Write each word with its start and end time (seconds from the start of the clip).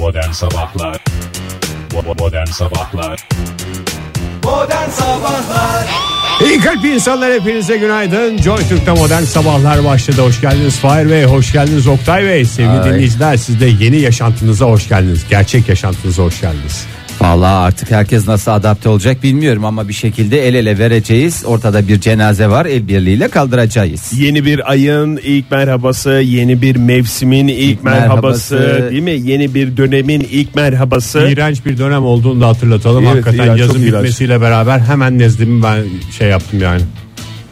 Modern 0.00 0.30
Sabahlar 0.30 1.04
Modern 2.18 2.46
Sabahlar 2.46 3.28
Modern 4.44 4.90
Sabahlar 4.90 5.86
İyi 6.44 6.60
kalp 6.60 6.84
insanlar 6.84 7.32
hepinize 7.32 7.76
günaydın. 7.76 8.38
Joy 8.38 8.68
Türk'te 8.68 8.92
modern 8.92 9.22
sabahlar 9.22 9.84
başladı. 9.84 10.22
Hoş 10.22 10.40
geldiniz 10.40 10.76
Fahir 10.76 11.10
Bey, 11.10 11.24
hoş 11.24 11.52
geldiniz 11.52 11.86
Oktay 11.86 12.24
Bey. 12.24 12.44
Sevgili 12.44 12.80
Ay. 12.80 12.84
dinleyiciler 12.84 13.36
siz 13.36 13.60
de 13.60 13.66
yeni 13.66 14.00
yaşantınıza 14.00 14.66
hoş 14.66 14.88
geldiniz. 14.88 15.24
Gerçek 15.30 15.68
yaşantınıza 15.68 16.22
hoş 16.22 16.40
geldiniz. 16.40 16.86
Vallahi 17.20 17.52
artık 17.66 17.90
herkes 17.90 18.28
nasıl 18.28 18.50
adapte 18.50 18.88
olacak 18.88 19.22
bilmiyorum 19.22 19.64
ama 19.64 19.88
bir 19.88 19.92
şekilde 19.92 20.48
el 20.48 20.54
ele 20.54 20.78
vereceğiz. 20.78 21.42
Ortada 21.46 21.88
bir 21.88 22.00
cenaze 22.00 22.48
var 22.48 22.66
el 22.66 22.88
birliğiyle 22.88 23.28
kaldıracağız. 23.28 24.12
Yeni 24.18 24.44
bir 24.44 24.70
ayın 24.70 25.16
ilk 25.16 25.50
merhabası, 25.50 26.10
yeni 26.10 26.62
bir 26.62 26.76
mevsimin 26.76 27.48
ilk, 27.48 27.58
İlk 27.60 27.84
merhabası, 27.84 28.54
merhabası. 28.54 28.90
değil 28.90 29.02
mi? 29.02 29.30
Yeni 29.30 29.54
bir 29.54 29.76
dönemin 29.76 30.20
ilk 30.30 30.54
merhabası. 30.54 31.18
İğrenç 31.30 31.66
bir 31.66 31.78
dönem 31.78 32.04
olduğunu 32.04 32.40
da 32.40 32.48
hatırlatalım. 32.48 33.04
Evet, 33.04 33.26
Hakikaten 33.26 33.44
iğrenç, 33.44 33.60
yazın 33.60 33.72
çok 33.74 33.82
iğrenç. 33.82 33.94
bitmesiyle 33.94 34.40
beraber 34.40 34.78
hemen 34.78 35.18
nezdimi 35.18 35.62
ben 35.62 35.84
şey 36.18 36.28
yaptım 36.28 36.60
yani. 36.62 36.82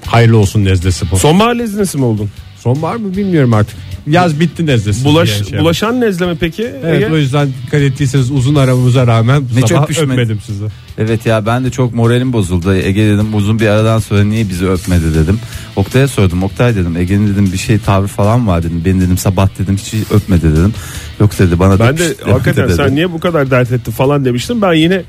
Hayırlı 0.06 0.38
olsun 0.38 0.64
nezdesi 0.64 1.10
bu. 1.10 1.18
Sonbahar 1.18 1.54
leznesi 1.54 1.98
mi 1.98 2.04
oldun? 2.04 2.30
Sonbahar 2.60 2.96
mı 2.96 3.16
bilmiyorum 3.16 3.54
artık. 3.54 3.76
Yaz 4.10 4.40
bitti 4.40 4.66
nezdesi. 4.66 5.04
Bulaş, 5.04 5.48
şey 5.48 5.58
bulaşan 5.60 6.00
nezle 6.00 6.26
mi 6.26 6.36
peki? 6.40 6.70
Evet 6.84 7.02
Ege? 7.02 7.12
o 7.12 7.16
yüzden 7.16 7.48
dikkat 7.66 7.80
ettiyseniz 7.80 8.30
uzun 8.30 8.54
aramıza 8.54 9.06
rağmen 9.06 9.42
bu 9.42 9.60
Ne 9.60 9.66
sabah 9.66 9.88
öpüşme- 9.88 10.12
öpmedim 10.12 10.38
sizi. 10.46 10.64
Evet 10.98 11.26
ya 11.26 11.46
ben 11.46 11.64
de 11.64 11.70
çok 11.70 11.94
moralim 11.94 12.32
bozuldu. 12.32 12.74
Ege 12.74 13.06
dedim 13.06 13.34
uzun 13.34 13.60
bir 13.60 13.66
aradan 13.66 13.98
sonra 13.98 14.24
niye 14.24 14.48
bizi 14.48 14.68
öpmedi 14.68 15.14
dedim. 15.14 15.38
Oktay'a 15.76 16.08
sordum. 16.08 16.42
Oktay 16.42 16.76
dedim 16.76 16.96
Ege'nin 16.96 17.28
dedim 17.32 17.50
bir 17.52 17.58
şey 17.58 17.78
tavrı 17.78 18.06
falan 18.06 18.46
var 18.46 18.62
dedim. 18.62 18.82
Beni 18.84 19.00
dedim 19.00 19.18
sabah 19.18 19.48
dedim 19.58 19.76
hiç 19.76 19.94
öpmedi 20.12 20.42
dedim. 20.52 20.74
Yok 21.20 21.38
dedi 21.38 21.58
bana 21.58 21.78
Ben 21.78 21.96
de 21.96 22.00
dedi 22.00 22.14
hakikaten 22.30 22.64
dedi. 22.68 22.74
sen 22.76 22.94
niye 22.94 23.12
bu 23.12 23.20
kadar 23.20 23.50
dert 23.50 23.72
ettin 23.72 23.92
falan 23.92 24.24
demiştim. 24.24 24.62
Ben 24.62 24.72
yine 24.72 25.02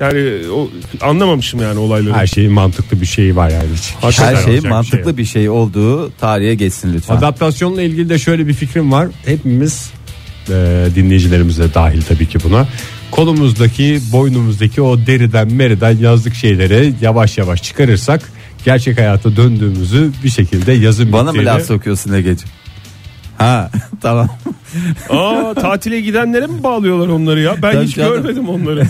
yani 0.00 0.48
o, 0.50 0.70
anlamamışım 1.00 1.62
yani 1.62 1.78
olayları. 1.78 2.14
Her 2.14 2.26
şeyin 2.26 2.52
mantıklı 2.52 3.00
bir 3.00 3.06
şeyi 3.06 3.36
var 3.36 3.50
yani. 3.50 3.64
Her 3.64 4.00
Hakikaten 4.02 4.44
şey 4.44 4.54
olacak 4.54 4.70
mantıklı 4.70 5.08
yok. 5.10 5.18
bir 5.18 5.24
şey 5.24 5.48
olduğu 5.48 6.10
tarihe 6.10 6.54
geçsin 6.54 6.92
lütfen. 6.94 7.16
Adaptasyonla 7.16 7.82
ilgili 7.82 8.08
de 8.08 8.18
şöyle 8.18 8.46
bir 8.46 8.54
fikrim 8.54 8.92
var. 8.92 9.08
Hepimiz 9.26 9.90
e, 10.48 10.86
dinleyicilerimiz 10.94 11.58
de 11.58 11.74
dahil 11.74 12.02
tabii 12.02 12.26
ki 12.28 12.38
buna. 12.44 12.68
Kolumuzdaki, 13.10 14.00
boynumuzdaki 14.12 14.82
o 14.82 14.98
deriden 15.06 15.52
meriden 15.52 15.98
yazlık 15.98 16.34
şeyleri 16.34 16.94
yavaş 17.00 17.38
yavaş 17.38 17.62
çıkarırsak 17.62 18.32
gerçek 18.64 18.98
hayata 18.98 19.36
döndüğümüzü 19.36 20.10
bir 20.24 20.28
şekilde 20.30 20.72
yazın 20.72 21.12
Bana 21.12 21.32
mı 21.32 21.38
bittiğini- 21.38 21.44
laf 21.44 21.62
sokuyorsun 21.62 22.12
Ege'ciğim? 22.12 22.54
Ha 23.44 23.70
tamam. 24.00 24.28
Aa 25.10 25.54
tatile 25.54 26.00
gidenlere 26.00 26.46
mi 26.46 26.62
bağlıyorlar 26.62 27.08
onları 27.08 27.40
ya? 27.40 27.54
Ben 27.62 27.72
Tabii 27.72 27.84
hiç 27.86 27.96
canım. 27.96 28.12
görmedim 28.14 28.48
onları. 28.48 28.82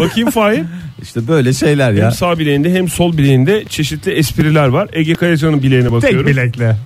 Bakayım 0.00 0.30
Fahir. 0.30 0.62
İşte 1.02 1.28
böyle 1.28 1.52
şeyler 1.52 1.92
ya. 1.92 2.04
Hem 2.04 2.12
sağ 2.12 2.38
bileğinde 2.38 2.72
hem 2.74 2.88
sol 2.88 3.16
bileğinde 3.18 3.64
çeşitli 3.64 4.10
espriler 4.12 4.68
var. 4.68 4.88
Ege 4.92 5.14
Kayacan'ın 5.14 5.62
bileğine 5.62 5.84
Tek 5.84 5.92
bakıyorum. 5.92 6.26
bilekle. 6.26 6.76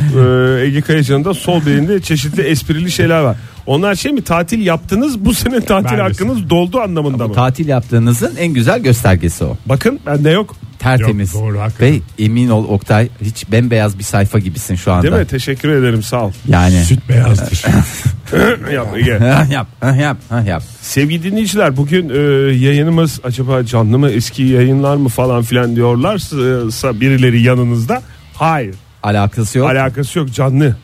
Ee, 0.00 0.62
Ege 0.66 0.80
Kayacan'ın 0.80 1.24
da 1.24 1.34
sol 1.34 1.60
bileğinde 1.66 2.00
çeşitli 2.00 2.42
esprili 2.42 2.90
şeyler 2.90 3.20
var. 3.20 3.36
Onlar 3.66 3.94
şey 3.94 4.12
mi 4.12 4.22
tatil 4.22 4.66
yaptınız 4.66 5.24
bu 5.24 5.34
sene 5.34 5.60
tatil 5.60 5.90
Ben 5.90 5.98
de- 5.98 6.02
hakkınız 6.02 6.50
doldu 6.50 6.80
anlamında 6.80 7.28
mı? 7.28 7.34
Tatil 7.34 7.68
yaptığınızın 7.68 8.36
en 8.36 8.48
güzel 8.54 8.80
göstergesi 8.80 9.44
o. 9.44 9.56
Bakın 9.66 10.00
bende 10.06 10.30
yok. 10.30 10.56
Tertemiz. 10.78 11.34
Yok, 11.34 11.42
doğru, 11.42 11.60
hakikaten. 11.60 11.94
Ve 11.94 12.00
emin 12.18 12.48
ol 12.48 12.64
Oktay 12.68 13.08
hiç 13.22 13.52
bembeyaz 13.52 13.98
bir 13.98 14.04
sayfa 14.04 14.38
gibisin 14.38 14.74
şu 14.74 14.92
anda. 14.92 15.02
Değil 15.02 15.14
mi? 15.14 15.26
Teşekkür 15.26 15.68
ederim 15.68 16.02
sağ 16.02 16.24
ol. 16.24 16.32
Yani. 16.48 16.84
Süt 16.84 17.08
beyazdır. 17.08 17.64
Yap 18.72 18.88
Ege. 18.96 19.18
Ha, 19.18 19.46
yap, 19.50 19.66
ha, 19.80 19.96
yap, 19.96 20.16
ha, 20.28 20.40
yap. 20.40 20.62
Sevgili 20.80 21.22
dinleyiciler 21.22 21.76
bugün 21.76 22.08
e, 22.08 22.18
yayınımız 22.54 23.20
acaba 23.24 23.64
canlı 23.64 23.98
mı 23.98 24.10
eski 24.10 24.42
yayınlar 24.42 24.96
mı 24.96 25.08
falan 25.08 25.42
filan 25.42 25.76
diyorlarsa 25.76 27.00
birileri 27.00 27.42
yanınızda. 27.42 28.02
Hayır. 28.34 28.74
Alakası 29.02 29.58
yok. 29.58 29.70
Alakası 29.70 30.18
yok 30.18 30.34
canlı. 30.34 30.76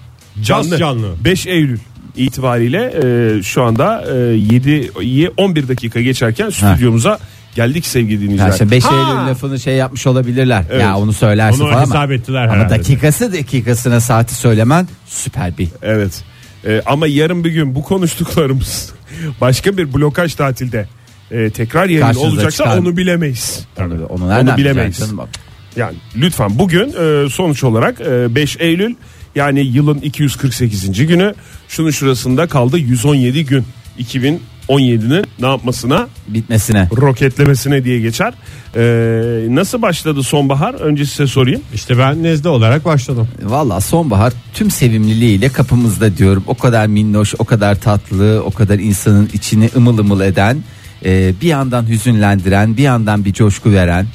Canlı. 0.43 0.79
canlı. 0.79 1.15
5 1.25 1.47
Eylül 1.47 1.79
itibariyle 2.17 2.95
e, 3.05 3.43
şu 3.43 3.63
anda 3.63 4.05
e, 4.13 4.17
7 4.17 4.91
11 5.37 5.69
dakika 5.69 6.01
geçerken 6.01 6.51
stüdyomuza 6.51 7.19
geldik 7.55 7.87
sevgili 7.87 8.21
dinleyiciler. 8.21 8.45
Yani 8.47 8.53
işte 8.53 8.71
5 8.71 8.85
Ha! 8.85 8.95
Eylül 8.95 9.31
lafını 9.31 9.61
şey 9.61 9.75
yapmış 9.77 10.07
olabilirler. 10.07 10.65
Evet. 10.71 10.83
Ya 10.83 10.97
onu 10.97 11.13
söylersin 11.13 11.61
Onu 11.61 11.71
falan 11.71 11.83
ama. 11.83 11.95
hesap 11.95 12.11
ettiler 12.13 12.45
Ama 12.45 12.55
herhalde. 12.55 12.79
dakikası 12.79 13.33
dakikasına 13.33 14.01
saati 14.01 14.35
söylemen 14.35 14.89
süper 15.07 15.59
bir. 15.59 15.69
Evet. 15.83 16.25
E, 16.67 16.83
ama 16.87 17.07
yarın 17.07 17.45
bir 17.45 17.51
gün 17.51 17.75
bu 17.75 17.83
konuştuklarımız 17.83 18.93
başka 19.41 19.77
bir 19.77 19.95
blokaj 19.95 20.35
tatilde 20.35 20.89
e, 21.31 21.51
tekrar 21.51 21.87
yayın 21.89 22.01
Karşınıza 22.03 22.29
olacaksa 22.29 22.65
çıkar. 22.65 22.79
onu 22.79 22.97
bilemeyiz. 22.97 23.67
Onu, 23.79 24.07
onu 24.07 24.29
nereden 24.29 24.57
bilemeyiz. 24.57 24.97
canım? 24.99 25.21
Yani 25.77 25.97
lütfen 26.17 26.59
bugün 26.59 26.89
e, 26.89 27.29
sonuç 27.31 27.65
olarak 27.65 28.01
e, 28.01 28.35
5 28.35 28.57
Eylül 28.61 28.95
yani 29.35 29.61
yılın 29.61 29.99
248. 29.99 31.07
günü 31.07 31.35
şunun 31.69 31.91
şurasında 31.91 32.47
kaldı 32.47 32.79
117 32.79 33.45
gün 33.47 33.65
2017'nin 34.69 35.27
ne 35.41 35.47
yapmasına 35.47 36.09
Bitmesine. 36.29 36.89
roketlemesine 36.97 37.85
diye 37.85 38.01
geçer. 38.01 38.35
E, 38.77 39.55
nasıl 39.55 39.83
başladı 39.83 40.23
sonbahar? 40.23 40.75
Önce 40.75 41.07
size 41.07 41.27
sorayım. 41.27 41.61
işte 41.75 41.99
ben 41.99 42.23
nezle 42.23 42.49
olarak 42.49 42.85
başladım. 42.85 43.29
Valla 43.43 43.81
sonbahar 43.81 44.33
tüm 44.55 44.71
sevimliliğiyle 44.71 45.49
kapımızda 45.49 46.17
diyorum. 46.17 46.45
O 46.47 46.55
kadar 46.55 46.87
minnoş, 46.87 47.35
o 47.39 47.45
kadar 47.45 47.81
tatlı, 47.81 48.43
o 48.47 48.51
kadar 48.51 48.79
insanın 48.79 49.31
içini 49.33 49.71
ımıl 49.77 49.99
ımıl 49.99 50.21
eden, 50.21 50.59
e, 51.05 51.35
bir 51.41 51.49
yandan 51.49 51.89
hüzünlendiren, 51.89 52.77
bir 52.77 52.83
yandan 52.83 53.25
bir 53.25 53.33
coşku 53.33 53.73
veren. 53.73 54.07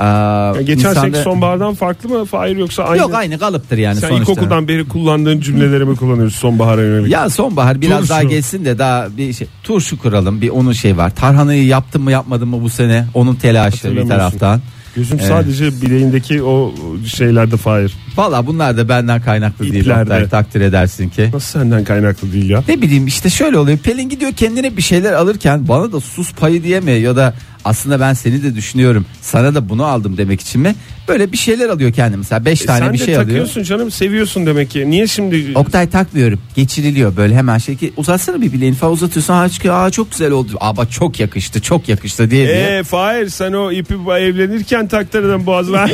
Ya 0.00 0.54
geçen 0.62 0.78
insanda- 0.90 1.00
seneki 1.00 1.18
sonbahardan 1.18 1.74
farklı 1.74 2.08
mı? 2.08 2.26
Hayır 2.30 2.56
yoksa 2.56 2.82
aynı. 2.84 3.02
Yok 3.02 3.14
aynı 3.14 3.38
kalıptır 3.38 3.78
yani 3.78 4.00
Sen 4.00 4.08
sonuçta. 4.08 4.32
ilkokuldan 4.32 4.68
beri 4.68 4.88
kullandığın 4.88 5.40
cümleleri 5.40 5.84
mi 5.84 5.96
kullanıyorsun 5.96 6.38
sonbahara 6.38 6.82
yönelik? 6.82 7.12
Ya 7.12 7.30
sonbahar 7.30 7.80
biraz 7.80 7.98
Turşu. 7.98 8.10
daha 8.10 8.22
geçsin 8.22 8.64
de 8.64 8.78
daha 8.78 9.16
bir 9.16 9.32
şey 9.32 9.46
turşu 9.64 9.98
kuralım 9.98 10.40
bir 10.40 10.48
onun 10.48 10.72
şey 10.72 10.96
var. 10.96 11.14
Tarhanayı 11.16 11.64
yaptım 11.66 12.02
mı 12.02 12.12
yapmadım 12.12 12.48
mı 12.48 12.62
bu 12.62 12.68
sene 12.70 13.06
onun 13.14 13.34
telaşı 13.34 13.96
bir 13.96 14.08
taraftan. 14.08 14.60
Gözüm 14.96 15.18
Evet. 15.18 15.28
sadece 15.28 15.82
bileğindeki 15.82 16.42
o 16.42 16.74
şeylerde 17.06 17.56
Fahir. 17.56 17.94
Valla 18.16 18.46
bunlar 18.46 18.76
da 18.76 18.88
benden 18.88 19.20
kaynaklı 19.22 19.64
değil 19.64 19.74
İplerde. 19.74 20.02
Oktay, 20.02 20.28
takdir 20.28 20.60
edersin 20.60 21.08
ki. 21.08 21.30
Nasıl 21.32 21.60
senden 21.60 21.84
kaynaklı 21.84 22.32
değil 22.32 22.50
ya? 22.50 22.64
Ne 22.68 22.82
bileyim 22.82 23.06
işte 23.06 23.30
şöyle 23.30 23.58
oluyor. 23.58 23.78
Pelin 23.78 24.08
gidiyor 24.08 24.32
kendine 24.32 24.76
bir 24.76 24.82
şeyler 24.82 25.12
alırken 25.12 25.68
bana 25.68 25.92
da 25.92 26.00
sus 26.00 26.32
payı 26.34 26.62
diyemiyor 26.62 26.98
ya 26.98 27.16
da 27.16 27.34
aslında 27.68 28.00
ben 28.00 28.12
seni 28.12 28.42
de 28.42 28.54
düşünüyorum. 28.54 29.06
Sana 29.22 29.54
da 29.54 29.68
bunu 29.68 29.84
aldım 29.84 30.16
demek 30.16 30.40
için 30.40 30.60
mi? 30.60 30.74
Böyle 31.08 31.32
bir 31.32 31.36
şeyler 31.36 31.68
alıyor 31.68 31.92
kendi 31.92 32.16
mesela 32.16 32.44
5 32.44 32.62
E 32.62 32.66
tane 32.66 32.78
sen 32.84 32.92
bir 32.92 32.98
de 32.98 33.04
şey 33.04 33.14
alıyor. 33.14 33.26
takıyorsun 33.28 33.62
canım 33.62 33.90
seviyorsun 33.90 34.46
demek 34.46 34.70
ki. 34.70 34.90
Niye 34.90 35.06
şimdi 35.06 35.52
Oktay 35.54 35.90
takmıyorum. 35.90 36.40
Geçiriliyor 36.56 37.16
böyle 37.16 37.34
hemen 37.36 37.58
şey 37.58 37.76
ki 37.76 37.92
uzatsana 37.96 38.42
bir 38.42 38.52
bileğini 38.52 38.76
falan 38.76 38.92
uzatıyorsun. 38.92 39.34
Aa, 39.34 39.48
çıkıyor, 39.48 39.74
aa 39.86 39.90
çok 39.90 40.10
güzel 40.10 40.30
oldu. 40.30 40.50
Aa 40.60 40.76
bak 40.76 40.90
çok 40.92 41.20
yakıştı 41.20 41.62
çok 41.62 41.88
yakıştı 41.88 42.30
diye 42.30 42.46
diye. 42.48 42.56
Eee 42.58 42.82
Fahir 42.82 43.28
sen 43.28 43.52
o 43.52 43.72
ipi 43.72 43.94
evlenirken 43.94 44.88
taktırdın 44.88 45.46
boğazına. 45.46 45.84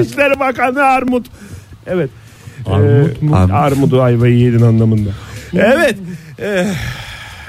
İçişleri 0.00 0.40
Bakanı 0.40 0.82
Armut. 0.82 1.26
Evet. 1.86 2.10
Armut 2.66 3.22
mu? 3.22 3.36
Armut. 3.36 3.52
Armudu 3.54 4.02
ayvayı 4.02 4.38
yedin 4.38 4.60
anlamında. 4.62 5.10
evet. 5.54 5.96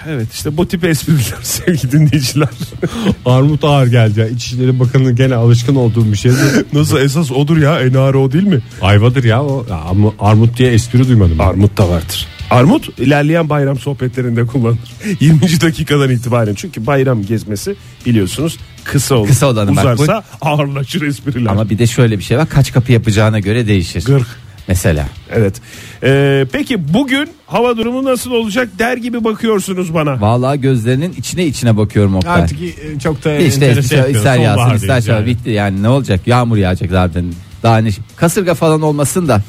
Evet 0.07 0.27
işte 0.33 0.57
bu 0.57 0.67
tip 0.67 0.83
espriler 0.85 1.23
sevgili 1.43 1.91
dinleyiciler. 1.91 2.49
Armut 3.25 3.63
ağır 3.63 3.87
geldi 3.87 4.19
ya. 4.19 4.27
İçişleri 4.27 4.79
Bakanı 4.79 5.11
gene 5.11 5.35
alışkın 5.35 5.75
olduğum 5.75 6.11
bir 6.11 6.17
şeydi. 6.17 6.35
Nasıl 6.73 6.97
esas 6.97 7.31
odur 7.31 7.57
ya 7.57 7.79
enare 7.81 8.17
o 8.17 8.31
değil 8.31 8.47
mi? 8.47 8.61
Ayvadır 8.81 9.23
ya 9.23 9.43
o. 9.43 9.65
Ya 9.69 9.75
ama 9.75 10.13
armut 10.19 10.57
diye 10.57 10.71
espri 10.71 11.07
duymadım. 11.07 11.39
ben. 11.39 11.43
Armut 11.43 11.77
da 11.77 11.89
vardır. 11.89 12.27
Armut 12.51 12.99
ilerleyen 12.99 13.49
bayram 13.49 13.79
sohbetlerinde 13.79 14.45
kullanılır. 14.45 14.79
20. 15.19 15.41
dakikadan 15.41 16.09
itibaren. 16.09 16.53
Çünkü 16.53 16.85
bayram 16.85 17.25
gezmesi 17.25 17.75
biliyorsunuz 18.05 18.57
kısa 18.83 19.15
olur. 19.15 19.27
Kısa 19.27 19.47
olanı 19.47 19.75
bak, 19.75 19.99
Uzarsa 19.99 20.23
ağırlaşır 20.41 21.01
espriler. 21.01 21.51
Ama 21.51 21.69
bir 21.69 21.77
de 21.77 21.87
şöyle 21.87 22.19
bir 22.19 22.23
şey 22.23 22.37
var. 22.37 22.49
Kaç 22.49 22.73
kapı 22.73 22.91
yapacağına 22.91 23.39
göre 23.39 23.67
değişir. 23.67 24.05
Gırk. 24.05 24.27
Mesela. 24.67 25.05
Evet. 25.31 25.61
Ee, 26.03 26.45
peki 26.51 26.93
bugün 26.93 27.29
hava 27.47 27.77
durumu 27.77 28.03
nasıl 28.03 28.31
olacak 28.31 28.69
der 28.79 28.97
gibi 28.97 29.23
bakıyorsunuz 29.23 29.93
bana. 29.93 30.21
Vallahi 30.21 30.61
gözlerinin 30.61 31.13
içine 31.17 31.45
içine 31.45 31.77
bakıyorum 31.77 32.15
Oktay. 32.15 32.41
Artık 32.41 32.61
e, 32.61 32.99
çok 33.03 33.23
da 33.25 33.35
İşte 33.35 33.65
enterese 33.65 33.79
ister, 33.79 34.09
ister 34.09 34.37
yağsın 34.37 34.75
ister 34.75 35.13
yani. 35.13 35.25
bitti 35.25 35.49
yani 35.49 35.83
ne 35.83 35.89
olacak 35.89 36.27
yağmur 36.27 36.57
yağacak 36.57 36.91
zaten 36.91 37.25
daha 37.63 37.77
ne 37.77 37.89
kasırga 38.15 38.53
falan 38.53 38.81
olmasın 38.81 39.27
da 39.27 39.41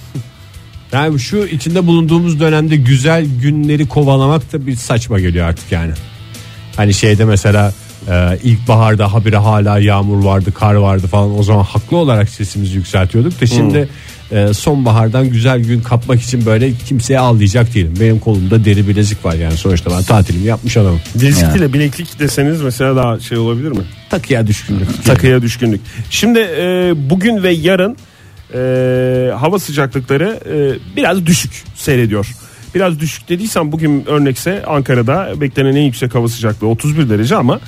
Yani 0.93 1.19
şu 1.19 1.37
içinde 1.37 1.87
bulunduğumuz 1.87 2.41
dönemde 2.41 2.77
güzel 2.77 3.27
günleri 3.43 3.89
kovalamak 3.89 4.53
da 4.53 4.67
bir 4.67 4.77
saçma 4.77 5.21
geliyor 5.21 5.49
artık 5.49 5.73
yani. 5.73 5.93
Hani 6.77 6.95
şeyde 6.95 7.25
mesela 7.25 7.73
e, 8.09 8.39
ilkbaharda 8.43 9.13
habire 9.13 9.37
hala 9.37 9.79
yağmur 9.79 10.25
vardı, 10.25 10.53
kar 10.55 10.75
vardı 10.75 11.07
falan. 11.07 11.39
O 11.39 11.43
zaman 11.43 11.65
haklı 11.65 11.97
olarak 11.97 12.29
sesimizi 12.29 12.77
yükseltiyorduk 12.77 13.41
da 13.41 13.47
şimdi 13.47 13.89
e, 14.31 14.55
sonbahardan 14.55 15.31
güzel 15.31 15.61
gün 15.61 15.81
kapmak 15.81 16.23
için 16.23 16.47
böyle 16.47 16.73
kimseye 16.73 17.19
ağlayacak 17.19 17.75
değilim. 17.75 17.95
Benim 18.01 18.19
kolumda 18.19 18.65
deri 18.65 18.89
bilezik 18.89 19.25
var 19.25 19.35
yani 19.35 19.57
sonuçta 19.57 19.91
ben 19.91 20.03
tatilimi 20.03 20.47
yapmış 20.47 20.77
adamım. 20.77 21.01
Bilezik 21.15 21.57
ile 21.57 21.73
bileklik 21.73 22.19
deseniz 22.19 22.63
mesela 22.63 22.97
daha 22.97 23.21
şey 23.21 23.39
olabilir 23.39 23.71
mi? 23.71 23.83
Takıya 24.11 24.47
düşkünlük. 24.47 25.05
Takıya 25.05 25.43
düşkünlük. 25.43 25.81
Şimdi 26.11 26.39
e, 26.39 26.93
bugün 27.11 27.43
ve 27.43 27.51
yarın 27.53 27.97
e, 28.55 29.31
hava 29.33 29.59
sıcaklıkları 29.59 30.41
e, 30.51 30.97
biraz 30.97 31.27
düşük 31.27 31.53
seyrediyor. 31.75 32.27
Biraz 32.75 33.01
düşük 33.01 33.29
dediysem 33.29 33.73
bugün 33.73 34.05
örnekse 34.07 34.63
Ankara'da 34.67 35.41
beklenen 35.41 35.77
en 35.77 35.83
yüksek 35.83 36.15
hava 36.15 36.29
sıcaklığı 36.29 36.67
31 36.67 37.09
derece 37.09 37.37
ama 37.37 37.61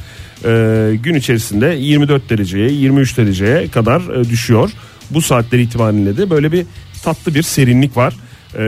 e, 0.44 0.92
gün 1.02 1.14
içerisinde 1.14 1.66
24 1.66 2.30
dereceye 2.30 2.70
23 2.70 3.18
dereceye 3.18 3.68
kadar 3.68 4.20
e, 4.20 4.24
düşüyor. 4.30 4.70
Bu 5.10 5.22
saatler 5.22 5.58
itibariyle 5.58 6.16
de 6.16 6.30
böyle 6.30 6.52
bir 6.52 6.66
tatlı 7.02 7.34
bir 7.34 7.42
serinlik 7.42 7.96
var 7.96 8.14
e, 8.58 8.60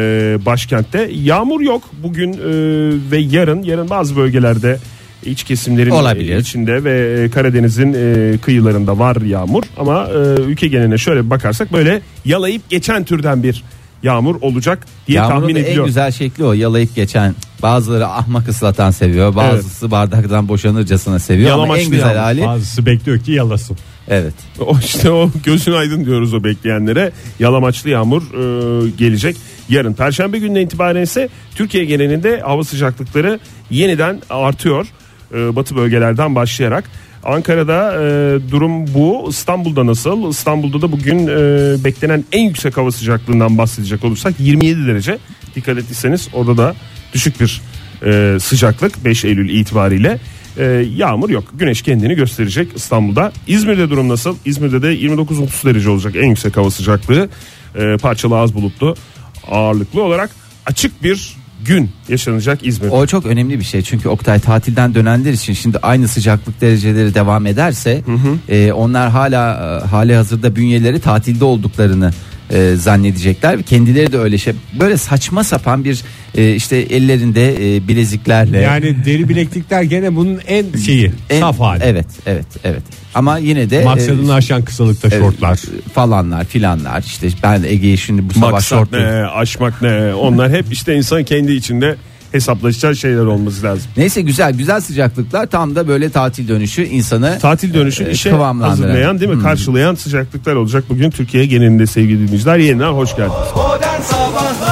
başkentte. 0.47 1.11
Yağmur 1.15 1.61
yok 1.61 1.83
bugün 2.03 2.33
e, 2.33 2.39
ve 3.11 3.19
yarın 3.19 3.63
yarın 3.63 3.91
bazı 3.91 4.17
bölgelerde 4.17 4.79
iç 5.25 5.45
kesimlerin 5.45 5.91
Olabilir. 5.91 6.37
içinde 6.37 6.85
ve 6.85 7.23
e, 7.23 7.31
Karadeniz'in 7.31 7.95
e, 7.97 8.39
kıyılarında 8.39 8.99
var 8.99 9.17
yağmur 9.17 9.63
ama 9.79 10.09
e, 10.09 10.41
ülke 10.41 10.69
geneline 10.69 10.99
şöyle 10.99 11.25
bir 11.25 11.31
bakarsak 11.31 11.73
böyle 11.73 12.03
yalayıp 12.25 12.71
geçen 12.71 13.05
türden 13.05 13.43
bir 13.43 13.65
yağmur 14.03 14.37
olacak 14.41 14.87
diye 15.09 15.19
Yağmurun 15.19 15.41
tahmin 15.41 15.55
da 15.55 15.59
en 15.59 15.85
güzel 15.85 16.11
şekli 16.11 16.45
o 16.45 16.53
yalayıp 16.53 16.95
geçen. 16.95 17.35
Bazıları 17.63 18.07
ahmak 18.07 18.49
ıslatan 18.49 18.91
seviyor. 18.91 19.37
Bazısı 19.37 19.91
bardaktan 19.91 20.49
boşanırcasına 20.49 21.19
seviyor 21.19 21.51
ama 21.51 21.63
Yalamaçlı 21.63 21.85
en 21.85 21.91
güzel 21.91 22.07
yağmur. 22.07 22.19
hali 22.19 22.43
Bazısı 22.43 22.87
bekliyor 22.87 23.19
ki 23.19 23.33
yalasın. 23.33 23.77
Evet. 24.11 24.35
O 24.61 24.79
işte 24.79 25.11
o 25.11 25.31
gözün 25.45 25.73
aydın 25.73 26.05
diyoruz 26.05 26.35
o 26.35 26.45
bekleyenlere. 26.45 27.13
Yalamaçlı 27.39 27.91
yağmur 27.91 28.23
e, 28.23 28.91
gelecek. 28.91 29.37
Yarın 29.69 29.93
Perşembe 29.93 30.39
gününe 30.39 30.63
itibaren 30.63 31.03
ise 31.03 31.29
Türkiye 31.55 31.85
genelinde 31.85 32.41
hava 32.41 32.65
sıcaklıkları 32.65 33.41
yeniden 33.71 34.23
artıyor. 34.31 34.87
E, 35.35 35.57
batı 35.57 35.77
bölgelerden 35.77 36.35
başlayarak. 36.35 36.85
Ankara'da 37.25 37.95
e, 37.95 38.39
durum 38.51 38.95
bu. 38.95 39.27
İstanbul'da 39.31 39.87
nasıl? 39.87 40.31
İstanbul'da 40.31 40.83
da 40.83 40.93
bugün 40.93 41.27
e, 41.27 41.85
beklenen 41.85 42.25
en 42.33 42.43
yüksek 42.43 42.77
hava 42.77 42.93
sıcaklığından 42.93 43.59
bahsedecek 43.59 44.05
olursak 44.05 44.35
27 44.39 44.87
derece. 44.87 45.19
Dikkat 45.55 45.79
ettiyseniz 45.79 46.29
orada 46.33 46.57
da 46.57 46.75
düşük 47.15 47.41
bir 47.41 47.61
e, 48.07 48.39
sıcaklık 48.41 49.05
5 49.05 49.25
Eylül 49.25 49.49
itibariyle. 49.49 50.19
E, 50.61 50.65
yağmur 50.97 51.31
yok. 51.31 51.45
Güneş 51.55 51.83
kendini 51.83 52.15
gösterecek 52.15 52.69
İstanbul'da. 52.75 53.33
İzmir'de 53.47 53.91
durum 53.91 54.09
nasıl? 54.09 54.37
İzmir'de 54.45 54.83
de 54.83 54.95
29-30 54.95 55.67
derece 55.67 55.91
olacak 55.91 56.17
en 56.17 56.29
yüksek 56.29 56.57
hava 56.57 56.71
sıcaklığı. 56.71 57.29
E, 57.75 57.97
parçalı 57.97 58.39
az 58.39 58.55
bulutlu 58.55 58.97
ağırlıklı 59.51 60.03
olarak 60.03 60.31
açık 60.67 61.03
bir 61.03 61.37
gün 61.65 61.91
yaşanacak 62.09 62.67
İzmir'de. 62.67 62.95
O 62.95 63.07
çok 63.07 63.27
önemli 63.27 63.59
bir 63.59 63.65
şey 63.65 63.83
çünkü 63.83 64.09
Oktay 64.09 64.41
tatilden 64.41 64.95
dönenler 64.95 65.33
için 65.33 65.53
şimdi 65.53 65.79
aynı 65.79 66.09
sıcaklık 66.09 66.61
dereceleri 66.61 67.15
devam 67.15 67.47
ederse 67.47 68.03
e, 68.49 68.73
onlar 68.73 69.11
hala 69.11 69.53
e, 69.85 69.89
hali 69.89 70.15
hazırda 70.15 70.57
bünyeleri 70.57 71.01
tatilde 71.01 71.45
olduklarını 71.45 72.11
e, 72.51 72.77
zannedecekler. 72.77 73.63
Kendileri 73.63 74.13
de 74.13 74.19
öyle 74.19 74.39
şey 74.39 74.53
böyle 74.81 74.97
saçma 74.97 75.45
sapan 75.45 75.85
bir 75.85 76.03
e, 76.35 76.55
işte 76.55 76.77
ellerinde 76.77 77.77
e, 77.77 77.89
bileziklerle 77.89 78.59
Yani 78.59 79.05
deri 79.05 79.29
bileklikler 79.29 79.83
gene 79.83 80.17
bunun 80.17 80.41
en 80.47 80.65
şeyi 80.85 81.13
en- 81.31 81.41
saf 81.41 81.61
hali. 81.61 81.83
Evet 81.85 82.07
evet 82.27 82.47
evet. 82.65 82.83
Ama 83.15 83.39
yine 83.39 83.71
de 83.71 83.85
Maksadını 83.85 84.31
e, 84.31 84.35
aşan 84.35 84.65
kısalıkta 84.65 85.11
şortlar. 85.11 85.61
falanlar 85.95 86.45
filanlar 86.45 87.03
işte 87.07 87.29
ben 87.43 87.63
Ege'yi 87.63 87.99
şimdi 87.99 88.29
bu 88.29 88.35
sabah 88.35 88.51
Maksat 88.53 88.79
şort 88.79 88.93
ne, 88.93 89.07
aşmak 89.27 89.83
ne 89.83 90.15
onlar 90.15 90.51
hep 90.53 90.73
işte 90.73 90.97
insan 90.97 91.25
kendi 91.25 91.53
içinde 91.53 91.97
hesaplaşacağı 92.33 92.97
şeyler 92.97 93.25
olması 93.25 93.63
lazım. 93.63 93.91
Neyse 93.97 94.21
güzel 94.23 94.55
güzel 94.55 94.81
sıcaklıklar 94.81 95.47
tam 95.47 95.75
da 95.77 95.89
böyle 95.89 96.11
tatil 96.11 96.49
dönüşü 96.49 96.85
insanı 96.85 97.39
Tatil 97.43 97.75
dönüşü 97.75 98.05
e, 98.05 98.11
işe 98.11 98.31
kıvamlandıran. 98.31 98.71
hazırlayan 98.71 99.21
değil 99.21 99.31
mi? 99.33 99.43
Karşılayan 99.43 99.95
sıcaklıklar 99.95 100.55
olacak 100.55 100.85
bugün 100.89 101.11
Türkiye 101.11 101.47
genelinde 101.47 101.87
sevgili 101.87 102.21
dinleyiciler. 102.27 102.59
Yeniden 102.59 102.93
hoş 102.93 103.17
geldiniz. 103.17 103.37
Modern 103.57 104.01
Sabahlar 104.03 104.70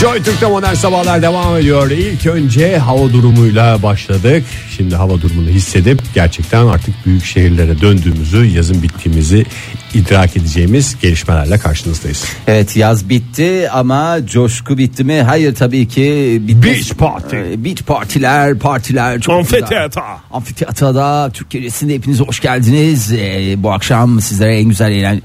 Joy 0.00 0.22
Türk'te 0.22 0.46
modern 0.46 0.74
sabahlar 0.74 1.22
devam 1.22 1.56
ediyor. 1.56 1.90
İlk 1.90 2.26
önce 2.26 2.78
hava 2.78 3.12
durumuyla 3.12 3.82
başladık. 3.82 4.44
Şimdi 4.76 4.96
hava 4.96 5.20
durumunu 5.20 5.48
hissedip 5.48 6.02
gerçekten 6.14 6.66
artık 6.66 7.06
büyük 7.06 7.24
şehirlere 7.24 7.80
döndüğümüzü, 7.80 8.44
yazın 8.44 8.82
bittiğimizi 8.82 9.46
idrak 9.94 10.36
edeceğimiz 10.36 10.96
gelişmelerle 11.02 11.58
karşınızdayız. 11.58 12.24
Evet 12.46 12.76
yaz 12.76 13.08
bitti 13.08 13.70
ama 13.70 14.26
coşku 14.26 14.78
bitti 14.78 15.04
mi? 15.04 15.22
Hayır 15.22 15.54
tabii 15.54 15.88
ki 15.88 16.38
bitmez. 16.40 16.64
Beach 16.64 16.94
party. 16.98 17.36
Ee, 17.36 17.64
Beach 17.64 17.82
partiler, 17.82 18.58
partiler 18.58 19.20
çok 19.20 19.34
Amfiteyatro. 19.34 19.86
güzel. 20.00 20.16
Amfiteyatroda 20.30 21.30
Türkiye 21.34 21.70
hepiniz 21.88 22.20
hoş 22.20 22.40
geldiniz. 22.40 23.12
Ee, 23.12 23.54
bu 23.58 23.72
akşam 23.72 24.20
sizlere 24.20 24.58
en 24.58 24.68
güzel 24.68 24.92
eğlen... 24.92 25.22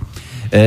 Ee, 0.53 0.59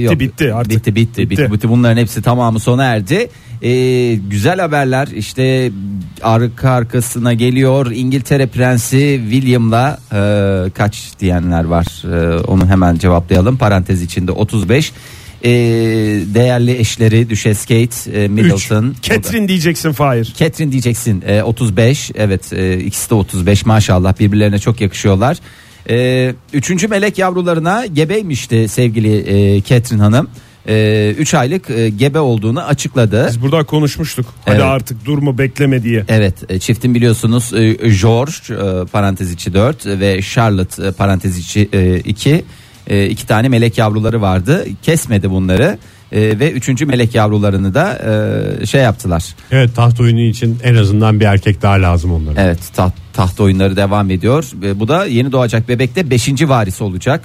yok. 0.00 0.20
bitti 0.20 0.54
artık. 0.54 0.70
Bitti, 0.72 0.94
bitti, 0.94 1.30
bitti, 1.30 1.42
Bitti. 1.42 1.52
bitti. 1.52 1.68
Bunların 1.68 1.96
hepsi 1.96 2.22
tamamı 2.22 2.60
sona 2.60 2.84
erdi. 2.84 3.28
Ee, 3.62 4.14
güzel 4.14 4.60
haberler 4.60 5.08
işte 5.08 5.70
arka 6.22 6.70
arkasına 6.70 7.32
geliyor. 7.32 7.90
İngiltere 7.94 8.46
Prensi 8.46 9.20
William'la 9.30 9.98
e, 10.12 10.70
kaç 10.70 11.12
diyenler 11.20 11.64
var. 11.64 11.86
E, 12.04 12.38
onu 12.40 12.66
hemen 12.66 12.96
cevaplayalım. 12.98 13.56
Parantez 13.56 14.02
içinde 14.02 14.32
35. 14.32 14.92
Ee, 15.44 15.50
değerli 16.34 16.78
eşleri 16.78 17.30
Düşes 17.30 17.60
Kate 17.66 18.22
e, 18.22 18.28
Middleton. 18.28 18.94
Catherine 19.02 19.48
diyeceksin 19.48 19.92
Fahir. 19.92 20.34
Catherine 20.38 20.72
diyeceksin 20.72 21.22
e, 21.26 21.42
35 21.42 22.10
evet 22.14 22.52
e, 22.52 22.78
ikisi 22.78 23.10
de 23.10 23.14
35 23.14 23.66
maşallah 23.66 24.20
birbirlerine 24.20 24.58
çok 24.58 24.80
yakışıyorlar. 24.80 25.38
E, 25.90 26.34
üçüncü 26.52 26.88
melek 26.88 27.18
yavrularına 27.18 27.86
gebeymişti 27.86 28.68
sevgili 28.68 29.16
e, 29.16 29.62
Catherine 29.62 30.02
Hanım. 30.02 30.28
3 31.18 31.34
aylık 31.34 31.70
e, 31.70 31.88
gebe 31.88 32.20
olduğunu 32.20 32.62
açıkladı. 32.62 33.26
Biz 33.28 33.42
burada 33.42 33.64
konuşmuştuk. 33.64 34.26
Hadi 34.44 34.54
Evet. 34.56 34.64
artık 34.64 35.04
durma 35.04 35.38
bekleme 35.38 35.82
diye. 35.82 36.04
Evet 36.08 36.34
e, 36.48 36.58
çiftin 36.58 36.94
biliyorsunuz 36.94 37.52
e, 37.54 37.72
George 38.02 38.32
e, 38.50 38.84
parantez 38.86 39.32
içi 39.32 39.54
4 39.54 39.86
ve 39.86 40.22
Charlotte 40.22 40.86
e, 40.86 40.92
parantez 40.92 41.38
içi 41.38 41.62
2 42.04 42.44
iki 43.10 43.26
tane 43.26 43.48
melek 43.48 43.78
yavruları 43.78 44.20
vardı 44.20 44.66
kesmedi 44.82 45.30
bunları 45.30 45.78
E, 46.12 46.38
ve 46.38 46.50
üçüncü 46.52 46.86
melek 46.86 47.14
yavrularını 47.14 47.74
da 47.74 47.98
e, 48.62 48.66
şey 48.66 48.82
yaptılar 48.82 49.24
Evet 49.50 49.76
taht 49.76 50.00
oyunu 50.00 50.20
için 50.20 50.58
en 50.62 50.74
azından 50.74 51.20
bir 51.20 51.24
erkek 51.24 51.62
daha 51.62 51.74
lazım 51.82 52.12
onlara. 52.12 52.42
Evet 52.42 52.58
taht, 52.74 52.92
taht 53.14 53.40
oyunları 53.40 53.76
devam 53.76 54.10
ediyor. 54.10 54.44
Ve 54.54 54.80
bu 54.80 54.88
da 54.88 55.06
yeni 55.06 55.32
doğacak 55.32 55.68
bebekte 55.68 56.10
5. 56.10 56.28
varisi 56.42 56.84
olacak. 56.84 57.20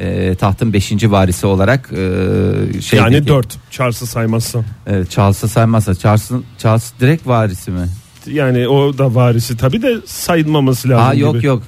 Ee, 0.00 0.34
tahtın 0.34 0.72
5. 0.72 0.92
varisi 1.04 1.46
olarak 1.46 1.90
e, 1.92 2.80
şey 2.82 2.98
Yani 2.98 3.26
4. 3.26 3.56
Charles'ı 3.70 4.06
saymazsan. 4.06 4.64
Evet, 4.86 5.10
Charles'ı 5.10 5.48
saymazsa 5.48 5.94
Charles'ın 5.94 6.44
Charles 6.58 6.92
direkt 7.00 7.26
varisi 7.26 7.70
mi? 7.70 7.86
Yani 8.26 8.68
o 8.68 8.98
da 8.98 9.14
varisi 9.14 9.56
tabi 9.56 9.82
de 9.82 9.94
sayılmaması 10.06 10.88
lazım 10.88 11.06
Aa 11.08 11.14
yok 11.14 11.34
gibi. 11.34 11.46
yok 11.46 11.62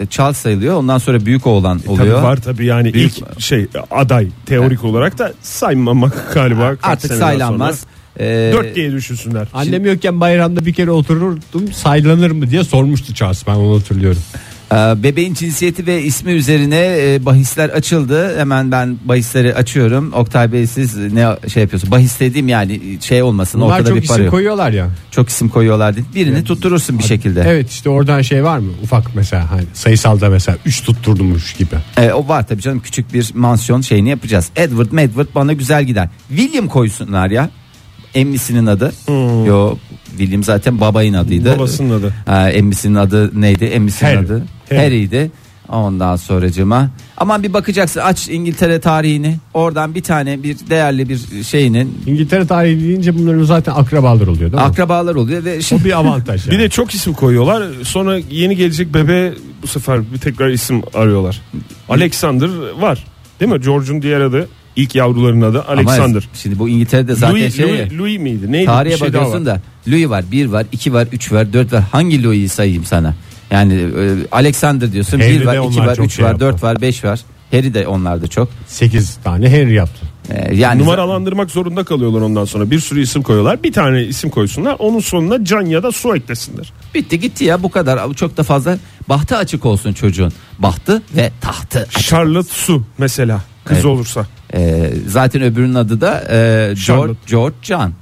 Ee, 0.00 0.06
Charles 0.06 0.36
sayılıyor. 0.36 0.74
Ondan 0.74 0.98
sonra 0.98 1.26
büyük 1.26 1.46
oğlan 1.46 1.78
Tabii 1.78 1.90
oluyor. 1.90 2.22
var 2.22 2.36
tabi 2.36 2.66
yani 2.66 2.94
Büyük- 2.94 3.18
ilk 3.18 3.40
şey 3.40 3.66
aday 3.90 4.28
teorik 4.46 4.84
olarak 4.84 5.18
da 5.18 5.32
saymamak 5.42 6.30
galiba. 6.34 6.74
Artık 6.82 7.12
saylanmaz. 7.12 7.78
sonra. 7.80 7.90
Ee, 8.20 8.50
4 8.52 8.74
diye 8.74 8.92
düşünsünler. 8.92 9.48
Annem 9.54 9.84
yokken 9.84 10.20
bayramda 10.20 10.66
bir 10.66 10.72
kere 10.72 10.90
otururdum 10.90 11.72
saylanır 11.72 12.30
mı 12.30 12.50
diye 12.50 12.64
sormuştu 12.64 13.14
Charles 13.14 13.46
ben 13.46 13.54
onu 13.54 13.78
hatırlıyorum. 13.78 14.22
Ee, 14.72 14.74
Bebeğin 15.02 15.34
cinsiyeti 15.34 15.86
ve 15.86 16.02
ismi 16.02 16.32
üzerine 16.32 16.96
e, 17.14 17.24
bahisler 17.26 17.68
açıldı. 17.68 18.38
Hemen 18.38 18.72
ben 18.72 18.98
bahisleri 19.04 19.54
açıyorum. 19.54 20.12
Oktay 20.12 20.52
Bey 20.52 20.66
siz 20.66 20.96
ne 20.96 21.26
şey 21.48 21.62
yapıyorsun? 21.62 21.90
Bahis 21.90 22.20
dediğim 22.20 22.48
yani 22.48 22.80
şey 23.00 23.22
olmasın 23.22 23.60
Bunlar 23.60 23.80
ortada 23.80 23.88
çok 23.88 24.02
bir 24.02 24.06
para 24.06 24.14
isim 24.14 24.24
yok. 24.24 24.30
koyuyorlar 24.30 24.70
ya. 24.72 24.88
Çok 25.10 25.28
isim 25.28 25.48
koyuyorlar 25.48 25.96
dedi. 25.96 26.04
Birini 26.14 26.44
tutturursun 26.44 26.98
bir 26.98 27.04
şekilde. 27.04 27.44
Evet 27.46 27.70
işte 27.70 27.90
oradan 27.90 28.22
şey 28.22 28.44
var 28.44 28.58
mı? 28.58 28.72
Ufak 28.82 29.14
mesela 29.14 29.50
hani 29.50 29.64
sayısalda 29.74 30.28
mesela 30.28 30.58
3 30.66 30.82
tutturdummuş 30.82 31.52
gibi. 31.54 31.74
E, 31.96 32.12
o 32.12 32.28
var 32.28 32.46
tabii 32.48 32.62
canım 32.62 32.80
küçük 32.80 33.14
bir 33.14 33.30
mansiyon 33.34 33.80
şeyini 33.80 34.08
yapacağız. 34.08 34.48
Edward 34.56 34.92
Medward 34.92 35.28
bana 35.34 35.52
güzel 35.52 35.84
gider. 35.84 36.08
William 36.28 36.68
koysunlar 36.68 37.30
ya. 37.30 37.50
Emmisinin 38.14 38.66
adı. 38.66 38.92
Yo 39.46 39.76
William 40.18 40.44
zaten 40.44 40.80
babayın 40.80 41.14
adıydı. 41.14 41.50
Hmm. 41.50 41.58
Babasının 41.58 42.00
adı. 42.00 42.14
Ha, 42.26 42.50
emmisinin 42.50 42.94
adı 42.94 43.40
neydi? 43.40 43.64
Emmisinin 43.64 44.10
Harry. 44.10 44.18
adı. 44.26 44.42
Harry. 44.68 44.78
Harry'ydi. 44.80 45.30
Ondan 45.68 46.16
sonracıma 46.16 46.90
aman 47.16 47.42
bir 47.42 47.52
bakacaksın 47.52 48.00
aç 48.00 48.28
İngiltere 48.28 48.80
tarihini 48.80 49.36
oradan 49.54 49.94
bir 49.94 50.02
tane 50.02 50.42
bir 50.42 50.56
değerli 50.70 51.08
bir 51.08 51.44
şeyinin 51.44 51.98
İngiltere 52.06 52.46
tarihi 52.46 52.80
deyince 52.82 53.18
bunların 53.18 53.44
zaten 53.44 53.72
akrabalar 53.72 54.26
oluyor 54.26 54.38
değil 54.38 54.52
mi? 54.52 54.60
akrabalar 54.60 55.14
oluyor 55.14 55.44
ve 55.44 55.62
şey, 55.62 55.78
o 55.78 55.84
bir 55.84 55.98
avantaj 55.98 56.46
yani. 56.46 56.58
Bir 56.58 56.62
de 56.64 56.68
çok 56.68 56.94
isim 56.94 57.12
koyuyorlar. 57.12 57.64
Sonra 57.82 58.18
yeni 58.30 58.56
gelecek 58.56 58.94
bebe 58.94 59.32
bu 59.62 59.66
sefer 59.66 60.12
bir 60.12 60.18
tekrar 60.18 60.48
isim 60.48 60.82
arıyorlar. 60.94 61.40
Alexander 61.88 62.48
var. 62.80 63.04
Değil 63.40 63.52
mi? 63.52 63.60
George'un 63.60 64.02
diğer 64.02 64.20
adı 64.20 64.48
İlk 64.78 64.94
yavruların 64.94 65.40
adı 65.40 65.64
Ama 65.68 65.80
Alexander. 65.90 66.28
şimdi 66.34 66.58
bu 66.58 66.68
İngiltere'de 66.68 67.14
zaten 67.14 67.34
Louis, 67.34 67.56
şey 67.56 67.68
Louis, 67.68 67.92
Louis 67.98 68.20
miydi? 68.20 68.52
Neydi? 68.52 68.66
tarihe 68.66 68.94
Bir 68.94 68.98
şey 68.98 69.08
bakıyorsun 69.08 69.46
da 69.46 69.60
Louis 69.88 70.08
var, 70.08 70.24
1 70.32 70.46
var, 70.46 70.66
2 70.72 70.92
var, 70.92 71.08
3 71.12 71.32
var, 71.32 71.52
4 71.52 71.72
var. 71.72 71.82
Hangi 71.92 72.24
Louis'i 72.24 72.48
sayayım 72.48 72.84
sana? 72.84 73.14
Yani 73.50 73.74
e, 73.74 74.14
Alexander 74.32 74.92
diyorsun. 74.92 75.20
Harry 75.20 75.40
1 75.40 75.46
var, 75.46 75.54
de 75.54 75.58
2 75.58 75.66
onlar 75.80 75.86
var, 75.86 75.98
3 75.98 76.12
şey 76.12 76.24
var, 76.24 76.30
yaptı. 76.30 76.46
4 76.46 76.62
var, 76.62 76.80
5 76.80 77.04
var. 77.04 77.20
Harry 77.50 77.74
de 77.74 77.86
onlarda 77.86 78.26
çok. 78.28 78.48
8 78.66 79.16
tane 79.24 79.50
Henry 79.50 79.74
yaptı. 79.74 80.06
Ee, 80.30 80.54
yani 80.54 80.82
Numaralandırmak 80.82 81.50
zorunda 81.50 81.84
kalıyorlar 81.84 82.20
ondan 82.20 82.44
sonra. 82.44 82.70
Bir 82.70 82.80
sürü 82.80 83.02
isim 83.02 83.22
koyuyorlar. 83.22 83.62
Bir 83.62 83.72
tane 83.72 84.02
isim 84.02 84.30
koysunlar. 84.30 84.76
Onun 84.78 85.00
sonuna 85.00 85.44
can 85.44 85.62
ya 85.62 85.82
da 85.82 85.92
su 85.92 86.16
eklesinler. 86.16 86.72
bitti 86.94 87.20
gitti 87.20 87.44
ya 87.44 87.62
bu 87.62 87.70
kadar. 87.70 88.14
Çok 88.14 88.36
da 88.36 88.42
fazla 88.42 88.78
bahtı 89.08 89.36
açık 89.36 89.66
olsun 89.66 89.92
çocuğun. 89.92 90.32
Bahtı 90.58 91.02
ve 91.16 91.30
tahtı. 91.40 91.78
açık. 91.78 92.00
Charlotte 92.02 92.52
Su 92.52 92.82
mesela. 92.98 93.42
Kız 93.68 93.76
Evet. 93.76 93.86
olursa. 93.86 94.26
Ee, 94.54 94.90
zaten 95.06 95.42
öbürünün 95.42 95.74
adı 95.74 96.00
da 96.00 96.24
e, 96.30 96.74
George. 96.86 97.14
George 97.26 97.54
Can. 97.62 97.92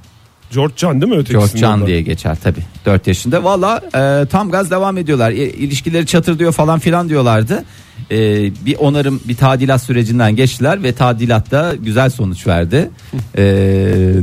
George 0.53 0.73
Can 0.77 1.01
değil 1.01 1.13
mi 1.13 1.17
ötekisinin 1.19 1.39
George 1.41 1.59
Can 1.59 1.87
diye 1.87 2.01
geçer 2.01 2.37
tabi 2.43 2.59
4 2.85 3.07
yaşında. 3.07 3.43
Valla 3.43 3.81
e, 3.95 4.25
tam 4.25 4.51
gaz 4.51 4.71
devam 4.71 4.97
ediyorlar. 4.97 5.31
E, 5.31 5.35
ilişkileri 5.35 6.05
çatır 6.05 6.39
diyor 6.39 6.51
falan 6.51 6.79
filan 6.79 7.09
diyorlardı. 7.09 7.63
E, 8.11 8.17
bir 8.65 8.75
onarım 8.75 9.21
bir 9.27 9.35
tadilat 9.35 9.83
sürecinden 9.83 10.35
geçtiler 10.35 10.83
ve 10.83 10.93
tadilatta 10.93 11.75
güzel 11.75 12.09
sonuç 12.09 12.47
verdi. 12.47 12.89
E, 13.37 13.43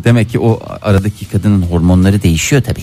demek 0.04 0.30
ki 0.30 0.38
o 0.38 0.60
aradaki 0.82 1.24
kadının 1.28 1.62
hormonları 1.62 2.22
değişiyor 2.22 2.62
tabi. 2.62 2.80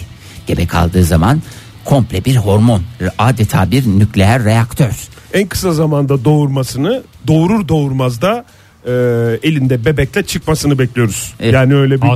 Gebe 0.48 0.68
kaldığı 0.68 1.04
zaman 1.04 1.42
komple 1.86 2.26
bir 2.26 2.36
hormon 2.36 2.82
adeta 3.18 3.72
bir 3.72 3.88
nükleer 3.88 4.44
reaktör. 4.44 4.92
En 5.34 5.48
kısa 5.48 5.74
zamanda 5.74 6.26
doğurmasını 6.26 7.02
doğurur 7.32 7.68
doğurmaz 7.68 8.22
da 8.22 8.46
e, 8.86 8.92
elinde 9.44 9.86
bebekle 9.86 10.24
çıkmasını 10.24 10.80
bekliyoruz. 10.80 11.34
Evet. 11.40 11.54
Yani 11.54 11.76
öyle 11.76 12.02
bir, 12.02 12.08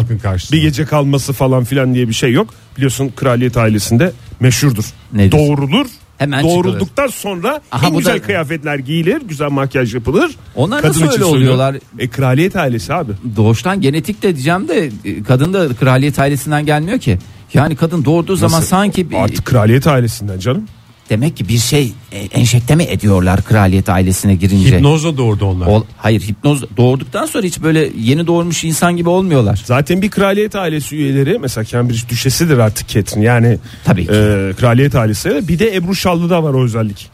bir 0.52 0.62
gece 0.62 0.86
kalması 0.86 1.34
falan 1.34 1.64
filan 1.64 1.94
diye 1.94 2.08
bir 2.08 2.14
şey 2.14 2.32
yok. 2.32 2.54
Biliyorsun 2.78 3.12
kraliyet 3.16 3.58
ailesinde 3.58 4.12
meşhurdur. 4.40 4.86
Nedir? 5.14 5.32
Doğrulur. 5.32 5.86
Hemen 6.18 6.44
Doğrulduktan 6.44 7.08
sonra 7.08 7.62
Aha, 7.72 7.88
en 7.88 7.98
güzel 7.98 8.16
da- 8.16 8.22
kıyafetler 8.22 8.80
giyilir, 8.80 9.22
güzel 9.30 9.50
makyaj 9.50 9.94
yapılır. 9.94 10.32
Onlar 10.56 10.82
Kadın 10.82 11.02
nasıl 11.02 11.14
öyle 11.14 11.26
oluyorlar? 11.26 11.76
E 12.00 12.08
kraliyet 12.08 12.56
ailesi 12.56 12.94
abi. 12.94 13.12
Doğuştan 13.36 13.82
genetik 13.82 14.24
de 14.24 14.36
diyeceğim 14.36 14.68
de 14.68 14.90
e, 15.06 15.24
kadın 15.24 15.54
da 15.54 15.74
kraliyet 15.74 16.20
ailesinden 16.20 16.66
gelmiyor 16.66 17.00
ki. 17.00 17.18
Yani 17.54 17.76
kadın 17.76 18.06
doğurduğu 18.06 18.36
zaman 18.36 18.58
Nasıl? 18.58 18.70
sanki 18.70 19.10
bir, 19.10 19.16
Artık 19.16 19.46
kraliyet 19.46 19.88
ailesinden 19.88 20.40
canım. 20.40 20.64
Demek 21.10 21.38
ki 21.38 21.48
bir 21.48 21.58
şey 21.58 21.94
e, 22.12 22.18
enjekte 22.20 22.76
mi 22.76 22.84
ediyorlar 22.84 23.42
kraliyet 23.44 23.90
ailesine 23.90 24.36
girince? 24.36 24.76
Hipnozla 24.78 25.18
doğurdu 25.18 25.46
onlar. 25.46 25.68
Ol- 25.68 25.84
hayır 25.98 26.22
hipnoz 26.22 26.64
doğurduktan 26.78 27.26
sonra 27.26 27.44
hiç 27.48 27.62
böyle 27.62 27.90
yeni 28.00 28.28
doğurmuş 28.28 28.64
insan 28.64 28.98
gibi 28.98 29.10
olmuyorlar. 29.10 29.62
Zaten 29.66 30.02
bir 30.02 30.10
kraliyet 30.12 30.56
ailesi 30.56 30.96
üyeleri 30.96 31.40
mesela 31.40 31.66
Cambridge 31.66 32.10
düşesidir 32.10 32.58
artık 32.58 32.88
Catherine 32.88 33.26
yani 33.26 33.58
Tabii 33.86 34.06
ki. 34.06 34.12
e, 34.12 34.54
kraliyet 34.60 34.96
ailesi 34.96 35.48
bir 35.48 35.60
de 35.60 35.76
Ebru 35.76 35.96
Şallı 35.96 36.30
da 36.30 36.44
var 36.44 36.54
o 36.54 36.64
özellik. 36.64 37.10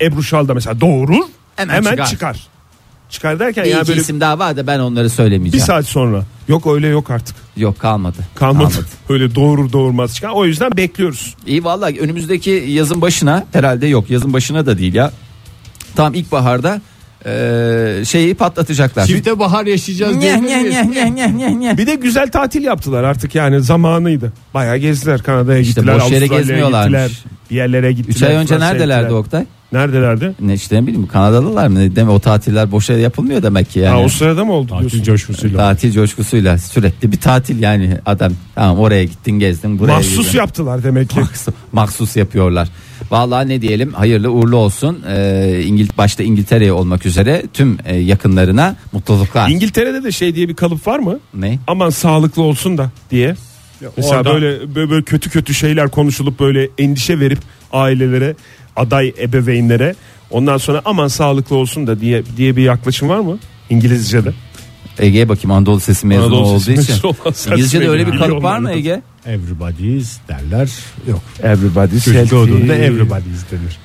Ebru 0.00 0.22
Şal 0.22 0.48
da 0.48 0.54
mesela 0.54 0.80
doğurur 0.80 1.22
Hemen 1.56 1.74
hemen, 1.74 1.90
çıkar. 1.90 2.06
çıkar. 2.06 2.46
Çıkar. 3.10 3.38
derken 3.38 3.64
Bir 3.64 3.70
yani 3.70 3.80
iki 3.82 3.88
böyle 3.88 4.00
isim 4.00 4.20
daha 4.20 4.38
var 4.38 4.56
da 4.56 4.66
ben 4.66 4.78
onları 4.78 5.04
bir 5.04 5.10
söylemeyeceğim. 5.10 5.66
saat 5.66 5.86
sonra 5.86 6.24
yok 6.48 6.66
öyle 6.66 6.88
yok 6.88 7.10
artık 7.10 7.36
Yok 7.56 7.78
kalmadı. 7.78 8.16
kalmadı, 8.34 8.74
öyle 9.08 9.34
doğurur 9.34 9.72
doğurmaz 9.72 10.14
çıkar 10.14 10.30
o 10.34 10.44
yüzden 10.44 10.76
bekliyoruz. 10.76 11.34
İyi 11.46 11.64
vallahi 11.64 12.00
önümüzdeki 12.00 12.50
yazın 12.68 13.00
başına 13.00 13.44
herhalde 13.52 13.86
yok 13.86 14.10
yazın 14.10 14.32
başına 14.32 14.66
da 14.66 14.78
değil 14.78 14.94
ya. 14.94 15.12
Tam 15.96 16.14
ilkbaharda 16.14 16.80
e, 17.26 18.02
şeyi 18.06 18.34
patlatacaklar. 18.34 19.06
Çifte 19.06 19.38
bahar 19.38 19.66
yaşayacağız 19.66 20.16
Nyeh, 20.16 20.22
diyebilir 20.22 20.48
nyeh, 20.48 20.60
miyiz? 20.62 20.74
nyeh, 20.74 21.04
nyeh, 21.04 21.10
nyeh, 21.14 21.32
nyeh, 21.34 21.50
nyeh. 21.50 21.76
Bir 21.76 21.86
de 21.86 21.94
güzel 21.94 22.30
tatil 22.30 22.62
yaptılar 22.64 23.04
artık 23.04 23.34
yani 23.34 23.60
zamanıydı. 23.62 24.32
Bayağı 24.54 24.76
gezdiler 24.76 25.22
Kanada'ya 25.22 25.58
İşte 25.58 25.80
gittiler. 25.80 25.94
boş 26.00 26.02
yere 26.10 26.14
Avustralya'ya 26.16 26.40
gezmiyorlarmış. 26.42 27.02
Gittiler, 27.02 27.24
bir 27.50 27.56
yerlere 27.56 27.92
gittiler. 27.92 28.16
3 28.16 28.22
ay 28.22 28.34
önce 28.34 28.48
Fransa'ya 28.48 28.70
neredelerdi 28.70 29.02
gittiler. 29.02 29.18
Oktay? 29.20 29.44
Neredelerdi? 29.72 30.32
Ne 30.40 30.54
işte 30.54 30.76
ne 30.76 30.86
bileyim 30.86 31.06
Kanadalılar 31.06 31.68
mı? 31.68 31.96
Deme 31.96 32.10
o 32.10 32.18
tatiller 32.20 32.72
boşa 32.72 32.92
yapılmıyor 32.92 33.42
demek 33.42 33.70
ki 33.70 33.78
yani. 33.78 33.98
Ha, 34.00 34.04
o 34.04 34.08
sırada 34.08 34.44
mı 34.44 34.52
oldu 34.52 34.68
Tatil 34.68 34.80
diyorsun? 34.82 35.02
coşkusuyla. 35.02 35.58
Tatil 35.58 35.92
coşkusuyla 35.92 36.58
sürekli 36.58 37.12
bir 37.12 37.16
tatil 37.20 37.62
yani 37.62 37.96
adam 38.06 38.32
tamam 38.54 38.78
oraya 38.78 39.04
gittin 39.04 39.32
gezdin 39.38 39.78
buraya 39.78 39.92
Mahsus 39.92 40.26
girdin. 40.26 40.38
yaptılar 40.38 40.82
demek 40.82 41.10
ki. 41.10 41.20
Mahsus, 41.20 41.54
mahsus 41.72 42.16
yapıyorlar. 42.16 42.68
Vallahi 43.10 43.48
ne 43.48 43.62
diyelim 43.62 43.92
hayırlı 43.92 44.30
uğurlu 44.30 44.56
olsun. 44.56 44.98
Ee, 45.08 45.62
İngil 45.66 45.88
başta 45.98 46.22
İngiltere'ye 46.22 46.72
olmak 46.72 47.06
üzere 47.06 47.42
tüm 47.52 47.78
e, 47.84 47.96
yakınlarına 47.96 48.76
mutluluklar. 48.92 49.48
İngiltere'de 49.50 50.04
de 50.04 50.12
şey 50.12 50.34
diye 50.34 50.48
bir 50.48 50.54
kalıp 50.54 50.86
var 50.86 50.98
mı? 50.98 51.18
ne? 51.34 51.58
Aman 51.66 51.90
sağlıklı 51.90 52.42
olsun 52.42 52.78
da 52.78 52.90
diye. 53.10 53.34
Mesela 53.96 54.16
orada- 54.18 54.34
böyle, 54.34 54.74
böyle 54.74 54.90
böyle 54.90 55.02
kötü 55.04 55.30
kötü 55.30 55.54
şeyler 55.54 55.88
konuşulup 55.88 56.40
böyle 56.40 56.68
endişe 56.78 57.20
verip 57.20 57.38
ailelere, 57.72 58.34
aday 58.76 59.14
ebeveynlere 59.20 59.94
ondan 60.30 60.56
sonra 60.56 60.82
aman 60.84 61.08
sağlıklı 61.08 61.56
olsun 61.56 61.86
da 61.86 62.00
diye 62.00 62.22
diye 62.36 62.56
bir 62.56 62.62
yaklaşım 62.62 63.08
var 63.08 63.18
mı? 63.18 63.38
İngilizce'de. 63.70 64.32
Ege'ye 64.98 65.28
bakayım 65.28 65.50
Anadolu 65.50 65.80
Sesi 65.80 66.06
mezunu 66.06 66.24
Anadolu 66.24 66.40
olduğu 66.46 66.60
Sesi 66.60 66.92
için. 66.92 67.08
İngilizce'de 67.52 67.88
öyle 67.88 68.12
bir 68.12 68.18
kalıp 68.18 68.42
var 68.42 68.58
mı 68.58 68.72
Ege? 68.72 69.02
Everybody's 69.26 70.18
derler. 70.28 70.70
Yok. 71.08 71.20
Everybody 71.42 72.00
Çocuk 72.00 72.30
doğduğunda 72.30 72.74
everybody's 72.74 73.44
denir. 73.50 73.78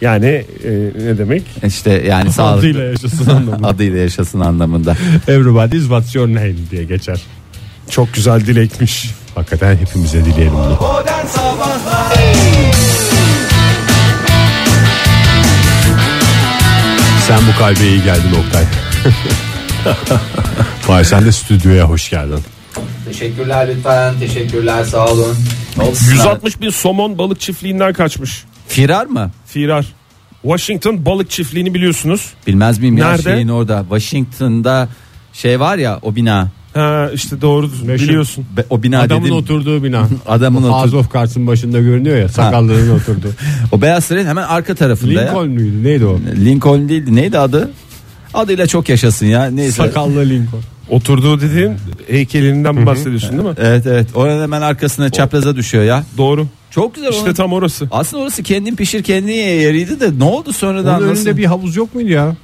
Yani 0.00 0.26
e, 0.64 0.70
ne 1.04 1.18
demek? 1.18 1.42
İşte 1.66 1.90
yani 1.90 2.32
sağlıklı. 2.32 2.68
Adıyla 2.68 2.84
yaşasın 2.84 3.30
anlamında. 3.30 3.68
Adıyla 3.68 3.98
yaşasın 3.98 4.40
anlamında. 4.40 4.96
Everybody's 5.28 5.82
what's 5.82 6.14
your 6.14 6.28
name 6.28 6.54
diye 6.70 6.84
geçer. 6.84 7.20
Çok 7.90 8.14
güzel 8.14 8.40
dilekmiş. 8.40 9.10
Hakikaten 9.34 9.76
hepimize 9.76 10.24
dileyelim 10.24 10.52
bunu. 10.54 10.78
Sen 17.34 17.42
bu 17.48 17.58
kalbe 17.58 17.88
iyi 17.88 18.02
geldin 18.02 18.30
Oktay. 18.46 18.64
Vay 20.88 21.04
sen 21.04 21.24
de 21.24 21.32
stüdyoya 21.32 21.84
hoş 21.84 22.10
geldin. 22.10 22.40
Teşekkürler 23.04 23.68
lütfen. 23.68 24.14
Teşekkürler 24.18 24.84
sağ 24.84 25.06
olun. 25.06 25.36
160 26.10 26.60
bin 26.60 26.70
somon 26.70 27.18
balık 27.18 27.40
çiftliğinden 27.40 27.92
kaçmış. 27.92 28.44
Firar 28.68 29.06
mı? 29.06 29.30
Firar. 29.46 29.86
Washington 30.42 31.06
balık 31.06 31.30
çiftliğini 31.30 31.74
biliyorsunuz. 31.74 32.32
Bilmez 32.46 32.78
miyim 32.78 32.98
ya 32.98 33.08
Nerede? 33.10 33.22
şeyin 33.22 33.48
orada. 33.48 33.80
Washington'da 33.80 34.88
şey 35.32 35.60
var 35.60 35.78
ya 35.78 35.98
o 36.02 36.14
bina. 36.16 36.48
Ha 36.74 37.10
işte 37.14 37.40
doğru 37.40 37.70
Meşhur. 37.84 38.08
biliyorsun. 38.08 38.46
Be- 38.56 38.64
O 38.70 38.82
bina 38.82 39.00
Adamın 39.00 39.24
dedim. 39.24 39.36
oturduğu 39.36 39.84
bina. 39.84 40.08
Adamın 40.26 40.62
O 40.62 40.82
House 40.82 40.96
of 40.96 41.14
Cards'ın 41.14 41.46
başında 41.46 41.80
görünüyor 41.80 42.16
ya 42.16 42.28
sakallının 42.28 42.90
oturduğu. 42.90 43.28
O 43.72 43.80
Beyaz 43.82 44.04
Saray'ın 44.04 44.26
hemen 44.26 44.42
arka 44.42 44.74
tarafında 44.74 45.12
ya. 45.12 45.20
Lincoln 45.28 45.48
muydu 45.48 45.82
neydi 45.82 46.04
o? 46.04 46.18
Lincoln 46.44 46.88
değildi. 46.88 47.16
Neydi 47.16 47.38
adı? 47.38 47.70
Adıyla 48.34 48.66
çok 48.66 48.88
yaşasın 48.88 49.26
ya. 49.26 49.46
Neyse. 49.46 49.72
Sakallı 49.72 50.20
Lincoln. 50.28 50.60
Oturduğu 50.90 51.40
dediğin 51.40 51.72
heykelinden 52.10 52.86
bahsediyorsun 52.86 53.30
değil 53.32 53.42
mi? 53.42 53.54
Evet 53.58 53.86
evet. 53.86 54.08
Oranın 54.14 54.42
hemen 54.42 54.62
arkasına 54.62 55.10
çapraza 55.10 55.56
düşüyor 55.56 55.84
ya. 55.84 56.04
Doğru. 56.18 56.46
Çok 56.70 56.94
güzel. 56.94 57.10
İşte 57.10 57.24
onun- 57.24 57.34
tam 57.34 57.52
orası. 57.52 57.88
Aslında 57.90 58.22
orası 58.22 58.42
kendin 58.42 58.76
pişir 58.76 59.02
kendin 59.02 59.32
ye 59.32 59.54
yeriydi 59.62 60.00
de 60.00 60.10
ne 60.18 60.24
oldu 60.24 60.52
sonradan 60.52 61.00
Onun 61.00 61.08
nasıl? 61.08 61.22
önünde 61.26 61.36
bir 61.36 61.44
havuz 61.44 61.76
yok 61.76 61.94
muydu 61.94 62.08
ya? 62.10 62.36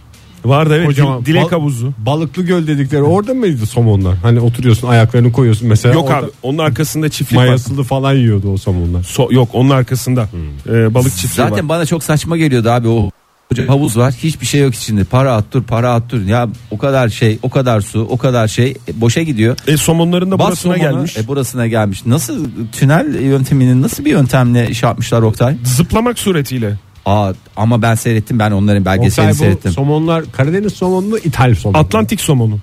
Vardı 0.45 0.75
evet. 0.77 0.87
Kocaman. 0.87 1.25
Dilek 1.27 1.43
Bal- 1.45 1.51
havuzu. 1.51 1.93
Balıklı 1.99 2.43
göl 2.43 2.67
dedikleri 2.67 3.03
orada 3.03 3.35
mıydı 3.35 3.67
somonlar? 3.67 4.17
Hani 4.23 4.41
oturuyorsun 4.41 4.89
ayaklarını 4.89 5.33
koyuyorsun 5.33 5.69
mesela. 5.69 5.95
Yok 5.95 6.05
orada 6.05 6.17
abi 6.17 6.27
onun 6.43 6.59
arkasında 6.59 7.09
çiftlik 7.09 7.39
var. 7.41 7.47
Mayasılı 7.47 7.83
falan 7.83 8.15
yiyordu 8.15 8.53
o 8.53 8.57
somonlar. 8.57 9.03
So- 9.03 9.35
yok 9.35 9.49
onun 9.53 9.71
arkasında 9.71 10.29
Ee, 10.69 10.95
balık 10.95 11.13
çiftliği 11.17 11.49
Zaten 11.49 11.65
var. 11.65 11.69
bana 11.69 11.87
çok 11.87 12.05
saçma 12.05 12.37
geliyordu 12.37 12.71
abi 12.71 12.89
o 12.89 13.11
koca 13.51 13.69
havuz 13.69 13.97
var 13.97 14.15
hiçbir 14.23 14.47
şey 14.47 14.61
yok 14.61 14.75
içinde 14.75 15.05
para 15.05 15.33
at 15.35 15.45
dur 15.53 15.63
para 15.63 15.93
at 15.95 16.03
dur 16.11 16.21
ya 16.27 16.49
o 16.71 16.79
kadar 16.79 17.09
şey 17.09 17.39
o 17.43 17.51
kadar 17.51 17.81
su 17.81 18.01
o 18.11 18.19
kadar 18.19 18.49
şey 18.49 18.71
e, 18.89 19.01
boşa 19.01 19.23
gidiyor. 19.23 19.57
E 19.67 19.77
somonların 19.77 20.31
da 20.31 20.39
Bas 20.39 20.47
burasına 20.49 20.75
somonu, 20.75 20.91
gelmiş. 20.93 21.17
E, 21.17 21.29
burasına 21.29 21.67
gelmiş. 21.67 22.07
Nasıl 22.07 22.47
tünel 22.73 23.21
yönteminin 23.23 23.83
nasıl 23.83 24.05
bir 24.05 24.11
yöntemle 24.11 24.71
iş 24.71 24.83
yapmışlar 24.83 25.23
Oktay? 25.23 25.57
Zıplamak 25.65 26.19
suretiyle. 26.19 26.77
Aa, 27.07 27.33
ama 27.57 27.83
ben 27.83 27.95
seyrettim 27.95 28.39
ben 28.39 28.51
onların 28.51 28.85
belgeselini 28.85 29.31
Oktay 29.31 29.33
bu 29.33 29.35
seyrettim. 29.35 29.73
somonlar 29.73 30.25
Karadeniz 30.33 30.73
somonu 30.73 31.07
mu 31.07 31.19
İthal 31.19 31.55
somonu? 31.55 31.79
Atlantik 31.79 32.21
somonu. 32.21 32.59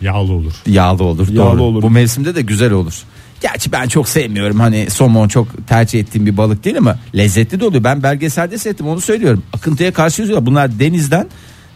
Yağlı 0.00 0.32
olur. 0.32 0.52
Yağlı 0.66 1.04
olur. 1.04 1.28
Yağlı 1.28 1.58
doğru. 1.58 1.62
olur. 1.62 1.82
Bu 1.82 1.90
mevsimde 1.90 2.34
de 2.34 2.42
güzel 2.42 2.72
olur. 2.72 2.94
Gerçi 3.40 3.72
ben 3.72 3.88
çok 3.88 4.08
sevmiyorum 4.08 4.60
hani 4.60 4.90
somon 4.90 5.28
çok 5.28 5.68
tercih 5.68 6.00
ettiğim 6.00 6.26
bir 6.26 6.36
balık 6.36 6.64
değil 6.64 6.78
ama 6.78 6.98
lezzetli 7.16 7.60
de 7.60 7.64
oluyor. 7.64 7.84
Ben 7.84 8.02
belgeselde 8.02 8.58
seyrettim 8.58 8.88
onu 8.88 9.00
söylüyorum. 9.00 9.42
Akıntıya 9.52 9.92
karşı 9.92 10.22
yüzüyorlar. 10.22 10.46
Bunlar 10.46 10.78
denizden 10.78 11.26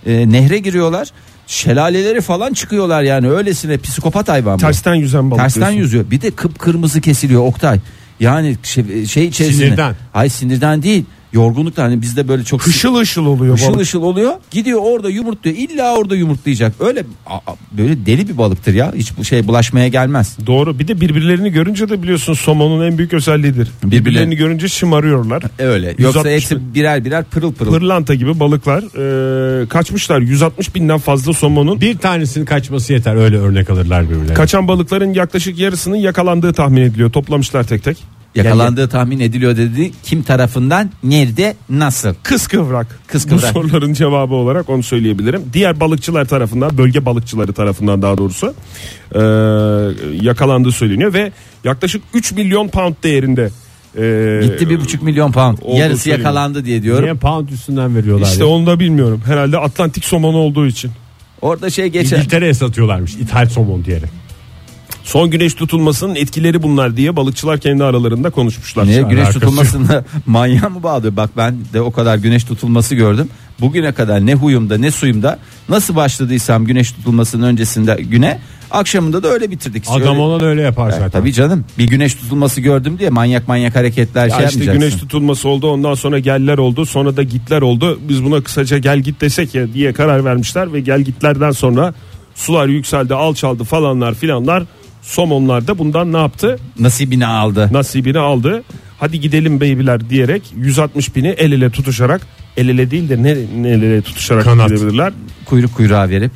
e, 0.06 0.32
nehre 0.32 0.58
giriyorlar. 0.58 1.08
Şelaleleri 1.46 2.20
falan 2.20 2.52
çıkıyorlar 2.52 3.02
yani 3.02 3.30
öylesine 3.30 3.78
psikopat 3.78 4.28
hayvan 4.28 4.54
bu. 4.54 4.60
Tersten 4.60 4.94
yüzen 4.94 5.30
balık. 5.30 5.42
Tersten 5.42 5.60
diyorsun. 5.60 5.78
yüzüyor. 5.78 6.10
Bir 6.10 6.20
de 6.20 6.30
kıpkırmızı 6.30 7.00
kesiliyor 7.00 7.42
Oktay. 7.42 7.80
Yani 8.20 8.56
şey, 8.62 9.06
şey 9.06 9.26
içerisinde. 9.26 9.64
Sinirden. 9.64 9.94
Hayır 10.12 10.30
sinirden 10.30 10.82
değil. 10.82 11.04
Yorgunluktan 11.32 11.82
hani 11.82 12.02
bizde 12.02 12.28
böyle 12.28 12.44
çok 12.44 12.66
Hışıl 12.66 12.94
hışıl 13.00 13.26
oluyor 13.26 13.56
Işıl 13.56 13.68
balık. 13.68 13.80
ışıl 13.80 14.02
oluyor. 14.02 14.32
Gidiyor 14.50 14.80
orada 14.82 15.10
yumurtluyor. 15.10 15.56
İlla 15.56 15.96
orada 15.96 16.16
yumurtlayacak. 16.16 16.72
Öyle 16.80 17.04
a- 17.26 17.34
a- 17.52 17.56
böyle 17.78 18.06
deli 18.06 18.28
bir 18.28 18.38
balıktır 18.38 18.74
ya. 18.74 18.92
Hiç 18.96 19.18
bu 19.18 19.24
şey 19.24 19.48
bulaşmaya 19.48 19.88
gelmez. 19.88 20.36
Doğru. 20.46 20.78
Bir 20.78 20.88
de 20.88 21.00
birbirlerini 21.00 21.50
görünce 21.50 21.88
de 21.88 22.02
biliyorsun 22.02 22.34
somonun 22.34 22.86
en 22.90 22.98
büyük 22.98 23.12
özelliğidir. 23.14 23.68
Birbirleri- 23.84 23.90
Birbirlerini 24.00 24.36
görünce 24.36 24.68
şımarıyorlar. 24.68 25.42
Öyle. 25.58 25.86
160 25.98 26.04
Yoksa 26.14 26.30
hepsi 26.30 26.74
birer 26.74 27.04
birer 27.04 27.24
pırıl 27.24 27.52
pırıl. 27.52 27.70
Pırlanta 27.72 28.14
gibi 28.14 28.40
balıklar 28.40 28.82
e, 29.62 29.68
kaçmışlar. 29.68 30.20
160 30.20 30.74
binden 30.74 30.98
fazla 30.98 31.32
somonun. 31.32 31.80
Bir 31.80 31.98
tanesinin 31.98 32.44
kaçması 32.44 32.92
yeter 32.92 33.16
öyle 33.16 33.36
örnek 33.38 33.70
alırlar 33.70 34.04
birbirlerine. 34.10 34.34
Kaçan 34.34 34.68
balıkların 34.68 35.12
yaklaşık 35.14 35.58
yarısının 35.58 35.96
yakalandığı 35.96 36.52
tahmin 36.52 36.82
ediliyor. 36.82 37.10
Toplamışlar 37.10 37.64
tek 37.64 37.84
tek. 37.84 38.17
Yakalandığı 38.34 38.88
tahmin 38.88 39.20
ediliyor 39.20 39.56
dedi. 39.56 39.92
Kim 40.02 40.22
tarafından, 40.22 40.90
nerede, 41.04 41.56
nasıl? 41.70 42.14
Kıskıvrak. 42.22 42.98
Kıskıvrak. 43.06 43.54
Bu 43.54 43.68
soruların 43.68 43.92
cevabı 43.92 44.34
olarak 44.34 44.68
onu 44.70 44.82
söyleyebilirim. 44.82 45.42
Diğer 45.52 45.80
balıkçılar 45.80 46.24
tarafından, 46.24 46.78
bölge 46.78 47.04
balıkçıları 47.04 47.52
tarafından 47.52 48.02
daha 48.02 48.18
doğrusu 48.18 48.54
e, 49.14 49.20
yakalandığı 50.26 50.72
söyleniyor 50.72 51.14
ve 51.14 51.32
yaklaşık 51.64 52.02
3 52.14 52.32
milyon 52.32 52.68
pound 52.68 52.94
değerinde 53.02 53.50
e, 53.98 54.40
Gitti 54.44 54.70
bir 54.70 54.80
buçuk 54.80 55.02
milyon 55.02 55.32
pound. 55.32 55.58
Yarısı 55.78 56.02
söyleniyor. 56.02 56.28
yakalandı 56.28 56.64
diye 56.64 56.82
diyorum. 56.82 57.04
Niye 57.04 57.14
pound 57.14 57.48
üstünden 57.48 57.96
veriyorlar 57.96 58.26
İşte 58.26 58.44
ya? 58.44 58.50
onu 58.50 58.66
da 58.66 58.80
bilmiyorum. 58.80 59.22
Herhalde 59.26 59.58
Atlantik 59.58 60.04
somonu 60.04 60.36
olduğu 60.36 60.66
için. 60.66 60.90
Orada 61.42 61.70
şey 61.70 61.86
geçer. 61.86 62.16
İngiltere'ye 62.18 62.54
satıyorlarmış 62.54 63.14
ithal 63.14 63.46
somon 63.48 63.84
diyerek. 63.84 64.10
Son 65.08 65.30
güneş 65.30 65.54
tutulmasının 65.54 66.14
etkileri 66.14 66.62
bunlar 66.62 66.96
diye 66.96 67.16
balıkçılar 67.16 67.58
kendi 67.60 67.84
aralarında 67.84 68.30
konuşmuşlar. 68.30 68.86
Niye 68.86 69.02
güneş 69.02 69.28
tutulmasında 69.28 70.04
manyağı 70.26 70.70
mı 70.70 70.82
bağlıyor? 70.82 71.16
Bak 71.16 71.30
ben 71.36 71.56
de 71.72 71.80
o 71.80 71.90
kadar 71.92 72.16
güneş 72.16 72.44
tutulması 72.44 72.94
gördüm. 72.94 73.28
Bugüne 73.60 73.92
kadar 73.92 74.26
ne 74.26 74.34
huyumda 74.34 74.78
ne 74.78 74.90
suyumda 74.90 75.38
nasıl 75.68 75.96
başladıysam 75.96 76.64
güneş 76.64 76.92
tutulmasının 76.92 77.46
öncesinde 77.46 77.96
güne 78.10 78.40
akşamında 78.70 79.22
da 79.22 79.28
öyle 79.28 79.50
bitirdik. 79.50 79.84
Adam 79.88 80.00
öyle- 80.00 80.10
ona 80.10 80.40
da 80.40 80.46
öyle 80.46 80.62
yapar 80.62 80.86
Ya, 80.90 80.92
zaten. 80.92 81.10
tabii 81.10 81.32
canım 81.32 81.64
bir 81.78 81.84
güneş 81.88 82.14
tutulması 82.14 82.60
gördüm 82.60 82.98
diye 82.98 83.10
manyak 83.10 83.48
manyak 83.48 83.76
hareketler 83.76 84.28
Ya 84.28 84.36
şey 84.36 84.46
işte 84.60 84.72
güneş 84.72 84.94
tutulması 84.94 85.48
oldu 85.48 85.70
ondan 85.70 85.94
sonra 85.94 86.18
geller 86.18 86.58
oldu 86.58 86.86
sonra 86.86 87.16
da 87.16 87.22
gitler 87.22 87.62
oldu. 87.62 88.00
Biz 88.08 88.24
buna 88.24 88.40
kısaca 88.40 88.78
gel 88.78 88.98
git 88.98 89.20
desek 89.20 89.54
ya 89.54 89.72
diye 89.72 89.92
karar 89.92 90.24
vermişler 90.24 90.72
ve 90.72 90.80
gel 90.80 91.00
gitlerden 91.00 91.50
sonra 91.50 91.94
sular 92.34 92.66
yükseldi 92.68 93.14
alçaldı 93.14 93.64
falanlar 93.64 94.14
filanlar 94.14 94.64
somonlar 95.08 95.66
da 95.66 95.78
bundan 95.78 96.12
ne 96.12 96.18
yaptı? 96.18 96.58
Nasibini 96.78 97.26
aldı. 97.26 97.68
Nasibini 97.72 98.18
aldı. 98.18 98.62
Hadi 99.00 99.20
gidelim 99.20 99.60
beybiler 99.60 100.10
diyerek 100.10 100.42
160 100.56 101.16
bini 101.16 101.28
el 101.28 101.52
ele 101.52 101.70
tutuşarak 101.70 102.20
el 102.56 102.68
ele 102.68 102.90
değil 102.90 103.08
de 103.08 103.22
ne, 103.22 103.34
ne 103.62 103.68
el 103.68 103.82
ele 103.82 104.02
tutuşarak 104.02 104.44
Kanat. 104.44 104.68
gidebilirler. 104.68 105.12
Kuyruk 105.44 105.74
kuyruğa 105.74 106.08
verip 106.08 106.30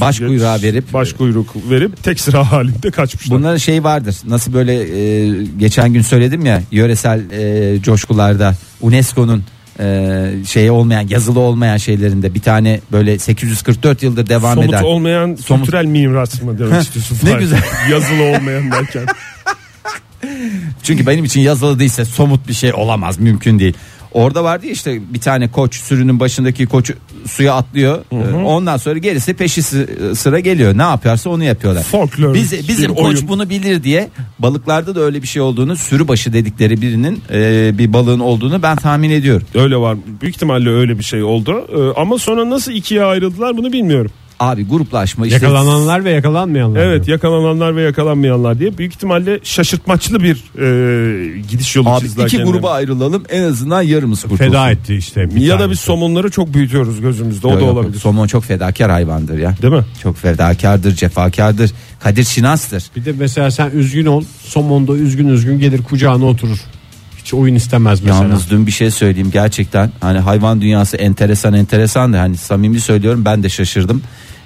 baş 0.00 0.18
kuyruğa 0.18 0.62
verip 0.62 0.92
baş 0.92 1.12
kuyruk 1.12 1.56
verip 1.70 2.02
tek 2.02 2.20
sıra 2.20 2.52
halinde 2.52 2.90
kaçmışlar. 2.90 3.38
Bunların 3.38 3.56
şey 3.56 3.84
vardır. 3.84 4.16
Nasıl 4.26 4.52
böyle 4.52 4.74
e, 4.74 5.44
geçen 5.58 5.92
gün 5.92 6.02
söyledim 6.02 6.46
ya 6.46 6.62
yöresel 6.70 7.30
e, 7.30 7.82
coşkularda 7.82 8.54
UNESCO'nun 8.80 9.44
e, 9.80 10.30
şey 10.46 10.70
olmayan 10.70 11.08
yazılı 11.08 11.40
olmayan 11.40 11.76
şeylerinde 11.76 12.34
bir 12.34 12.40
tane 12.40 12.80
böyle 12.92 13.18
844 13.18 14.02
yıldır 14.02 14.28
devam 14.28 14.54
Somut 14.54 14.68
eden 14.68 14.82
olmayan 14.82 15.36
Somut- 15.36 15.64
kültürel 15.64 15.84
miras 15.84 16.42
mı 16.42 16.58
demek 16.58 16.82
istiyorsun? 16.82 17.18
Ne 17.22 17.32
güzel. 17.32 17.62
Yazılı 17.90 18.22
olmayan 18.22 18.70
derken. 18.70 19.06
çünkü 20.82 21.06
benim 21.06 21.24
için 21.24 21.40
yazılı 21.40 21.78
değilse 21.78 22.04
somut 22.04 22.48
bir 22.48 22.54
şey 22.54 22.72
olamaz 22.74 23.18
mümkün 23.20 23.58
değil. 23.58 23.74
Orada 24.12 24.44
vardı 24.44 24.66
ya 24.66 24.72
işte 24.72 25.00
bir 25.14 25.20
tane 25.20 25.48
koç 25.50 25.76
sürünün 25.76 26.20
başındaki 26.20 26.66
koç 26.66 26.90
suya 27.26 27.54
atlıyor. 27.54 27.98
E, 28.12 28.34
Ondan 28.34 28.76
sonra 28.76 28.98
gerisi 28.98 29.34
peşi 29.34 29.62
sı- 29.62 30.12
sıra 30.14 30.40
geliyor. 30.40 30.78
Ne 30.78 30.82
yaparsa 30.82 31.30
onu 31.30 31.44
yapıyorlar. 31.44 31.82
Folklor 31.82 32.34
Biz, 32.34 32.68
bizim 32.68 32.94
koç 32.94 33.04
oyun. 33.04 33.28
bunu 33.28 33.50
bilir 33.50 33.82
diye 33.82 34.08
balıklarda 34.38 34.94
da 34.94 35.00
öyle 35.00 35.22
bir 35.22 35.26
şey 35.28 35.42
olduğunu 35.42 35.76
sürü 35.76 36.08
başı 36.08 36.32
dedikleri 36.32 36.80
birinin 36.82 37.22
e, 37.32 37.70
bir 37.78 37.92
balığın 37.92 38.20
olduğunu 38.20 38.62
ben 38.62 38.76
tahmin 38.76 39.10
ediyorum. 39.10 39.46
Öyle 39.54 39.76
var. 39.76 39.96
Büyük 40.20 40.34
ihtimalle 40.36 40.70
öyle 40.70 40.98
bir 40.98 41.04
şey 41.04 41.22
oldu. 41.22 41.66
Ee, 41.76 42.00
ama 42.00 42.18
sonra 42.18 42.50
nasıl 42.50 42.72
ikiye 42.72 43.04
ayrıldılar 43.04 43.56
bunu 43.56 43.72
bilmiyorum. 43.72 44.10
Abi 44.40 44.66
gruplaşma 44.68 45.26
işte. 45.26 45.34
Yakalananlar 45.46 46.04
ve 46.04 46.10
yakalanmayanlar. 46.10 46.80
Evet 46.80 47.08
yakalananlar 47.08 47.76
ve 47.76 47.82
yakalanmayanlar 47.82 48.58
diye 48.58 48.78
büyük 48.78 48.94
ihtimalle 48.94 49.40
şaşırtmaçlı 49.42 50.22
bir 50.22 50.36
e, 50.58 51.38
gidiş 51.50 51.76
yolu 51.76 51.88
Abi 51.88 52.00
çizdiler 52.00 52.24
iki 52.24 52.30
kendilerine. 52.36 52.56
gruba 52.58 52.70
ayrılalım 52.70 53.22
en 53.28 53.42
azından 53.42 53.82
yarımız 53.82 54.22
kurtulsun. 54.22 54.44
Feda 54.44 54.70
etti 54.70 54.94
işte. 54.94 55.34
bir 55.34 55.40
Ya 55.40 55.58
da 55.58 55.70
biz 55.70 55.80
somonları 55.80 56.30
çok 56.30 56.54
büyütüyoruz 56.54 57.00
gözümüzde 57.00 57.46
o 57.46 57.50
Yok, 57.50 57.60
da 57.60 57.64
yok, 57.64 57.74
olabilir. 57.74 57.98
Somon 57.98 58.26
çok 58.26 58.44
fedakar 58.44 58.90
hayvandır 58.90 59.38
ya. 59.38 59.54
Değil 59.62 59.74
mi? 59.74 59.84
Çok 60.02 60.16
fedakardır, 60.16 60.94
cefakardır. 60.94 61.70
Kadir 62.00 62.24
Şinas'tır. 62.24 62.84
Bir 62.96 63.04
de 63.04 63.12
mesela 63.18 63.50
sen 63.50 63.70
üzgün 63.70 64.06
ol. 64.06 64.24
Somonda 64.44 64.92
üzgün 64.96 65.28
üzgün 65.28 65.58
gelir 65.58 65.82
kucağına 65.82 66.24
oturur. 66.24 66.58
Hiç 67.28 67.34
oyun 67.34 67.54
istemez 67.54 68.00
mesela. 68.02 68.22
Yalnız 68.22 68.50
dün 68.50 68.66
bir 68.66 68.72
şey 68.72 68.90
söyleyeyim 68.90 69.30
gerçekten 69.32 69.90
hani 70.00 70.18
hayvan 70.18 70.60
dünyası 70.60 70.96
enteresan 70.96 71.54
enteresan 71.54 72.12
da 72.12 72.20
hani 72.20 72.36
samimi 72.36 72.80
söylüyorum 72.80 73.24
ben 73.24 73.42
de 73.42 73.48
şaşırdım. 73.48 74.02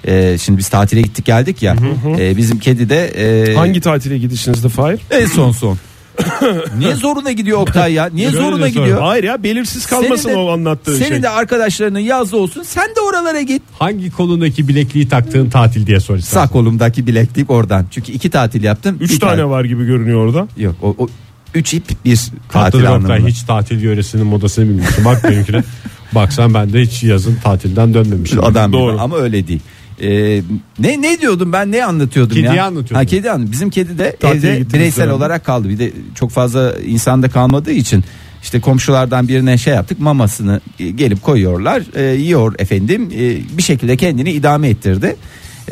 Ee, 0.07 0.37
şimdi 0.41 0.57
biz 0.59 0.69
tatile 0.69 1.01
gittik 1.01 1.25
geldik 1.25 1.61
ya. 1.63 1.75
Ee, 2.19 2.37
bizim 2.37 2.59
kedi 2.59 2.89
de 2.89 3.07
e, 3.07 3.55
Hangi 3.55 3.81
tatile 3.81 4.17
gidişinizde 4.17 4.69
Fahir? 4.69 4.99
en 5.11 5.25
son 5.25 5.51
son. 5.51 5.77
Niye 6.77 6.95
zoruna 6.95 7.31
gidiyor 7.31 7.59
Oktay 7.59 7.93
ya? 7.93 8.09
Niye 8.13 8.27
Öyle 8.27 8.37
zoruna 8.37 8.65
de 8.65 8.69
gidiyor? 8.69 9.01
Hayır 9.01 9.23
ya 9.23 9.43
belirsiz 9.43 9.85
kalmasın 9.85 10.15
Senin 10.23 10.35
de- 10.35 10.39
o 10.39 10.51
anlattığı 10.51 10.97
Senin 10.97 11.09
şey. 11.09 11.23
de 11.23 11.29
arkadaşlarının 11.29 11.99
yazdı 11.99 12.37
olsun. 12.37 12.63
Sen 12.63 12.87
de 12.95 13.01
oralara 13.09 13.41
git. 13.41 13.61
Hangi 13.79 14.11
kolundaki 14.11 14.67
bilekliği 14.67 15.09
taktığın 15.09 15.49
tatil 15.49 15.87
diye 15.87 15.99
sor 15.99 16.17
istersen. 16.17 16.45
Sağ 16.45 16.51
kolumdaki 16.51 17.07
bileklik 17.07 17.49
oradan. 17.49 17.85
Çünkü 17.91 18.11
iki 18.11 18.29
tatil 18.29 18.63
yaptım. 18.63 18.97
Üç 18.99 19.11
Bir 19.11 19.19
tane 19.19 19.45
var 19.45 19.63
gibi 19.65 19.85
görünüyor 19.85 20.25
orada. 20.25 20.47
Yok 20.57 20.75
o, 20.81 20.95
o 20.97 21.07
üç 21.55 21.73
ip 21.73 22.05
bir 22.05 22.15
Tatlı 22.17 22.49
tatil 22.49 22.77
Oktay 22.77 22.95
anlamında. 22.95 23.27
hiç 23.27 23.43
tatil 23.43 23.81
yöresinin 23.81 24.25
modasını 24.25 24.69
bilmiyorsun. 24.69 25.05
Bak 25.05 25.23
benimkine. 25.23 25.63
Baksan 26.15 26.53
ben 26.53 26.73
de 26.73 26.81
hiç 26.81 27.03
yazın 27.03 27.35
tatilden 27.43 27.93
dönmemişim. 27.93 28.43
Adam 28.43 28.71
gibi 28.71 28.81
Doğru. 28.81 28.99
ama 28.99 29.17
öyle 29.17 29.47
değil. 29.47 29.59
Ee, 30.01 30.41
ne 30.79 31.01
ne 31.01 31.21
diyordum 31.21 31.53
ben 31.53 31.71
ne 31.71 31.85
anlatıyordum 31.85 32.35
Kediyi 32.37 32.55
ya? 32.55 32.65
anlatıyordun. 32.65 32.95
Ha 32.95 33.05
kedi 33.05 33.31
anlat. 33.31 33.51
Bizim 33.51 33.69
kedi 33.69 33.97
de 33.97 34.15
Tatile 34.19 34.47
evde 34.49 34.57
gittiniz 34.59 34.73
bireysel 34.73 35.03
herhalde. 35.03 35.17
olarak 35.17 35.45
kaldı. 35.45 35.69
Bir 35.69 35.79
de 35.79 35.91
çok 36.15 36.31
fazla 36.31 36.73
insanda 36.85 37.29
kalmadığı 37.29 37.71
için 37.71 38.03
işte 38.43 38.59
komşulardan 38.59 39.27
birine 39.27 39.57
şey 39.57 39.73
yaptık 39.73 39.99
mamasını 39.99 40.61
e, 40.79 40.89
gelip 40.89 41.21
koyuyorlar 41.21 41.83
e, 41.95 42.03
yiyor 42.15 42.55
efendim 42.59 43.09
E, 43.19 43.57
bir 43.57 43.63
şekilde 43.63 43.97
kendini 43.97 44.31
idame 44.31 44.69
ettirdi. 44.69 45.15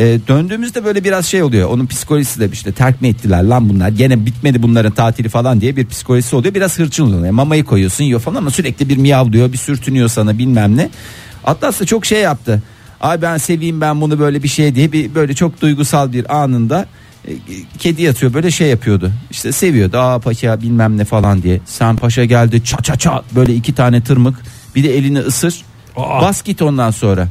E, 0.02 0.20
döndüğümüzde 0.28 0.86
böyle 0.86 1.04
biraz 1.04 1.26
şey 1.26 1.44
oluyor. 1.44 1.70
Onun 1.70 1.86
psikolojisi 1.86 2.40
de 2.40 2.50
işte 2.54 2.72
terk 2.72 3.02
mi 3.02 3.08
ettiler 3.08 3.44
lan 3.44 3.70
bunlar? 3.70 3.90
Gene 3.90 4.26
bitmedi 4.26 4.64
bunların 4.64 4.92
tatili 4.92 5.30
falan 5.30 5.62
diye 5.62 5.76
bir 5.76 5.86
psikolojisi 5.86 6.36
oluyor. 6.36 6.54
Biraz 6.54 6.80
hırçın 6.80 7.04
oluyor. 7.04 7.20
Yani 7.20 7.32
mamayı 7.32 7.64
koyuyorsun 7.64 8.04
yiyor 8.04 8.20
falan 8.20 8.36
ama 8.36 8.52
sürekli 8.52 8.90
bir 8.90 8.98
miyavlıyor 8.98 9.54
bir 9.54 9.58
sürtünüyor 9.58 10.08
sana 10.08 10.38
bilmem 10.38 10.78
ne. 10.78 10.90
Atlas 11.44 11.80
da 11.80 11.86
çok 11.86 12.06
şey 12.06 12.22
yaptı. 12.22 12.64
Ay 13.02 13.22
ben 13.22 13.38
seveyim 13.38 13.82
ben 13.82 14.02
bunu 14.02 14.20
böyle 14.20 14.44
bir 14.44 14.48
şey 14.48 14.76
diye 14.76 14.92
bir 14.92 15.16
böyle 15.16 15.34
çok 15.34 15.62
duygusal 15.62 16.14
bir 16.14 16.36
anında 16.42 16.86
e, 17.28 17.32
kedi 17.80 18.02
yatıyor 18.02 18.34
böyle 18.34 18.52
şey 18.52 18.70
yapıyordu. 18.70 19.12
İşte 19.32 19.52
seviyordu. 19.52 19.98
Aa 19.98 20.20
paşa 20.20 20.62
bilmem 20.62 20.98
ne 20.98 21.06
falan 21.06 21.44
diye. 21.44 21.60
Sen 21.66 21.96
paşa 21.96 22.26
geldi 22.26 22.62
ça 22.66 22.78
ça 22.78 22.94
ça 22.98 23.22
böyle 23.36 23.56
iki 23.56 23.76
tane 23.76 24.02
tırmık. 24.04 24.36
Bir 24.76 24.84
de 24.84 24.98
elini 24.98 25.20
ısır. 25.20 25.62
Aa. 25.96 26.22
bas 26.22 26.44
git 26.44 26.62
ondan 26.62 26.92
sonra 26.92 27.28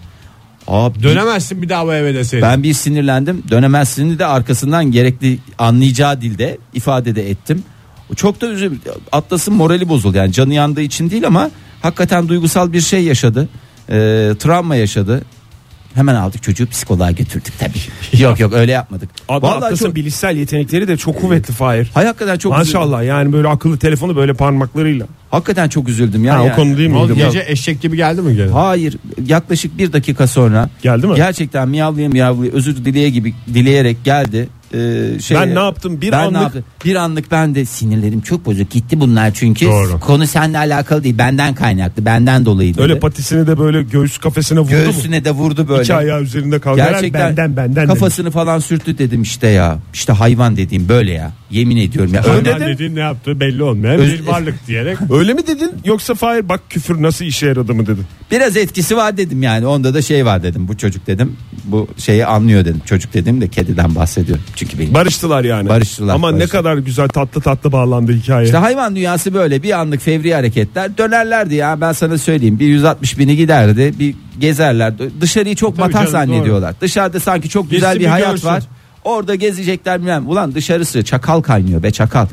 Abi 0.70 1.02
Dönemezsin 1.02 1.62
bir 1.62 1.68
daha 1.68 1.86
bu 1.86 1.94
eve 1.94 2.14
deseydin. 2.14 2.48
ben 2.48 2.62
bir 2.62 2.72
sinirlendim. 2.74 3.42
Dönemezsini 3.50 4.18
de 4.18 4.26
arkasından 4.26 4.90
gerekli 4.90 5.38
anlayacağı 5.58 6.20
dilde 6.20 6.58
ifade 6.74 7.14
de 7.14 7.30
ettim. 7.30 7.62
Çok 8.16 8.40
da 8.40 8.46
üzüldüm. 8.48 8.78
Atlas'ın 9.12 9.54
morali 9.54 9.88
bozuldu. 9.88 10.16
Yani 10.16 10.32
canı 10.32 10.54
yandığı 10.54 10.80
için 10.80 11.10
değil 11.10 11.26
ama 11.26 11.50
hakikaten 11.82 12.28
duygusal 12.28 12.72
bir 12.72 12.80
şey 12.80 13.04
yaşadı. 13.04 13.48
Ee, 13.88 14.32
travma 14.38 14.76
yaşadı. 14.76 15.22
Hemen 15.94 16.14
aldık 16.14 16.42
çocuğu 16.42 16.66
psikoloğa 16.68 17.10
götürdük 17.10 17.52
tabii. 17.58 17.78
yok 18.22 18.40
yok 18.40 18.52
öyle 18.52 18.72
yapmadık. 18.72 19.08
Abi 19.28 19.46
Vallahi 19.46 19.56
Atlas'ın 19.56 19.86
çok, 19.86 19.94
bilişsel 19.94 20.36
yetenekleri 20.36 20.88
de 20.88 20.96
çok 20.96 21.20
kuvvetli 21.20 21.54
Fahir. 21.54 21.90
hay 21.94 22.06
hakikaten 22.06 22.38
çok 22.38 22.52
üzüldüm. 22.52 22.80
Maşallah 22.80 23.04
yani 23.04 23.32
böyle 23.32 23.48
akıllı 23.48 23.78
telefonu 23.78 24.16
böyle 24.16 24.34
parmaklarıyla. 24.34 25.06
Hakikaten 25.30 25.68
çok 25.68 25.88
üzüldüm 25.88 26.24
ya. 26.24 26.34
Ha, 26.34 26.42
o 26.42 26.46
yani. 26.46 26.56
konu 26.56 26.76
değil 26.78 26.88
miydi? 26.88 27.14
gece 27.14 27.44
eşek 27.48 27.80
gibi 27.82 27.96
geldi 27.96 28.22
mi 28.22 28.36
gene? 28.36 28.50
Hayır 28.50 28.96
yaklaşık 29.26 29.78
bir 29.78 29.92
dakika 29.92 30.26
sonra 30.26 30.70
Geldi 30.82 31.06
mi? 31.06 31.16
gerçekten 31.16 31.68
miyavlaya 31.68 32.08
miyavlaya 32.08 32.52
özür 32.52 32.84
dileye 32.84 33.10
gibi 33.10 33.34
dileyerek 33.54 34.04
geldi. 34.04 34.48
E, 34.74 35.18
şey 35.20 35.36
Ben 35.36 35.54
ne 35.54 35.58
yaptım? 35.58 36.00
Bir 36.00 36.12
ben 36.12 36.18
anlık- 36.18 36.32
ne 36.36 36.42
yaptım? 36.42 36.64
Bir 36.84 36.94
anlık 36.96 37.30
ben 37.30 37.54
de 37.54 37.64
sinirlerim 37.64 38.20
çok 38.20 38.46
bozuk 38.46 38.70
gitti 38.70 39.00
bunlar 39.00 39.34
çünkü 39.34 39.66
Doğru. 39.66 40.00
konu 40.00 40.26
seninle 40.26 40.58
alakalı 40.58 41.04
değil 41.04 41.18
benden 41.18 41.54
kaynaklı 41.54 42.04
benden 42.04 42.44
dolayı 42.44 42.74
dedi. 42.74 42.82
Öyle 42.82 42.98
patisini 42.98 43.46
de 43.46 43.58
böyle 43.58 43.82
göğüs 43.82 44.18
kafesine 44.18 44.60
vurdu 44.60 44.70
mu? 44.74 44.78
Göğsüne 44.84 45.24
de 45.24 45.30
vurdu 45.30 45.68
böyle. 45.68 45.82
İki 45.82 45.94
ayağı 45.94 46.22
üzerinde 46.22 46.58
kalkarak 46.58 46.90
Gerçekten 46.92 47.36
benden 47.36 47.56
benden 47.56 47.86
kafasını 47.86 48.30
falan 48.30 48.58
sürttü 48.58 48.98
dedim 48.98 49.22
işte 49.22 49.46
ya. 49.48 49.78
İşte 49.94 50.12
hayvan 50.12 50.56
dediğim 50.56 50.88
böyle 50.88 51.12
ya. 51.12 51.32
Yemin 51.50 51.76
ediyorum 51.76 52.14
ya. 52.14 52.22
Öyle 52.24 52.54
Öyle 52.54 52.66
dediğin 52.66 52.96
ne 52.96 53.00
yaptığı 53.00 53.40
belli 53.40 53.62
olmayan 53.62 54.00
Öz- 54.00 54.12
bir 54.12 54.26
varlık 54.26 54.54
diyerek. 54.66 54.98
demiş. 55.00 55.12
Öyle 55.12 55.34
mi 55.34 55.46
dedin 55.46 55.70
yoksa 55.84 56.14
Fahir 56.14 56.48
bak 56.48 56.60
küfür 56.70 57.02
nasıl 57.02 57.24
işe 57.24 57.46
yaradı 57.46 57.74
mı 57.74 57.86
dedin? 57.86 58.04
biraz 58.30 58.56
etkisi 58.56 58.96
var 58.96 59.16
dedim 59.16 59.42
yani. 59.42 59.66
Onda 59.66 59.94
da 59.94 60.02
şey 60.02 60.26
var 60.26 60.42
dedim. 60.42 60.68
Bu 60.68 60.76
çocuk 60.76 61.06
dedim. 61.06 61.36
Bu 61.64 61.88
şeyi 61.98 62.26
anlıyor 62.26 62.64
dedim. 62.64 62.80
Çocuk 62.86 63.14
dedim 63.14 63.40
de 63.40 63.48
kediden 63.48 63.94
bahsediyorum. 63.94 64.44
Çünkü 64.60 64.78
benim. 64.78 64.94
Barıştılar 64.94 65.44
yani. 65.44 65.68
Barıştılar, 65.68 66.14
Ama 66.14 66.30
ne 66.30 66.36
barıştılar. 66.38 66.62
kadar 66.62 66.76
güzel 66.76 67.08
tatlı 67.08 67.40
tatlı 67.40 67.72
bağlandı 67.72 68.12
hikaye. 68.12 68.44
İşte 68.44 68.56
hayvan 68.56 68.96
dünyası 68.96 69.34
böyle. 69.34 69.62
Bir 69.62 69.80
anlık 69.80 70.00
fevri 70.02 70.34
hareketler 70.34 70.98
dönerlerdi 70.98 71.54
ya. 71.54 71.80
Ben 71.80 71.92
sana 71.92 72.18
söyleyeyim. 72.18 72.58
Bir 72.58 72.66
160 72.66 73.18
bini 73.18 73.36
giderdi. 73.36 73.94
Bir 73.98 74.14
gezerler. 74.40 74.94
Dışarıyı 75.20 75.56
çok 75.56 75.76
Tabii 75.76 75.86
matah 75.86 75.98
canım, 76.00 76.10
zannediyorlar. 76.12 76.74
Dışarıda 76.80 77.20
sanki 77.20 77.48
çok 77.48 77.70
güzel 77.70 77.92
Gitsin 77.92 78.00
bir 78.06 78.10
hayat 78.10 78.30
görsün. 78.32 78.48
var. 78.48 78.62
Orada 79.04 79.34
gezecekler 79.34 80.00
bilmem. 80.00 80.28
Ulan 80.28 80.54
dışarısı 80.54 81.02
çakal 81.04 81.40
kaynıyor 81.40 81.82
be 81.82 81.90
çakal. 81.90 82.26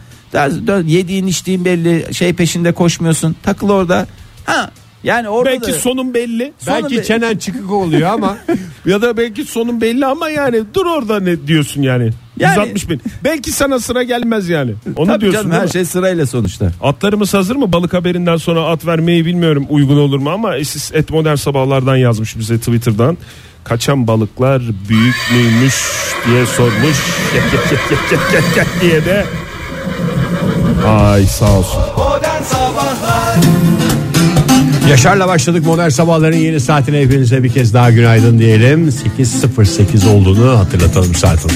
Yediğin 0.86 1.28
içtiğin 1.28 1.66
belli. 1.66 2.14
Şey 2.14 2.34
peşinde 2.34 2.72
koşmuyorsun. 2.72 3.36
Takıl 3.44 3.70
orada. 3.70 4.08
Ha 4.46 4.72
yani 5.04 5.30
orada 5.30 5.50
belki 5.50 5.74
da, 5.74 5.80
sonun 5.80 6.14
belli. 6.14 6.54
Belki 6.68 6.96
Sonra- 6.96 7.04
çenen 7.04 7.38
çıkık 7.38 7.72
oluyor 7.72 8.10
ama 8.10 8.38
Ya 8.86 9.02
da 9.02 9.18
belki 9.18 9.44
sonun 9.44 9.82
belli 9.82 10.06
ama 10.06 10.30
yani 10.30 10.64
dur 10.74 10.86
orada 10.86 11.20
ne 11.20 11.48
diyorsun 11.48 11.82
yani. 11.82 12.10
Yani- 12.40 12.60
160 12.60 12.90
bin. 12.90 13.02
Belki 13.24 13.52
sana 13.52 13.80
sıra 13.80 14.04
gelmez 14.04 14.50
yani. 14.50 14.74
Onu 14.96 15.08
Tabii 15.08 15.22
diyorsun 15.22 15.50
canım, 15.50 15.62
her 15.62 15.68
şey 15.68 15.86
sırayla 15.86 16.26
sonuçta 16.26 16.72
Atlarımız 16.84 17.34
hazır 17.34 17.56
mı? 17.56 17.74
Balık 17.74 17.94
haberinden 17.94 18.38
sonra 18.38 18.66
at 18.66 18.86
vermeyi 18.86 19.26
bilmiyorum 19.26 19.66
uygun 19.70 19.98
olur 19.98 20.20
mu 20.20 20.30
ama 20.30 20.54
siz 20.64 20.92
et 20.94 21.10
modern 21.10 21.36
sabahlardan 21.36 21.96
yazmış 21.96 22.38
bize 22.38 22.58
Twitter'dan. 22.58 23.18
Kaçan 23.64 24.08
balıklar 24.08 24.62
büyük 24.90 25.16
müymüş 25.34 25.76
diye 26.28 26.46
sormuş. 26.46 26.98
Diye 28.82 29.06
de. 29.06 29.26
Ay 30.88 31.26
sağ 31.26 31.58
olsun. 31.58 31.82
Modern 31.98 32.44
Sabahlar 32.44 33.38
Yaşar'la 34.90 35.28
başladık 35.28 35.66
modern 35.66 35.90
sabahların 35.90 36.38
yeni 36.38 36.60
saatine 36.60 37.02
hepinize 37.02 37.44
bir 37.44 37.50
kez 37.50 37.74
daha 37.74 37.92
günaydın 37.92 38.40
diyelim. 38.40 38.90
8.08 38.90 40.10
olduğunu 40.10 40.60
hatırlatalım 40.60 41.16
saatin. 41.16 41.52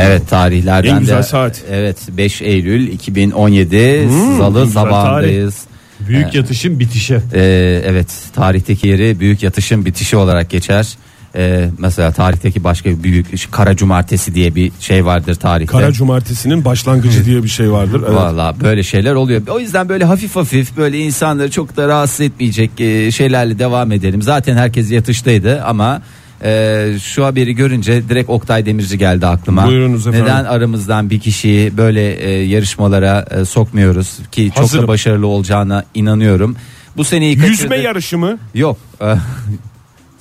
evet 0.00 0.28
tarihlerden 0.30 0.94
En 0.94 1.00
güzel 1.00 1.18
de 1.18 1.22
saat. 1.22 1.62
evet 1.70 1.96
5 2.08 2.42
Eylül 2.42 2.88
2017 2.88 4.08
salı 4.38 4.64
güzel 4.64 4.82
sabahındayız 4.82 5.64
Büyük 6.00 6.34
yatışın 6.34 6.78
bitişi. 6.80 7.14
Ee, 7.34 7.82
evet 7.86 8.06
tarihteki 8.34 8.88
yeri 8.88 9.20
büyük 9.20 9.42
yatışın 9.42 9.84
bitişi 9.84 10.16
olarak 10.16 10.50
geçer. 10.50 10.88
Ee, 11.36 11.70
mesela 11.78 12.12
tarihteki 12.12 12.64
başka 12.64 13.02
büyük 13.02 13.52
Kara 13.52 13.76
Cumartesi 13.76 14.34
diye 14.34 14.54
bir 14.54 14.72
şey 14.80 15.04
vardır 15.04 15.34
tarihte. 15.34 15.72
Kara 15.72 15.92
cumartesinin 15.92 16.64
başlangıcı 16.64 17.24
diye 17.24 17.42
bir 17.42 17.48
şey 17.48 17.72
vardır. 17.72 18.02
Evet. 18.06 18.16
Valla 18.16 18.54
böyle 18.62 18.82
şeyler 18.82 19.14
oluyor. 19.14 19.42
O 19.48 19.60
yüzden 19.60 19.88
böyle 19.88 20.04
hafif 20.04 20.36
hafif 20.36 20.76
böyle 20.76 20.98
insanları 20.98 21.50
çok 21.50 21.76
da 21.76 21.88
rahatsız 21.88 22.20
etmeyecek 22.20 22.80
e, 22.80 23.10
şeylerle 23.10 23.58
devam 23.58 23.92
edelim. 23.92 24.22
Zaten 24.22 24.56
herkes 24.56 24.90
yatıştaydı 24.90 25.62
ama 25.62 26.02
e, 26.44 26.86
şu 27.02 27.24
haberi 27.24 27.54
görünce 27.54 28.08
direkt 28.08 28.30
Oktay 28.30 28.66
Demirci 28.66 28.98
geldi 28.98 29.26
aklıma. 29.26 29.66
Buyurunuz 29.66 30.06
efendim. 30.06 30.24
Neden 30.26 30.44
aramızdan 30.44 31.10
bir 31.10 31.20
kişiyi 31.20 31.76
böyle 31.76 32.14
e, 32.14 32.30
yarışmalara 32.30 33.26
e, 33.30 33.44
sokmuyoruz 33.44 34.18
ki 34.32 34.48
çok 34.54 34.64
Hazırım. 34.64 34.84
da 34.84 34.88
başarılı 34.88 35.26
olacağına 35.26 35.84
inanıyorum. 35.94 36.56
Bu 36.96 37.04
seneyi 37.04 37.36
Yüzme 37.36 37.48
kaçırdı. 37.48 37.76
yarışı 37.76 38.18
mı? 38.18 38.38
Yok. 38.54 38.78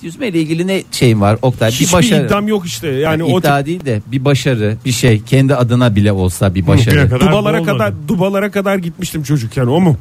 Yüzme 0.03 0.27
ile 0.27 0.39
ilgili 0.39 0.67
ne 0.67 0.83
şeyim 0.91 1.21
var 1.21 1.37
Oktay? 1.41 1.71
Hiçbir 1.71 1.87
bir 1.87 1.93
başarı. 1.93 2.25
iddiam 2.25 2.47
yok 2.47 2.65
işte. 2.65 2.87
Yani 2.87 3.03
Yani 3.03 3.23
o 3.23 3.39
iddia 3.39 3.65
değil 3.65 3.85
de 3.85 4.01
bir 4.07 4.25
başarı, 4.25 4.77
bir 4.85 4.91
şey 4.91 5.21
kendi 5.23 5.55
adına 5.55 5.95
bile 5.95 6.11
olsa 6.11 6.55
bir 6.55 6.67
başarı. 6.67 7.09
Kadar 7.09 7.21
dubalara 7.21 7.63
kadar 7.63 7.93
dubalara 8.07 8.51
kadar 8.51 8.77
gitmiştim 8.77 9.23
çocukken 9.23 9.65
o 9.65 9.79
mu? 9.79 9.97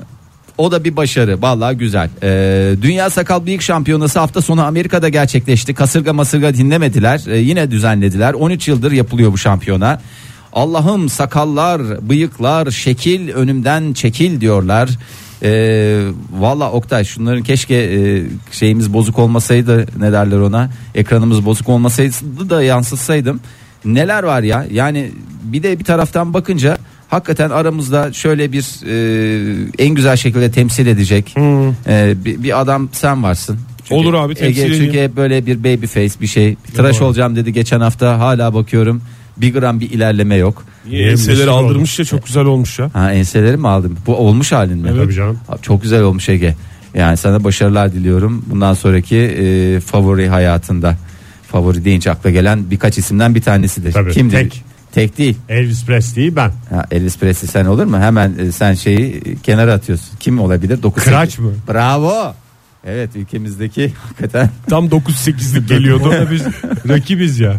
O 0.58 0.72
da 0.72 0.84
bir 0.84 0.96
başarı. 0.96 1.42
Vallahi 1.42 1.76
güzel. 1.76 2.10
Ee, 2.22 2.74
Dünya 2.82 3.10
Sakal 3.10 3.46
Bıyık 3.46 3.62
Şampiyonası 3.62 4.18
hafta 4.18 4.42
sonu 4.42 4.64
Amerika'da 4.64 5.08
gerçekleşti. 5.08 5.74
Kasırga 5.74 6.12
masırga 6.12 6.54
dinlemediler. 6.54 7.22
Ee, 7.26 7.38
yine 7.38 7.70
düzenlediler. 7.70 8.34
13 8.34 8.68
yıldır 8.68 8.92
yapılıyor 8.92 9.32
bu 9.32 9.38
şampiyona. 9.38 10.00
Allah'ım 10.52 11.08
sakallar, 11.08 12.08
bıyıklar, 12.08 12.70
şekil 12.70 13.28
önümden 13.28 13.92
çekil 13.92 14.40
diyorlar. 14.40 14.90
Ee, 15.44 16.02
Valla 16.38 16.72
Oktay 16.72 17.04
şunların 17.04 17.42
keşke 17.42 17.74
e, 17.74 18.22
şeyimiz 18.50 18.92
bozuk 18.92 19.18
olmasaydı 19.18 19.86
ne 19.98 20.12
derler 20.12 20.38
ona 20.38 20.70
ekranımız 20.94 21.46
bozuk 21.46 21.68
olmasaydı 21.68 22.50
da 22.50 22.62
yansıtsaydım 22.62 23.40
neler 23.84 24.22
var 24.22 24.42
ya 24.42 24.66
yani 24.70 25.10
bir 25.42 25.62
de 25.62 25.78
bir 25.78 25.84
taraftan 25.84 26.34
bakınca 26.34 26.78
hakikaten 27.08 27.50
aramızda 27.50 28.12
şöyle 28.12 28.52
bir 28.52 28.64
e, 28.86 29.66
en 29.78 29.94
güzel 29.94 30.16
şekilde 30.16 30.50
temsil 30.50 30.86
edecek 30.86 31.34
e, 31.86 32.14
bir, 32.24 32.42
bir 32.42 32.60
adam 32.60 32.88
sen 32.92 33.22
varsın. 33.22 33.58
Olur 33.90 34.14
abi, 34.14 34.34
temsil 34.34 34.62
Ege, 34.62 34.62
edeyim. 34.62 34.84
çünkü 34.84 35.00
hep 35.00 35.16
böyle 35.16 35.46
bir 35.46 35.58
baby 35.58 35.86
face 35.86 36.20
bir 36.20 36.26
şey 36.26 36.56
tıraş 36.74 37.00
Doğru. 37.00 37.04
olacağım 37.06 37.36
dedi 37.36 37.52
geçen 37.52 37.80
hafta 37.80 38.18
hala 38.18 38.54
bakıyorum 38.54 39.02
bir 39.36 39.52
gram 39.54 39.80
bir 39.80 39.90
ilerleme 39.90 40.34
yok. 40.36 40.64
Niye 40.86 41.10
enseleri 41.10 41.50
aldırmış 41.50 41.98
ya 41.98 42.04
çok 42.04 42.26
güzel 42.26 42.44
olmuş 42.44 42.78
ya. 42.78 42.90
Ha 42.92 43.12
enseleri 43.12 43.56
mi 43.56 43.68
aldım? 43.68 43.96
Bu 44.06 44.16
olmuş 44.16 44.52
halin 44.52 44.78
mi? 44.78 44.88
Tabii 44.96 45.14
canım. 45.14 45.38
Abi 45.48 45.62
Çok 45.62 45.82
güzel 45.82 46.02
olmuş 46.02 46.28
Ege. 46.28 46.56
Yani 46.94 47.16
sana 47.16 47.44
başarılar 47.44 47.92
diliyorum. 47.92 48.44
Bundan 48.46 48.74
sonraki 48.74 49.16
e, 49.16 49.80
favori 49.80 50.28
hayatında. 50.28 50.96
Favori 51.52 51.84
deyince 51.84 52.10
akla 52.10 52.30
gelen 52.30 52.70
birkaç 52.70 52.98
isimden 52.98 53.34
bir 53.34 53.42
tanesidir. 53.42 53.92
Tabii, 53.92 54.12
Kimdir? 54.12 54.36
tek. 54.36 54.62
Tek 54.92 55.18
değil. 55.18 55.36
Elvis 55.48 55.84
Presley 55.86 56.36
ben. 56.36 56.50
Ha, 56.70 56.84
Elvis 56.90 57.18
Presley 57.18 57.48
sen 57.50 57.64
olur 57.64 57.84
mu? 57.84 57.98
Hemen 57.98 58.34
e, 58.38 58.52
sen 58.52 58.74
şeyi 58.74 59.16
e, 59.16 59.36
kenara 59.42 59.72
atıyorsun. 59.72 60.16
Kim 60.20 60.40
olabilir? 60.40 60.82
9 60.82 61.04
Kıraç 61.04 61.38
mı? 61.38 61.52
Bravo. 61.68 62.34
Evet 62.86 63.10
ülkemizdeki 63.16 63.92
hakikaten 64.08 64.50
Tam 64.70 64.86
9-8'lik 64.86 65.68
geliyordu. 65.68 66.08
Orada 66.08 66.30
biz 66.30 66.42
rakibiz 66.88 67.40
ya. 67.40 67.54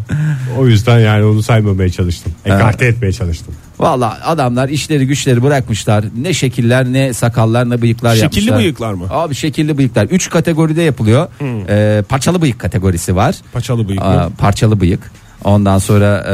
O 0.58 0.68
yüzden 0.68 1.00
yani 1.00 1.26
onu 1.26 1.44
saymamaya 1.44 1.90
çalıştım. 1.90 2.34
Ekarte 2.46 2.86
etmeye 2.86 3.12
çalıştım. 3.12 3.56
Valla 3.80 4.20
adamlar 4.26 4.70
işleri 4.70 5.08
güçleri 5.08 5.44
bırakmışlar. 5.44 6.06
Ne 6.22 6.34
şekiller 6.34 6.86
ne 6.86 7.14
sakallar 7.14 7.70
ne 7.70 7.82
bıyıklar 7.82 8.16
Şekilli 8.16 8.26
yapmışlar. 8.40 8.58
bıyıklar 8.60 8.94
mı? 8.94 9.06
Abi 9.10 9.36
şekilli 9.36 9.78
bıyıklar. 9.78 10.06
3 10.06 10.30
kategoride 10.30 10.82
yapılıyor. 10.82 11.28
Ee, 11.70 12.04
parçalı 12.10 12.42
bıyık 12.42 12.60
kategorisi 12.60 13.16
var. 13.16 13.36
Paçalı 13.54 13.88
bıyık 13.88 14.02
Aa, 14.02 14.14
mı? 14.14 14.32
parçalı 14.38 14.80
bıyık. 14.80 15.12
Ondan 15.44 15.78
sonra 15.78 16.24
e, 16.28 16.34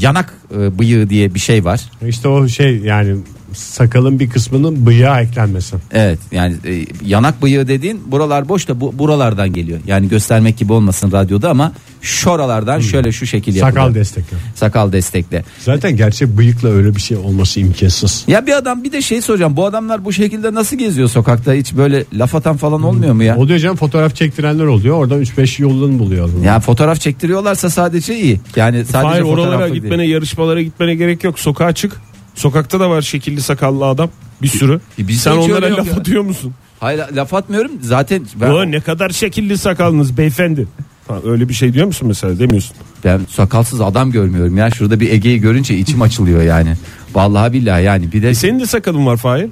yanak 0.00 0.34
e, 0.54 0.78
bıyığı 0.78 1.10
diye 1.10 1.34
bir 1.34 1.38
şey 1.40 1.64
var. 1.64 1.80
İşte 2.06 2.28
o 2.28 2.48
şey 2.48 2.76
yani 2.78 3.16
sakalın 3.56 4.20
bir 4.20 4.30
kısmının 4.30 4.86
bıyığa 4.86 5.20
eklenmesi. 5.20 5.76
Evet 5.92 6.18
yani 6.32 6.54
e, 6.64 6.86
yanak 7.04 7.42
bıyığı 7.42 7.68
dediğin 7.68 8.12
buralar 8.12 8.48
boş 8.48 8.68
da 8.68 8.80
bu 8.80 8.98
buralardan 8.98 9.52
geliyor. 9.52 9.80
Yani 9.86 10.08
göstermek 10.08 10.58
gibi 10.58 10.72
olmasın 10.72 11.12
radyoda 11.12 11.50
ama 11.50 11.72
şuralardan 12.02 12.80
şöyle 12.80 13.12
şu 13.12 13.26
şekil 13.26 13.54
yapılıyor. 13.56 13.84
Sakal 13.84 13.94
destekli. 13.94 14.36
Sakal 14.54 14.92
destekle. 14.92 15.44
Zaten 15.58 15.96
gerçek 15.96 16.28
bıyıkla 16.28 16.68
öyle 16.68 16.96
bir 16.96 17.00
şey 17.00 17.16
olması 17.16 17.60
imkansız. 17.60 18.24
Ya 18.28 18.46
bir 18.46 18.52
adam 18.56 18.84
bir 18.84 18.92
de 18.92 19.02
şey 19.02 19.22
soracağım. 19.22 19.56
Bu 19.56 19.66
adamlar 19.66 20.04
bu 20.04 20.12
şekilde 20.12 20.54
nasıl 20.54 20.76
geziyor 20.76 21.08
sokakta? 21.08 21.52
Hiç 21.52 21.76
böyle 21.76 22.04
laf 22.12 22.34
atan 22.34 22.56
falan 22.56 22.82
olmuyor 22.82 23.12
mu 23.12 23.22
ya? 23.22 23.36
O 23.36 23.48
diyor 23.48 23.58
canım 23.58 23.76
fotoğraf 23.76 24.14
çektirenler 24.16 24.64
oluyor. 24.64 24.96
Oradan 24.96 25.22
3-5 25.22 25.62
yolunu 25.62 25.98
buluyor. 25.98 26.28
adamlar. 26.28 26.44
Ya 26.46 26.60
fotoğraf 26.60 27.00
çektiriyorlarsa 27.00 27.70
sadece 27.70 28.18
iyi. 28.18 28.40
Yani 28.56 28.84
sadece 28.84 29.08
Hayır 29.08 29.22
oralara 29.22 29.50
fotoğraflık 29.52 29.74
gitmene 29.74 29.98
değil. 29.98 30.10
yarışmalara 30.12 30.62
gitmene 30.62 30.94
gerek 30.94 31.24
yok. 31.24 31.38
Sokağa 31.38 31.72
çık. 31.72 31.92
Sokakta 32.36 32.80
da 32.80 32.90
var 32.90 33.02
şekilli 33.02 33.42
sakallı 33.42 33.86
adam. 33.86 34.10
Bir 34.42 34.48
sürü. 34.48 34.80
E, 34.98 35.08
bizde 35.08 35.22
Sen 35.22 35.32
hiç 35.40 35.50
onlara 35.50 35.54
öyle 35.64 35.68
yok 35.68 35.78
laf 35.78 35.86
ya. 35.86 35.94
atıyor 35.94 36.22
musun? 36.22 36.54
Hayır 36.80 37.00
laf 37.12 37.34
atmıyorum. 37.34 37.72
Zaten 37.80 38.26
ben, 38.40 38.50
O 38.50 38.70
ne 38.70 38.80
kadar 38.80 39.10
şekilli 39.10 39.58
sakalınız 39.58 40.18
beyefendi. 40.18 40.66
Ha, 41.08 41.14
öyle 41.24 41.48
bir 41.48 41.54
şey 41.54 41.72
diyor 41.72 41.86
musun 41.86 42.08
mesela 42.08 42.38
demiyorsun. 42.38 42.76
ben 43.04 43.20
sakalsız 43.30 43.80
adam 43.80 44.10
görmüyorum 44.12 44.56
ya. 44.56 44.70
Şurada 44.70 45.00
bir 45.00 45.10
Ege'yi 45.12 45.40
görünce 45.40 45.76
içim 45.78 46.02
açılıyor 46.02 46.42
yani. 46.42 46.74
Vallahi 47.14 47.52
billahi 47.52 47.84
yani 47.84 48.12
bir 48.12 48.22
de 48.22 48.28
E 48.28 48.34
senin 48.34 48.60
de 48.60 48.66
sakalın 48.66 49.06
var 49.06 49.16
Fahir. 49.16 49.50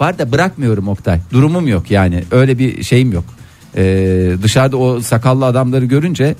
var 0.00 0.18
da 0.18 0.32
bırakmıyorum 0.32 0.88
Oktay. 0.88 1.20
Durumum 1.32 1.68
yok 1.68 1.90
yani. 1.90 2.24
Öyle 2.30 2.58
bir 2.58 2.82
şeyim 2.82 3.12
yok. 3.12 3.24
Ee, 3.76 4.32
dışarıda 4.42 4.76
o 4.76 5.00
sakallı 5.00 5.46
adamları 5.46 5.84
görünce 5.84 6.34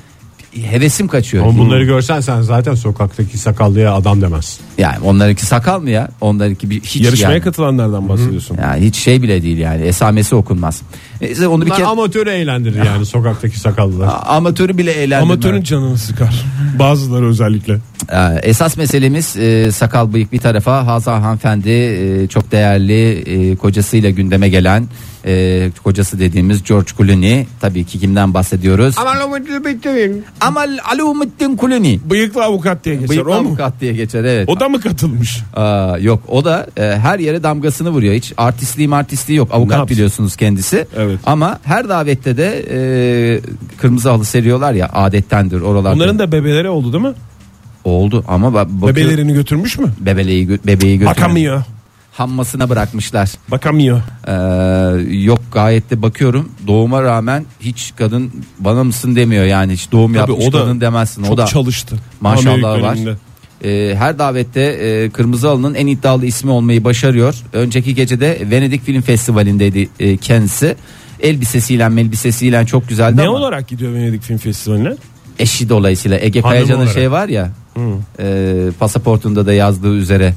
hevesim 0.56 1.08
kaçıyor. 1.08 1.44
Ama 1.46 1.58
bunları 1.58 1.84
görsen 1.84 2.20
sen 2.20 2.40
zaten 2.42 2.74
sokaktaki 2.74 3.38
sakallıya 3.38 3.94
adam 3.94 4.20
demezsin. 4.22 4.60
Yani 4.78 4.96
onlarınki 5.04 5.46
sakal 5.46 5.80
mı 5.80 5.90
ya? 5.90 6.08
Onlarınki 6.20 6.70
bir 6.70 6.80
hiç 6.80 7.04
Yarışmaya 7.04 7.32
yani. 7.32 7.42
katılanlardan 7.42 8.08
bahsediyorsun. 8.08 8.58
Yani 8.62 8.84
hiç 8.86 8.96
şey 8.96 9.22
bile 9.22 9.42
değil 9.42 9.58
yani 9.58 9.82
esamesi 9.82 10.34
okunmaz. 10.34 10.82
Neyse 11.20 11.48
onu 11.48 11.60
bir 11.60 11.66
Bunlar 11.66 11.76
kere 11.76 11.86
amatörü 11.86 12.30
eğlendirir 12.30 12.84
yani 12.84 13.06
sokaktaki 13.06 13.60
sakallılar. 13.60 14.10
amatörü 14.26 14.78
bile 14.78 14.92
eğlendirme. 14.92 15.22
Amatörün 15.32 15.62
canını 15.62 15.98
sıkar. 15.98 16.44
Bazıları 16.78 17.26
özellikle. 17.26 17.78
Ee, 18.12 18.16
Esas 18.42 18.76
meselemiz 18.76 19.36
e, 19.36 19.72
sakal 19.72 20.12
bıyık 20.12 20.32
bir 20.32 20.38
tarafa 20.38 20.86
Hazal 20.86 21.20
hanımefendi 21.20 21.70
e, 21.70 22.26
çok 22.28 22.52
değerli 22.52 23.10
e, 23.12 23.56
kocasıyla 23.56 24.10
gündeme 24.10 24.48
gelen 24.48 24.88
e, 25.26 25.70
kocası 25.84 26.18
dediğimiz 26.20 26.62
George 26.62 26.90
Clooney 26.98 27.46
tabii 27.60 27.84
ki 27.84 27.98
kimden 28.00 28.34
bahsediyoruz? 28.34 28.94
Amal 30.40 30.78
Alumuddin 30.92 31.56
Clooney. 31.60 32.00
Bıyıklı 32.10 32.44
avukat 32.44 32.84
diye 32.84 32.94
geçer 32.94 33.08
Bıyıklı 33.08 33.30
o 33.32 33.42
mu? 33.42 33.48
avukat 33.48 33.80
diye 33.80 33.92
geçer 33.92 34.24
evet. 34.24 34.48
O 34.48 34.60
da 34.60 34.68
mı 34.68 34.80
katılmış? 34.80 35.40
Aa, 35.56 35.96
yok 36.00 36.22
o 36.28 36.44
da 36.44 36.66
e, 36.76 36.82
her 36.82 37.18
yere 37.18 37.42
damgasını 37.42 37.90
vuruyor. 37.90 38.14
Hiç 38.14 38.32
artistliği 38.36 38.90
artistliği 38.94 39.38
yok. 39.38 39.48
Avukat 39.52 39.78
yapsın? 39.78 39.94
biliyorsunuz 39.96 40.36
kendisi. 40.36 40.86
Evet. 40.96 41.18
Ama 41.26 41.58
her 41.64 41.88
davette 41.88 42.36
de 42.36 42.64
e, 42.70 42.80
kırmızı 43.78 44.10
halı 44.10 44.24
seriyorlar 44.24 44.72
ya 44.72 44.88
adettendir 44.92 45.60
oralarda. 45.60 45.96
Onların 45.96 46.18
da 46.18 46.32
bebeleri 46.32 46.68
oldu 46.68 46.92
değil 46.92 47.04
mi? 47.04 47.12
oldu 47.84 48.24
ama 48.28 48.46
ba- 48.48 48.80
bakıyor- 48.80 48.96
Bebelerini 48.96 49.32
götürmüş 49.34 49.78
mü? 49.78 49.86
bebeleği 50.00 50.46
gö- 50.48 50.66
bebeği 50.66 50.98
götürüyor. 50.98 51.16
Bakamıyor. 51.16 51.62
Hammasına 52.20 52.68
bırakmışlar. 52.68 53.30
Bakamıyor. 53.50 54.02
Ee, 54.26 54.32
yok 55.16 55.40
gayet 55.52 55.90
de 55.90 56.02
bakıyorum 56.02 56.48
doğuma 56.66 57.02
rağmen 57.02 57.44
hiç 57.60 57.92
kadın 57.96 58.32
bana 58.58 58.84
mısın 58.84 59.16
demiyor 59.16 59.44
yani 59.44 59.72
hiç 59.72 59.92
doğum 59.92 60.14
Tabii 60.14 60.30
yapmış 60.30 60.48
o 60.48 60.52
da 60.52 60.58
kadın 60.58 60.80
demezsin. 60.80 61.22
Çok 61.22 61.32
o 61.32 61.36
da 61.36 61.46
çalıştı. 61.46 61.96
Maşallah 62.20 62.82
var. 62.82 62.98
Ee, 63.64 63.94
her 63.98 64.18
davette 64.18 64.60
e, 64.60 65.10
Kırmızı 65.10 65.48
Halı'nın 65.48 65.74
en 65.74 65.86
iddialı 65.86 66.26
ismi 66.26 66.50
olmayı 66.50 66.84
başarıyor. 66.84 67.34
Önceki 67.52 67.94
gecede 67.94 68.38
Venedik 68.50 68.84
Film 68.84 69.02
Festivali'ndeydi 69.02 69.88
e, 70.00 70.16
kendisi. 70.16 70.76
Elbisesiyle 71.20 71.88
melbisesiyle 71.88 72.66
çok 72.66 72.88
güzeldi 72.88 73.16
Ne 73.16 73.28
ama 73.28 73.38
olarak 73.38 73.68
gidiyor 73.68 73.94
Venedik 73.94 74.22
Film 74.22 74.38
Festivali'ne? 74.38 74.96
eşi 75.38 75.68
dolayısıyla 75.68 76.18
Ege 76.20 76.42
Kayacan'ın 76.42 76.86
şey 76.86 77.10
var 77.10 77.28
ya 77.28 77.50
e, 78.18 78.68
pasaportunda 78.78 79.46
da 79.46 79.52
yazdığı 79.52 79.94
üzere 79.94 80.34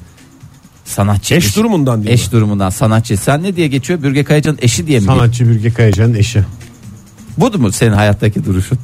sanatçı. 0.85 1.35
Eş 1.35 1.55
durumundan 1.55 2.03
değil 2.03 2.13
Eş 2.13 2.31
durumundan 2.31 2.69
sanatçı. 2.69 3.17
Sen 3.17 3.43
ne 3.43 3.55
diye 3.55 3.67
geçiyor? 3.67 4.03
Bürge 4.03 4.23
Kayacan'ın 4.23 4.59
eşi 4.61 4.87
diye 4.87 4.99
mi? 4.99 5.05
Sanatçı 5.05 5.49
Bürge 5.49 5.73
Kayacan'ın 5.73 6.13
eşi. 6.13 6.43
Bu 7.37 7.57
mu 7.57 7.71
senin 7.71 7.93
hayattaki 7.93 8.45
duruşun? 8.45 8.79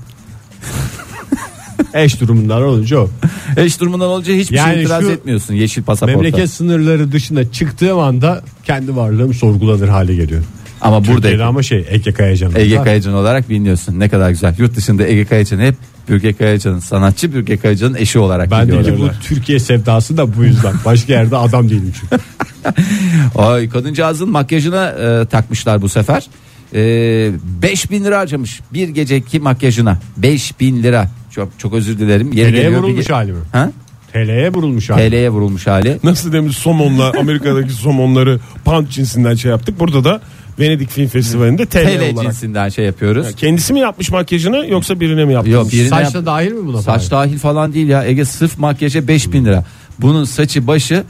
Eş 1.93 2.21
durumundan 2.21 2.61
olunca 2.61 2.99
o. 2.99 3.09
Eş 3.57 3.79
durumundan 3.79 4.07
olunca 4.07 4.33
hiçbir 4.33 4.55
Yani 4.55 4.73
şey 4.73 4.83
itiraz 4.83 5.09
etmiyorsun 5.09 5.53
yeşil 5.53 5.83
pasaporta. 5.83 6.21
Memleket 6.21 6.49
sınırları 6.49 7.11
dışına 7.11 7.51
çıktığım 7.51 7.99
anda 7.99 8.43
kendi 8.63 8.95
varlığım 8.95 9.33
sorgulanır 9.33 9.87
hale 9.87 10.15
geliyor. 10.15 10.43
Ama 10.81 10.99
burada 10.99 11.15
Türkiye'de 11.15 11.43
ama 11.43 11.63
şey 11.63 11.85
Ege 11.89 12.13
Kayacan. 12.13 12.51
Ege. 12.55 12.75
Kayacan 12.75 13.13
olarak 13.13 13.49
biliniyorsun. 13.49 13.99
Ne 13.99 14.09
kadar 14.09 14.29
güzel. 14.29 14.55
Yurt 14.57 14.75
dışında 14.75 15.07
Ege 15.07 15.25
Kayacan 15.25 15.59
hep 15.59 15.75
Bürge 16.09 16.33
Kayacan'ın 16.33 16.79
sanatçı 16.79 17.33
Bürge 17.33 17.57
Kayacan'ın 17.57 17.95
eşi 17.95 18.19
olarak 18.19 18.51
Bendeki 18.51 18.79
biliyorlar. 18.79 19.15
bu 19.21 19.23
Türkiye 19.27 19.59
sevdası 19.59 20.17
da 20.17 20.37
bu 20.37 20.43
yüzden. 20.43 20.73
Başka 20.85 21.13
yerde 21.13 21.37
adam 21.37 21.69
değilim 21.69 21.93
çünkü. 22.01 22.23
Ay 23.35 23.69
kadıncağızın 23.69 24.29
makyajına 24.29 24.89
e, 24.89 25.25
takmışlar 25.25 25.81
bu 25.81 25.89
sefer. 25.89 26.27
E, 26.73 26.79
5000 27.61 28.03
lira 28.05 28.19
harcamış 28.19 28.59
bir 28.73 28.89
geceki 28.89 29.39
makyajına. 29.39 29.99
5000 30.17 30.83
lira. 30.83 31.09
Çok 31.31 31.49
çok 31.59 31.73
özür 31.73 31.99
dilerim. 31.99 32.31
Yeri 32.33 32.51
geliyor 32.51 32.71
bir 32.71 32.77
vurulmuş 32.77 33.05
ge- 33.05 33.13
hali 33.13 33.31
mi? 33.31 33.39
Ha? 33.51 33.71
TL'ye 34.13 34.53
vurulmuş 34.53 34.89
hali. 34.89 35.09
TL'ye 35.09 35.29
vurulmuş 35.29 35.67
hali. 35.67 35.99
Nasıl 36.03 36.33
demiş 36.33 36.57
somonla 36.57 37.11
Amerika'daki 37.19 37.71
somonları 37.73 38.39
pound 38.65 38.87
cinsinden 38.87 39.35
şey 39.35 39.51
yaptık. 39.51 39.79
Burada 39.79 40.03
da 40.03 40.21
Venedik 40.59 40.89
Film 40.89 41.07
Festivali'nde 41.07 41.65
TL, 41.65 41.71
TL 41.83 42.13
olarak. 42.13 42.23
cinsinden 42.23 42.69
şey 42.69 42.85
yapıyoruz. 42.85 43.35
Kendisi 43.35 43.73
mi 43.73 43.79
yapmış 43.79 44.09
makyajını 44.11 44.67
yoksa 44.67 44.99
birine 44.99 45.25
mi 45.25 45.33
yaptı? 45.33 45.49
Yok, 45.49 45.71
birine 45.71 45.89
Saçta 45.89 46.17
yap- 46.17 46.25
dahil 46.25 46.51
mi 46.51 46.65
buna? 46.67 46.81
Saç 46.81 47.11
dahil 47.11 47.37
falan 47.37 47.73
değil 47.73 47.87
ya. 47.87 48.05
Ege 48.05 48.25
sırf 48.25 48.57
makyaja 48.57 49.07
5000 49.07 49.45
lira. 49.45 49.63
Bunun 49.99 50.23
saçı 50.23 50.67
başı 50.67 51.03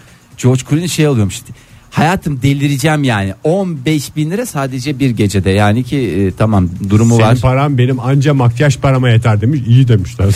George 0.43 0.61
Clooney 0.69 0.87
şey 0.87 1.07
oluyormuş. 1.07 1.41
Hayatım 1.91 2.41
delireceğim 2.41 3.03
yani. 3.03 3.33
15 3.43 4.15
bin 4.15 4.31
lira 4.31 4.45
sadece 4.45 4.99
bir 4.99 5.09
gecede. 5.09 5.49
Yani 5.49 5.83
ki 5.83 5.97
e, 5.97 6.31
tamam 6.37 6.69
durumu 6.89 7.15
Senin 7.15 7.27
var. 7.27 7.37
param 7.41 7.77
benim 7.77 7.99
anca 7.99 8.33
makyaj 8.33 8.77
parama 8.77 9.09
yeter 9.09 9.41
demiş. 9.41 9.61
İyi 9.67 9.87
demişler. 9.87 10.27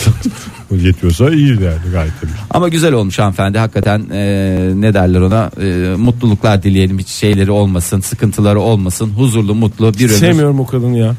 Yetiyorsa 0.70 1.30
iyi 1.30 1.48
yani 1.48 1.58
gayet 1.92 2.22
demiş. 2.22 2.34
Ama 2.50 2.68
güzel 2.68 2.92
olmuş 2.92 3.18
hanımefendi. 3.18 3.58
Hakikaten 3.58 4.02
e, 4.12 4.70
ne 4.74 4.94
derler 4.94 5.20
ona 5.20 5.50
e, 5.62 5.96
mutluluklar 5.96 6.62
dileyelim. 6.62 6.98
Hiç 6.98 7.08
şeyleri 7.08 7.50
olmasın, 7.50 8.00
sıkıntıları 8.00 8.60
olmasın. 8.60 9.10
Huzurlu, 9.10 9.54
mutlu 9.54 9.94
bir 9.94 10.08
ömür. 10.08 10.18
Sevmiyorum 10.18 10.60
o 10.60 10.66
kadını 10.66 10.98
ya. 10.98 11.14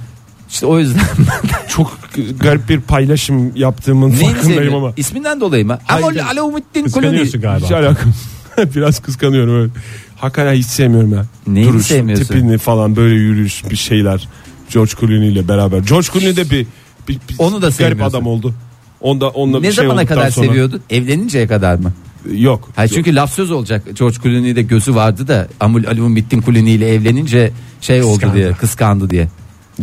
İşte 0.50 0.66
o 0.66 0.80
yüzden 0.80 1.02
Çok 1.68 2.00
garip 2.40 2.70
bir 2.70 2.82
paylaşım 2.82 3.56
yaptığımın 3.56 4.12
neyini 4.12 4.34
farkındayım 4.34 4.76
ama. 4.76 4.94
İsminden 4.98 5.42
dolayı 5.42 5.66
mı? 5.66 5.80
Hayır. 5.86 6.20
Ama 6.20 6.30
Alamuddin 6.30 6.64
Clooney. 6.74 6.84
Kıskanıyorsun 6.84 7.42
galiba. 7.42 7.66
Hiç 7.66 7.72
alakam. 7.72 8.14
Biraz 8.76 9.00
kıskanıyorum 9.00 9.62
öyle. 9.62 9.72
Hakikaten 10.16 10.54
hiç 10.54 10.66
sevmiyorum 10.66 11.14
ya. 11.14 11.26
Neyini 11.48 11.70
Duruş, 11.74 11.86
sevmiyorsun? 11.86 12.26
tipini 12.26 12.58
falan 12.58 12.96
böyle 12.96 13.16
yürüyüş 13.16 13.70
bir 13.70 13.76
şeyler. 13.76 14.28
George 14.74 14.92
Clooney 15.00 15.30
ile 15.34 15.48
beraber. 15.48 15.80
George 15.80 16.08
Clooney 16.14 16.36
de 16.36 16.50
bir, 16.50 16.68
bir, 17.08 17.14
bir 17.30 17.36
Onu 17.38 17.56
da 17.56 17.60
garip 17.60 17.74
sevmiyorsun. 17.76 18.18
adam 18.18 18.28
oldu. 18.28 18.54
Onda 19.02 19.30
onunla 19.30 19.58
Ne 19.60 19.68
bir 19.68 19.74
şey 19.74 19.84
zamana 19.84 20.00
olduktan 20.00 20.18
kadar 20.18 20.30
sonra- 20.32 20.48
seviyordun? 20.48 20.82
Evleninceye 20.90 21.48
kadar 21.48 21.76
mı? 21.76 21.94
Yok. 22.34 22.70
Hayır 22.76 22.92
çünkü 22.96 23.16
laf 23.16 23.34
söz 23.34 23.52
olacak. 23.52 23.84
George 24.00 24.16
Clooney'de 24.24 24.62
gözü 24.62 24.96
vardı 24.96 25.28
da 25.28 25.48
Amul 25.60 25.84
Alamuddin 25.86 26.42
Clooney 26.42 26.76
ile 26.76 26.94
evlenince 26.94 27.52
şey 27.82 28.04
oldu 28.04 28.14
Kıskandı. 28.14 28.36
diye, 28.36 28.52
kıskandı 28.54 29.10
diye. 29.10 29.28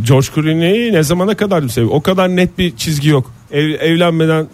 George 0.02 0.26
Clooney'i 0.34 0.92
ne 0.92 1.02
zamana 1.02 1.34
kadar 1.36 1.68
seviyor? 1.68 1.92
O 1.94 2.00
kadar 2.00 2.28
net 2.36 2.58
bir 2.58 2.76
çizgi 2.76 3.08
yok. 3.08 3.30
Ev, 3.50 3.64
evlenmeden 3.70 4.46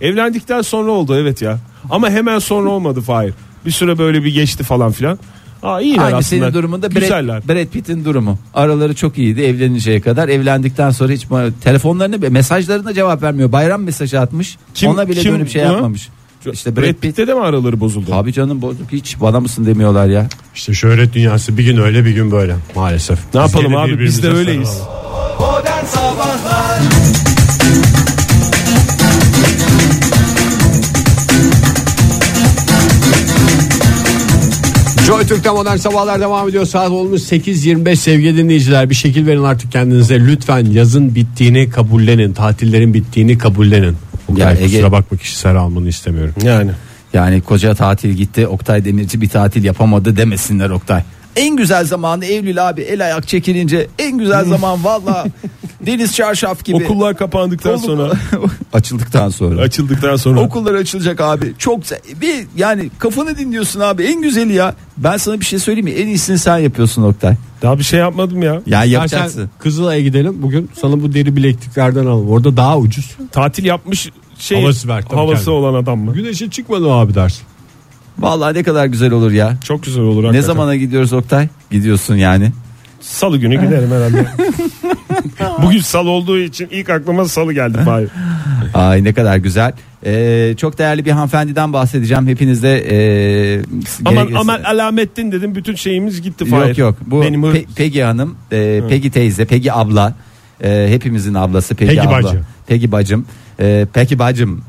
evlendikten 0.00 0.62
sonra 0.62 0.90
oldu 0.90 1.16
evet 1.16 1.42
ya. 1.42 1.58
Ama 1.90 2.10
hemen 2.10 2.38
sonra 2.38 2.68
olmadı 2.70 3.00
Fahir. 3.00 3.34
Bir 3.66 3.70
süre 3.70 3.98
böyle 3.98 4.24
bir 4.24 4.34
geçti 4.34 4.62
falan 4.64 4.92
filan. 4.92 5.18
Aa 5.62 5.80
iyiler 5.80 5.98
Aynı 6.04 6.16
aslında. 6.16 6.22
senin 6.42 6.54
durumunda 6.54 6.86
Güzeller. 6.86 7.42
Brad, 7.48 7.54
Brad 7.56 7.66
Pitt'in 7.66 8.04
durumu. 8.04 8.38
Araları 8.54 8.94
çok 8.94 9.18
iyiydi 9.18 9.42
evleninceye 9.42 10.00
kadar. 10.00 10.28
Evlendikten 10.28 10.90
sonra 10.90 11.12
hiç 11.12 11.26
telefonlarına 11.64 12.28
mesajlarına 12.30 12.94
cevap 12.94 13.22
vermiyor. 13.22 13.52
Bayram 13.52 13.82
mesajı 13.82 14.20
atmış. 14.20 14.56
Kim- 14.74 14.90
Ona 14.90 15.08
bile 15.08 15.20
kim 15.20 15.34
dönüp 15.34 15.50
şey 15.50 15.62
bu? 15.62 15.72
yapmamış. 15.72 16.08
İşte 16.52 16.76
Brad, 16.76 16.82
Brad 16.82 16.88
Pitt. 16.88 17.02
Pitt'te 17.02 17.26
de 17.26 17.34
mi 17.34 17.40
araları 17.40 17.80
bozuldu? 17.80 18.14
Abi 18.14 18.32
canım 18.32 18.62
bozuk 18.62 18.92
hiç 18.92 19.20
bana 19.20 19.40
mısın 19.40 19.66
demiyorlar 19.66 20.06
ya. 20.06 20.26
İşte 20.54 20.74
şöhret 20.74 21.14
dünyası 21.14 21.58
bir 21.58 21.64
gün 21.64 21.76
öyle 21.76 22.04
bir 22.04 22.10
gün 22.10 22.30
böyle 22.30 22.56
maalesef. 22.74 23.18
Ne 23.34 23.44
Biz 23.44 23.54
yapalım 23.54 23.76
abi 23.76 24.00
biz 24.00 24.22
de 24.22 24.28
öyleyiz. 24.30 24.68
sarılalım. 24.68 24.96
Modern 25.40 25.84
Sabahlar 25.84 26.80
Joy 35.06 35.26
Türk'te 35.26 35.50
modern 35.50 35.76
sabahlar 35.76 36.20
devam 36.20 36.48
ediyor. 36.48 36.66
Saat 36.66 36.90
olmuş 36.90 37.20
8.25 37.22 37.96
sevgili 37.96 38.36
dinleyiciler. 38.36 38.90
Bir 38.90 38.94
şekil 38.94 39.26
verin 39.26 39.44
artık 39.44 39.72
kendinize. 39.72 40.20
Lütfen 40.20 40.64
yazın 40.66 41.14
bittiğini 41.14 41.70
kabullenin. 41.70 42.32
Tatillerin 42.32 42.94
bittiğini 42.94 43.38
kabullenin. 43.38 43.96
Ya 44.36 44.50
Ya 44.50 44.54
Ege- 44.56 44.62
Kusura 44.64 44.92
bakma 44.92 45.18
kişisel 45.18 45.56
almanı 45.56 45.88
istemiyorum. 45.88 46.34
Yani. 46.44 46.70
Yani 47.12 47.40
koca 47.40 47.74
tatil 47.74 48.10
gitti 48.10 48.46
Oktay 48.46 48.84
Demirci 48.84 49.20
bir 49.20 49.28
tatil 49.28 49.64
yapamadı 49.64 50.16
demesinler 50.16 50.70
Oktay. 50.70 51.02
En 51.36 51.56
güzel 51.56 51.84
zamanı 51.84 52.24
Eylül 52.24 52.68
abi 52.68 52.80
el 52.80 53.04
ayak 53.04 53.28
çekilince 53.28 53.86
en 53.98 54.18
güzel 54.18 54.44
zaman 54.48 54.84
valla 54.84 55.26
deniz 55.86 56.14
çarşaf 56.14 56.64
gibi. 56.64 56.76
Okullar 56.84 57.16
kapandıktan 57.16 57.72
Oğlum- 57.74 57.84
sonra 57.84 58.12
açıldıktan 58.72 59.28
sonra. 59.28 59.60
açıldıktan 59.60 60.16
sonra 60.16 60.40
Okullar 60.40 60.74
açılacak 60.74 61.20
abi. 61.20 61.52
Çok 61.58 61.80
bir 62.20 62.34
yani 62.56 62.90
kafanı 62.98 63.38
dinliyorsun 63.38 63.80
abi. 63.80 64.02
En 64.04 64.22
güzeli 64.22 64.52
ya. 64.52 64.74
Ben 64.98 65.16
sana 65.16 65.40
bir 65.40 65.44
şey 65.44 65.58
söyleyeyim 65.58 65.84
mi? 65.84 65.90
En 65.90 66.06
iyisini 66.06 66.38
sen 66.38 66.58
yapıyorsun 66.58 67.02
Oktay. 67.02 67.34
daha 67.62 67.78
bir 67.78 67.84
şey 67.84 68.00
yapmadım 68.00 68.42
ya. 68.42 68.62
Ya 68.66 68.84
yapacaksın. 68.84 69.50
Kızılay'a 69.58 70.00
gidelim. 70.00 70.42
Bugün 70.42 70.70
sana 70.80 71.02
bu 71.02 71.14
deri 71.14 71.36
bilekliklerden 71.36 72.06
alalım. 72.06 72.30
Orada 72.30 72.56
daha 72.56 72.78
ucuz. 72.78 73.16
Tatil 73.32 73.64
yapmış 73.64 74.08
şey 74.38 74.60
Havası 74.60 74.88
ver 74.88 75.02
havası 75.10 75.44
kendine. 75.44 75.54
olan 75.54 75.82
adam 75.82 75.98
mı? 75.98 76.14
Güneşe 76.14 76.50
çıkmadı 76.50 76.92
abi 76.92 77.14
dersin. 77.14 77.42
Vallahi 78.18 78.54
ne 78.54 78.62
kadar 78.62 78.86
güzel 78.86 79.12
olur 79.12 79.30
ya. 79.32 79.56
Çok 79.64 79.82
güzel 79.82 80.02
olur 80.02 80.22
Ne 80.22 80.26
hakikaten. 80.26 80.46
zamana 80.46 80.76
gidiyoruz 80.76 81.12
Oktay? 81.12 81.48
Gidiyorsun 81.70 82.14
yani. 82.14 82.52
Salı 83.00 83.38
günü 83.38 83.54
giderim 83.64 83.90
herhalde. 83.92 84.26
Bugün 85.62 85.80
salı 85.80 86.10
olduğu 86.10 86.38
için 86.38 86.68
ilk 86.70 86.90
aklıma 86.90 87.24
salı 87.28 87.52
geldi 87.52 87.78
Fahir. 87.84 88.08
Ay 88.76 89.04
ne 89.04 89.12
kadar 89.12 89.36
güzel. 89.36 89.72
Ee, 90.06 90.54
çok 90.56 90.78
değerli 90.78 91.04
bir 91.04 91.10
hanımefendiden 91.10 91.72
bahsedeceğim. 91.72 92.26
Hepiniz 92.26 92.62
de 92.62 92.78
ee, 92.90 93.62
Aman 94.04 94.24
gerekirse- 94.26 94.38
aman 94.38 94.62
alamettin 94.62 95.32
dedim 95.32 95.54
bütün 95.54 95.74
şeyimiz 95.74 96.22
gitti 96.22 96.44
Fahir. 96.44 96.68
Yok 96.68 96.78
yok. 96.78 96.96
Bu 97.06 97.22
Benim 97.22 97.42
Pe- 97.42 97.66
Peggy 97.76 98.00
Hanım, 98.02 98.34
e, 98.52 98.82
Peggy 98.88 99.08
teyze, 99.08 99.44
Peggy 99.44 99.70
abla. 99.72 100.14
e, 100.64 100.86
hepimizin 100.90 101.34
ablası 101.34 101.74
Peggy, 101.74 101.94
Peggy 101.96 102.08
abla. 102.08 102.22
bacı. 102.22 102.40
Peggy 102.66 102.92
bacım. 102.92 103.26
E, 103.60 103.86
Peggy 103.92 104.18
bacım. 104.18 104.60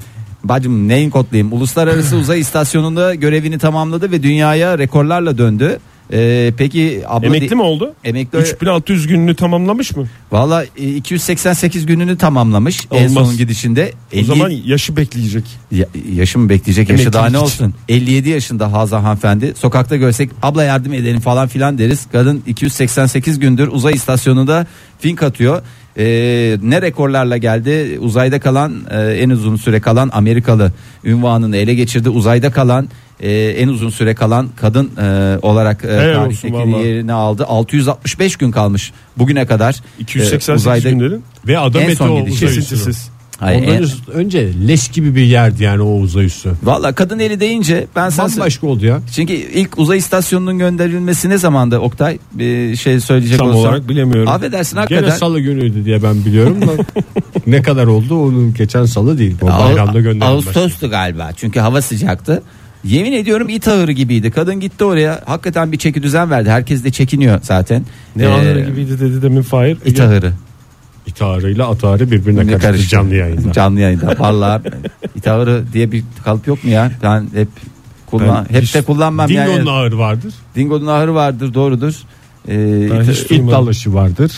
Bacım 0.43 0.88
neyin 0.88 1.10
kodlayayım? 1.10 1.54
Uluslararası 1.54 2.15
Uzay 2.22 2.39
İstasyonu'nda 2.39 3.15
görevini 3.15 3.58
tamamladı 3.58 4.12
ve 4.12 4.24
dünyaya 4.24 4.78
rekorlarla 4.78 5.38
döndü. 5.38 5.80
Ee, 6.13 6.54
peki 6.58 7.04
abla 7.08 7.26
Emekli 7.28 7.56
mi 7.56 7.62
oldu? 7.62 7.93
Emekli 8.04 8.38
3600 8.39 9.08
gününü 9.08 9.36
tamamlamış 9.36 9.96
mı? 9.96 10.08
Valla 10.32 10.65
e, 10.78 10.88
288 10.96 11.86
gününü 11.86 12.17
tamamlamış 12.17 12.88
en 12.91 13.10
Olmaz. 13.10 13.28
son 13.28 13.38
gidişinde. 13.38 13.91
O 14.13 14.15
50 14.15 14.26
zaman 14.26 14.50
yaşı 14.50 14.98
bekleyecek. 14.98 15.43
Ya- 15.72 15.86
yaşım 16.15 16.50
bekleyecek 16.50 16.89
yaşı 16.89 16.93
Emeklilik 17.02 17.13
daha 17.13 17.30
ne 17.30 17.38
olsun 17.38 17.74
57 17.89 18.30
yaşında 18.30 18.72
Hazan 18.74 19.02
hanımefendi 19.02 19.54
sokakta 19.56 19.96
görsek 19.96 20.30
abla 20.43 20.63
yardım 20.63 20.93
edelim 20.93 21.20
falan 21.20 21.48
filan 21.48 21.78
deriz 21.78 22.08
kadın 22.12 22.43
288 22.48 23.39
gündür 23.39 23.67
uzay 23.67 23.93
istasyonunda 23.93 24.67
fink 25.00 25.24
atıyor 25.24 25.62
Ee, 26.00 26.58
ne 26.62 26.82
rekorlarla 26.82 27.38
geldi 27.38 27.98
uzayda 28.00 28.40
kalan 28.40 28.74
e, 28.92 28.98
en 29.02 29.30
uzun 29.30 29.56
süre 29.56 29.80
kalan 29.82 30.10
Amerikalı 30.14 30.72
ünvanını 31.04 31.58
ele 31.58 31.74
geçirdi 31.74 32.10
uzayda 32.10 32.52
kalan 32.52 32.90
e, 33.20 33.32
en 33.34 33.68
uzun 33.68 33.90
süre 33.90 34.16
kalan 34.16 34.50
kadın 34.56 34.92
e, 35.02 35.38
olarak 35.42 35.84
e, 35.84 35.88
Helal 35.88 36.26
olsun 36.26 36.42
tarihteki 36.50 36.54
vallahi. 36.54 36.88
yerini 36.88 37.14
aldı 37.14 37.46
665 37.46 38.36
gün 38.36 38.52
kalmış 38.52 38.92
bugüne 39.18 39.46
kadar 39.46 39.76
288 40.00 40.50
e, 40.50 40.54
uzayda 40.54 40.90
günlerin 40.90 41.24
Ve 41.48 41.58
adam 41.60 41.82
En 41.82 41.86
eti 41.86 41.96
son 41.96 42.10
o 42.10 42.20
gidiş. 42.26 42.34
uzay 42.36 42.50
üstü. 42.50 42.62
kesintisiz. 42.62 43.10
Hayır, 43.39 43.62
Ondan 43.62 43.73
en- 43.76 44.13
önce 44.13 44.50
leş 44.67 44.88
gibi 44.88 45.15
bir 45.15 45.21
yerdi 45.23 45.63
yani 45.63 45.82
o 45.82 45.91
uzay 46.00 46.26
üstü. 46.26 46.52
Valla 46.63 46.91
kadın 46.93 47.19
eli 47.19 47.39
deyince 47.39 47.88
ben 47.95 48.10
sana 48.10 48.30
Bambaşka 48.32 48.67
oldu 48.67 48.86
ya. 48.86 49.02
Çünkü 49.15 49.34
ilk 49.34 49.78
uzay 49.80 49.97
istasyonunun 49.97 50.60
gönderilmesi 50.60 51.30
ne 51.30 51.38
zamanda 51.38 51.80
Oktay? 51.82 52.17
Bir 52.34 52.76
şey 52.76 53.00
söyleyecek 53.00 53.38
Tam 53.39 53.47
olsam. 53.47 53.60
olarak 53.62 53.89
bilemiyorum. 53.89 54.28
Affedersin 54.32 54.76
Gene 54.76 54.82
hakikaten. 54.82 55.10
salı 55.17 55.39
günüydü 55.39 55.86
diye 55.86 56.04
ben 56.04 56.26
biliyorum 56.26 56.62
da 56.62 56.71
ne 57.47 57.62
kadar 57.62 57.88
oldu 57.88 58.15
onu 58.23 58.54
geçen 58.54 58.86
salı 58.86 59.17
değil. 59.17 59.36
O 59.41 59.47
bayramda 59.47 60.00
gönderilmez. 60.02 60.30
Ağustos'tu 60.47 60.89
galiba 60.89 61.30
çünkü 61.36 61.60
hava 61.60 61.82
sıcaktı. 61.82 62.43
Yemin 62.84 63.12
ediyorum 63.13 63.50
it 63.50 63.67
ağırı 63.67 63.91
gibiydi. 63.91 64.32
Kadın 64.32 64.60
gitti 64.60 64.84
oraya. 64.84 65.21
Hakikaten 65.26 65.71
bir 65.71 65.78
çeki 65.78 66.04
düzen 66.04 66.30
verdi. 66.32 66.50
Herkes 66.50 66.84
de 66.84 66.91
çekiniyor 66.91 67.39
zaten. 67.43 67.86
Ne 68.15 68.23
Ee, 68.23 68.28
ağrı 68.28 68.62
gibiydi 68.62 69.00
dedi 69.00 69.21
demin 69.21 69.41
Fahir. 69.41 69.78
it 69.86 70.00
ağırı. 70.00 70.32
İtarıyla 71.08 71.70
atarı 71.70 72.12
birbirine 72.12 72.39
Ne 72.39 72.46
karıştı 72.46 72.62
karıştı? 72.67 72.89
canlı 72.89 73.15
yayında. 73.15 73.54
Canlı 73.54 73.80
yayında. 73.80 74.15
Vallahi 74.20 74.62
it 75.15 75.28
ağırı 75.28 75.63
diye 75.74 75.91
bir 75.91 76.04
kalıp 76.24 76.48
yok 76.48 76.63
mu 76.63 76.70
ya? 76.70 76.91
Ben 77.04 77.28
hep 77.34 77.48
kullan 78.06 78.46
Ben 78.50 78.56
hep 78.56 78.63
hiç- 78.63 78.76
de 78.76 78.82
kullanmam 78.82 79.28
Dingo'nun 79.30 79.48
yani. 79.58 79.70
ağır 79.70 79.91
vardır. 79.93 80.34
Dingo'nun 80.56 80.88
ahırı 80.88 81.15
vardır 81.15 81.54
doğrudur. 81.54 81.93
Ee, 82.48 82.89
Ben 82.91 83.02
it- 83.02 83.10
hiç 83.12 83.32
İt 83.32 83.52
dalaşı 83.52 83.93
vardır. 83.93 84.32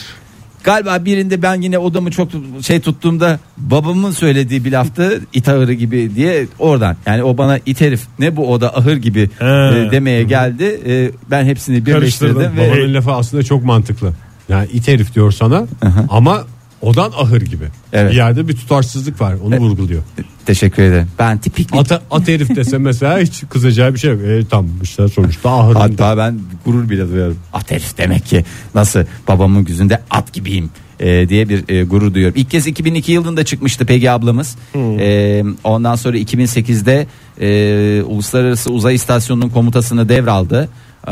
Galiba 0.64 1.06
birinde 1.06 1.42
ben 1.42 1.62
yine 1.62 1.78
odamı 1.78 2.12
çok 2.12 2.30
şey 2.62 2.80
tuttuğumda 2.80 3.40
babamın 3.58 4.12
söylediği 4.12 4.66
bir 4.66 4.72
laftı 4.72 5.22
it 5.34 5.50
ahırı 5.50 5.74
gibi 5.74 6.12
diye 6.16 6.48
oradan 6.60 6.96
yani 7.06 7.24
o 7.24 7.38
bana 7.38 7.60
it 7.66 7.82
herif 7.82 8.02
ne 8.20 8.36
bu 8.36 8.52
oda 8.54 8.78
ahır 8.78 8.96
gibi 8.98 9.30
He. 9.40 9.46
e, 9.46 9.92
demeye 9.92 10.24
geldi. 10.24 10.82
E, 10.88 11.12
ben 11.32 11.46
hepsini 11.46 11.86
birleştirdim 11.86 12.58
ve 12.58 12.70
Babanın 12.72 12.94
lafı 12.94 13.12
aslında 13.12 13.44
çok 13.44 13.64
mantıklı. 13.64 14.14
Yani 14.50 14.68
it 14.74 14.88
herif 14.88 15.16
diyor 15.16 15.32
sana 15.32 15.66
ama 16.10 16.44
odan 16.82 17.12
ahır 17.18 17.42
gibi. 17.42 17.66
Evet. 17.94 18.12
Bir 18.12 18.18
yerde 18.18 18.48
bir 18.48 18.56
tutarsızlık 18.56 19.22
var 19.22 19.36
onu 19.44 19.58
vurguluyor. 19.58 20.04
teşekkür 20.46 20.84
ederim. 20.84 21.08
Ben 21.20 21.38
tipik 21.38 21.74
bir 21.74 21.78
At, 21.78 21.92
at 22.12 22.28
herif 22.28 22.56
dese 22.56 22.78
mesela 22.78 23.20
hiç 23.20 23.44
kızacağı 23.50 23.94
bir 23.94 24.00
şey 24.00 24.12
yok. 24.12 24.22
E, 24.22 24.46
tam 24.46 24.68
işte 24.84 25.08
sonuçta 25.08 25.50
ahırında. 25.50 25.80
Hatta 25.80 26.18
ben 26.18 26.40
gurur 26.66 26.90
bile 26.90 27.10
duyuyorum. 27.10 27.38
At 27.54 27.72
herif 27.72 27.98
demek 27.98 28.26
ki 28.26 28.46
nasıl 28.76 29.04
babamın 29.28 29.66
gözünde 29.66 30.02
at 30.10 30.34
gibiyim 30.34 30.70
e, 31.00 31.30
diye 31.30 31.50
bir 31.50 31.70
e, 31.70 31.84
gurur 31.84 32.14
duyuyorum. 32.14 32.40
İlk 32.40 32.52
kez 32.52 32.68
2002 32.68 33.12
yılında 33.12 33.46
çıkmıştı 33.46 33.86
Pegi 33.86 34.12
ablamız. 34.12 34.56
E, 34.76 35.44
ondan 35.64 35.96
sonra 35.96 36.18
2008'de 36.18 37.08
e, 37.42 38.04
Uluslararası 38.04 38.72
Uzay 38.72 38.96
İstasyonu'nun 38.96 39.50
komutasını 39.50 40.10
devraldı. 40.10 40.70
E, 41.08 41.12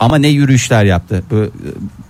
ama 0.00 0.16
ne 0.16 0.28
yürüyüşler 0.28 0.84
yaptı. 0.84 1.22
Bu, 1.30 1.36
e, 1.36 1.48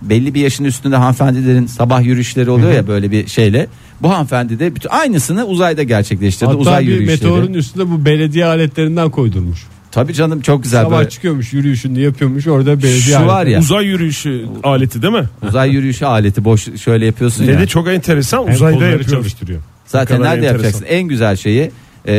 belli 0.01 0.33
bir 0.33 0.41
yaşın 0.41 0.63
üstünde 0.63 0.95
hanımefendilerin 0.95 1.65
sabah 1.65 2.03
yürüyüşleri 2.03 2.49
oluyor 2.49 2.71
ya 2.71 2.87
böyle 2.87 3.11
bir 3.11 3.27
şeyle. 3.27 3.67
Bu 4.01 4.09
hanımefendi 4.09 4.59
de 4.59 4.75
bütün 4.75 4.89
aynısını 4.89 5.45
uzayda 5.45 5.83
gerçekleştirdi. 5.83 6.45
Hatta 6.45 6.59
uzay 6.59 6.81
bir 6.81 6.91
yürüyüşleri. 6.91 7.31
meteorun 7.31 7.53
üstünde 7.53 7.91
bu 7.91 8.05
belediye 8.05 8.45
aletlerinden 8.45 9.09
koydurmuş. 9.09 9.67
Tabii 9.91 10.13
canım 10.13 10.41
çok 10.41 10.63
güzel. 10.63 10.83
Sabah 10.83 10.97
böyle. 10.97 11.09
çıkıyormuş 11.09 11.53
yürüyüşünü 11.53 11.99
yapıyormuş 11.99 12.47
orada 12.47 12.77
belediye 12.77 13.17
Şu 13.17 13.25
var 13.25 13.45
ya. 13.45 13.59
Uzay 13.59 13.85
yürüyüşü 13.85 14.45
aleti 14.63 15.01
değil 15.01 15.13
mi? 15.13 15.29
Uzay 15.47 15.71
yürüyüşü 15.71 16.05
aleti 16.05 16.45
boş 16.45 16.81
şöyle 16.81 17.05
yapıyorsun 17.05 17.43
ya. 17.43 17.57
Dedi 17.57 17.67
çok 17.67 17.87
enteresan 17.87 18.47
uzayda 18.47 18.85
yapıyor. 18.85 19.09
çalıştırıyor. 19.09 19.61
Zaten 19.85 20.21
nerede 20.21 20.35
enteresan. 20.35 20.53
yapacaksın? 20.53 20.85
En 20.89 21.03
güzel 21.03 21.35
şeyi 21.35 21.71
e, 22.07 22.13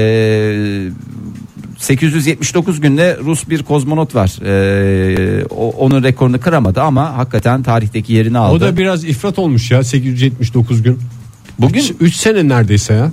879 1.82 2.80
günde 2.80 3.18
Rus 3.24 3.48
bir 3.48 3.62
kozmonot 3.62 4.14
var. 4.14 4.30
E, 4.44 5.44
o, 5.50 5.70
onun 5.70 6.02
rekorunu 6.02 6.40
kıramadı 6.40 6.80
ama 6.82 7.16
hakikaten 7.16 7.62
tarihteki 7.62 8.12
yerini 8.12 8.38
aldı. 8.38 8.54
O 8.56 8.60
da 8.60 8.76
biraz 8.76 9.04
ifrat 9.04 9.38
olmuş 9.38 9.70
ya 9.70 9.84
879 9.84 10.82
gün. 10.82 10.98
Bugün 11.58 11.96
3 12.00 12.16
sene 12.16 12.48
neredeyse 12.48 12.94
ya. 12.94 13.10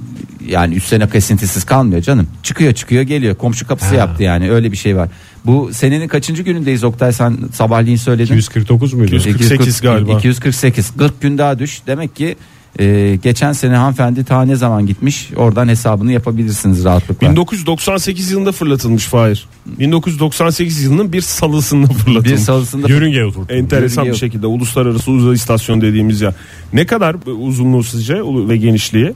yani 0.47 0.75
3 0.75 0.83
sene 0.83 1.09
kesintisiz 1.09 1.63
kalmıyor 1.63 2.01
canım. 2.01 2.27
Çıkıyor 2.43 2.73
çıkıyor 2.73 3.01
geliyor. 3.01 3.35
Komşu 3.35 3.67
kapısı 3.67 3.89
Ha. 3.89 3.95
yaptı 3.95 4.23
yani 4.23 4.51
öyle 4.51 4.71
bir 4.71 4.77
şey 4.77 4.95
var. 4.95 5.09
Bu 5.45 5.69
senenin 5.73 6.07
kaçıncı 6.07 6.43
günündeyiz 6.43 6.83
Oktay 6.83 7.13
sen 7.13 7.37
sabahleyin 7.53 7.97
söyledin. 7.97 8.33
249 8.33 8.93
muydu? 8.93 9.15
248 9.15 9.81
galiba. 9.81 10.17
248 10.17 10.91
40 10.97 11.21
gün 11.21 11.37
daha 11.37 11.59
düş. 11.59 11.81
Demek 11.87 12.15
ki 12.15 12.35
e, 12.79 13.15
geçen 13.23 13.51
sene 13.51 13.75
hanımefendi 13.75 14.23
ta 14.23 14.41
ne 14.41 14.55
zaman 14.55 14.85
gitmiş 14.85 15.29
oradan 15.35 15.67
hesabını 15.67 16.11
yapabilirsiniz 16.11 16.83
rahatlıkla. 16.83 17.31
1998 17.31 18.31
yılında 18.31 18.51
fırlatılmış 18.51 19.05
Fahir. 19.05 19.47
1998 19.65 20.83
yılının 20.83 21.13
bir 21.13 21.21
salısında 21.21 21.87
fırlatılmış. 21.87 22.31
bir 22.31 22.37
salısında 22.37 22.87
Yörüngeye 22.89 23.25
oturttu. 23.25 23.53
Enteresan 23.53 24.01
Yörünge 24.03 24.13
bir 24.13 24.19
şekilde 24.19 24.47
uluslararası 24.47 25.11
uzay 25.11 25.33
istasyonu 25.33 25.81
dediğimiz 25.81 26.21
ya. 26.21 26.33
Ne 26.73 26.85
kadar 26.85 27.15
uzunluğu 27.47 27.83
sizce 27.83 28.15
ve 28.25 28.57
genişliği? 28.57 29.13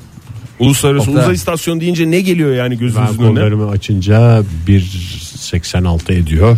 Uluslararası 0.59 1.09
Oktay. 1.09 1.23
uzay 1.23 1.35
istasyonu 1.35 1.81
deyince 1.81 2.11
ne 2.11 2.21
geliyor 2.21 2.55
yani 2.55 2.71
Ben 2.71 2.79
gözünüzün 2.79 3.23
önüne? 3.23 3.39
kollarımı 3.39 3.69
açınca 3.69 4.43
1.86 4.67 6.13
ediyor. 6.13 6.57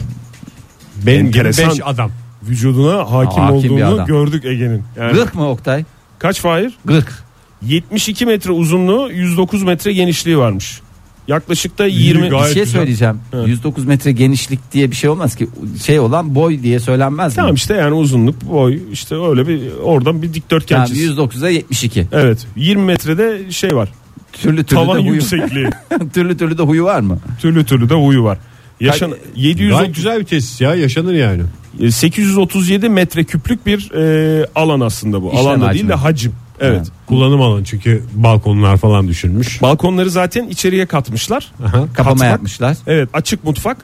Benim 1.05 1.25
gibi 1.27 1.37
Enteresan. 1.37 1.69
5 1.69 1.79
adam. 1.85 2.11
Vücuduna 2.49 3.11
hakim, 3.11 3.43
Hakim 3.43 3.71
olduğunu 3.73 4.05
gördük 4.05 4.45
Ege'nin. 4.45 4.83
Yani 4.97 5.13
40 5.13 5.35
mı 5.35 5.49
Oktay? 5.49 5.85
Kaç 6.19 6.39
Fahir? 6.39 6.73
40. 6.87 7.25
72 7.61 8.25
metre 8.25 8.51
uzunluğu 8.51 9.11
109 9.11 9.63
metre 9.63 9.93
genişliği 9.93 10.37
varmış. 10.37 10.81
Yaklaşık 11.27 11.77
da 11.77 11.85
20 11.85 12.31
Bir 12.31 12.53
şey 12.53 12.65
söyleyeceğim. 12.65 13.19
Evet. 13.33 13.47
109 13.47 13.85
metre 13.85 14.11
genişlik 14.11 14.71
diye 14.71 14.91
bir 14.91 14.95
şey 14.95 15.09
olmaz 15.09 15.35
ki. 15.35 15.47
Şey 15.85 15.99
olan 15.99 16.35
boy 16.35 16.63
diye 16.63 16.79
söylenmez 16.79 17.31
mi? 17.33 17.35
Tamam 17.35 17.55
işte 17.55 17.73
yani 17.73 17.93
uzunluk 17.93 18.41
boy 18.41 18.79
işte 18.91 19.15
öyle 19.15 19.47
bir 19.47 19.61
oradan 19.83 20.21
bir 20.21 20.33
dikdörtgen 20.33 20.85
çiz. 20.85 20.97
109'a 21.09 21.49
72. 21.49 22.07
Evet 22.11 22.47
20 22.55 22.83
metrede 22.83 23.51
şey 23.51 23.75
var. 23.75 23.89
Türlü 24.33 24.63
türlü 24.63 24.81
Tavan 24.81 24.97
de 24.97 25.01
huyu. 25.01 25.13
yüksekliği. 25.13 25.67
türlü 26.13 26.37
türlü 26.37 26.57
de 26.57 26.61
huyu 26.63 26.83
var 26.83 26.99
mı? 26.99 27.19
türlü 27.41 27.65
türlü 27.65 27.89
de 27.89 27.93
huyu 27.93 28.23
var. 28.23 28.37
Yaşan 28.79 29.11
Kaç- 29.11 29.19
730 29.35 29.79
Gayet 29.79 29.95
güzel 29.95 30.19
bir 30.19 30.25
tesis 30.25 30.61
ya 30.61 30.75
yaşanır 30.75 31.13
yani. 31.13 31.43
837 31.91 32.89
metre 32.89 33.23
küplük 33.23 33.65
bir 33.65 33.91
e, 33.91 34.45
alan 34.55 34.79
aslında 34.79 35.21
bu. 35.21 35.27
İşlem 35.27 35.39
Alan 35.47 35.61
da 35.61 35.65
değil 35.71 35.83
hacmi. 35.83 35.89
de 35.89 35.93
hacim. 35.93 36.33
Evet. 36.59 36.79
Ha. 36.79 36.93
Kullanım 37.07 37.41
alanı 37.41 37.63
çünkü 37.63 38.03
balkonlar 38.13 38.77
falan 38.77 39.07
düşürmüş. 39.07 39.61
Balkonları 39.61 40.09
zaten 40.09 40.47
içeriye 40.47 40.85
katmışlar. 40.85 41.51
Aha. 41.65 41.71
Kapama 41.71 41.93
Katmak. 41.93 42.29
yapmışlar. 42.31 42.77
Evet 42.87 43.09
açık 43.13 43.43
mutfak. 43.43 43.77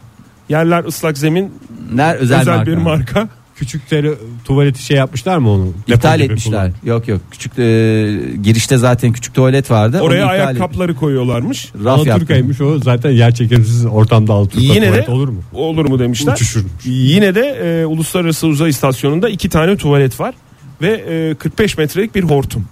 Yerler 0.50 0.84
ıslak 0.84 1.18
zemin. 1.18 1.54
Ner 1.94 2.16
özel, 2.16 2.40
Özel, 2.42 2.56
marka. 2.56 2.72
bir 2.72 2.78
marka. 2.78 3.30
Küçük 3.62 3.82
tuvaleti 4.46 4.84
şey 4.84 4.98
yapmışlar 4.98 5.38
mı 5.38 5.50
onu? 5.50 5.66
Depo 5.88 5.94
İptal 5.94 6.16
gibi 6.20 6.24
etmişler. 6.26 6.52
kullan- 6.52 6.74
Yok 6.90 7.08
yok. 7.08 7.22
Küçük 7.32 7.52
e, 7.60 7.64
girişte 8.44 8.78
zaten 8.78 9.12
küçük 9.14 9.34
tuvalet 9.34 9.72
vardı. 9.72 10.00
Oraya 10.02 10.26
Onu 10.26 10.32
iptal 10.34 10.48
ayakkabıları 10.48 10.96
koyuyorlarmış. 10.96 11.66
etmiş. 11.66 11.86
Raf 11.86 11.98
yaptı. 11.98 12.12
Alaturka'ymış 12.12 12.62
o 12.62 12.80
zaten 12.80 13.12
yer 13.12 13.36
çekimsiz 13.36 13.86
ortamda 13.86 14.34
Alaturka 14.34 14.62
Yine 14.62 14.86
tuvalet 14.88 15.08
de 15.08 15.12
olur 15.12 15.28
mu? 15.30 15.42
olur 15.54 15.86
mu 15.86 16.00
demişler. 16.00 16.34
Uçuşurmuş. 16.34 16.72
Yine 16.86 17.36
de 17.36 17.42
e, 17.82 17.86
Uluslararası 17.86 18.48
Uzay 18.48 18.70
İstasyonu'nda 18.70 19.30
iki 19.30 19.50
tane 19.50 19.78
tuvalet 19.78 20.20
var 20.20 20.36
ve 20.82 20.92
e, 21.32 21.36
45 21.36 21.78
metrelik 21.78 22.16
bir 22.16 22.24
hortum. 22.24 22.66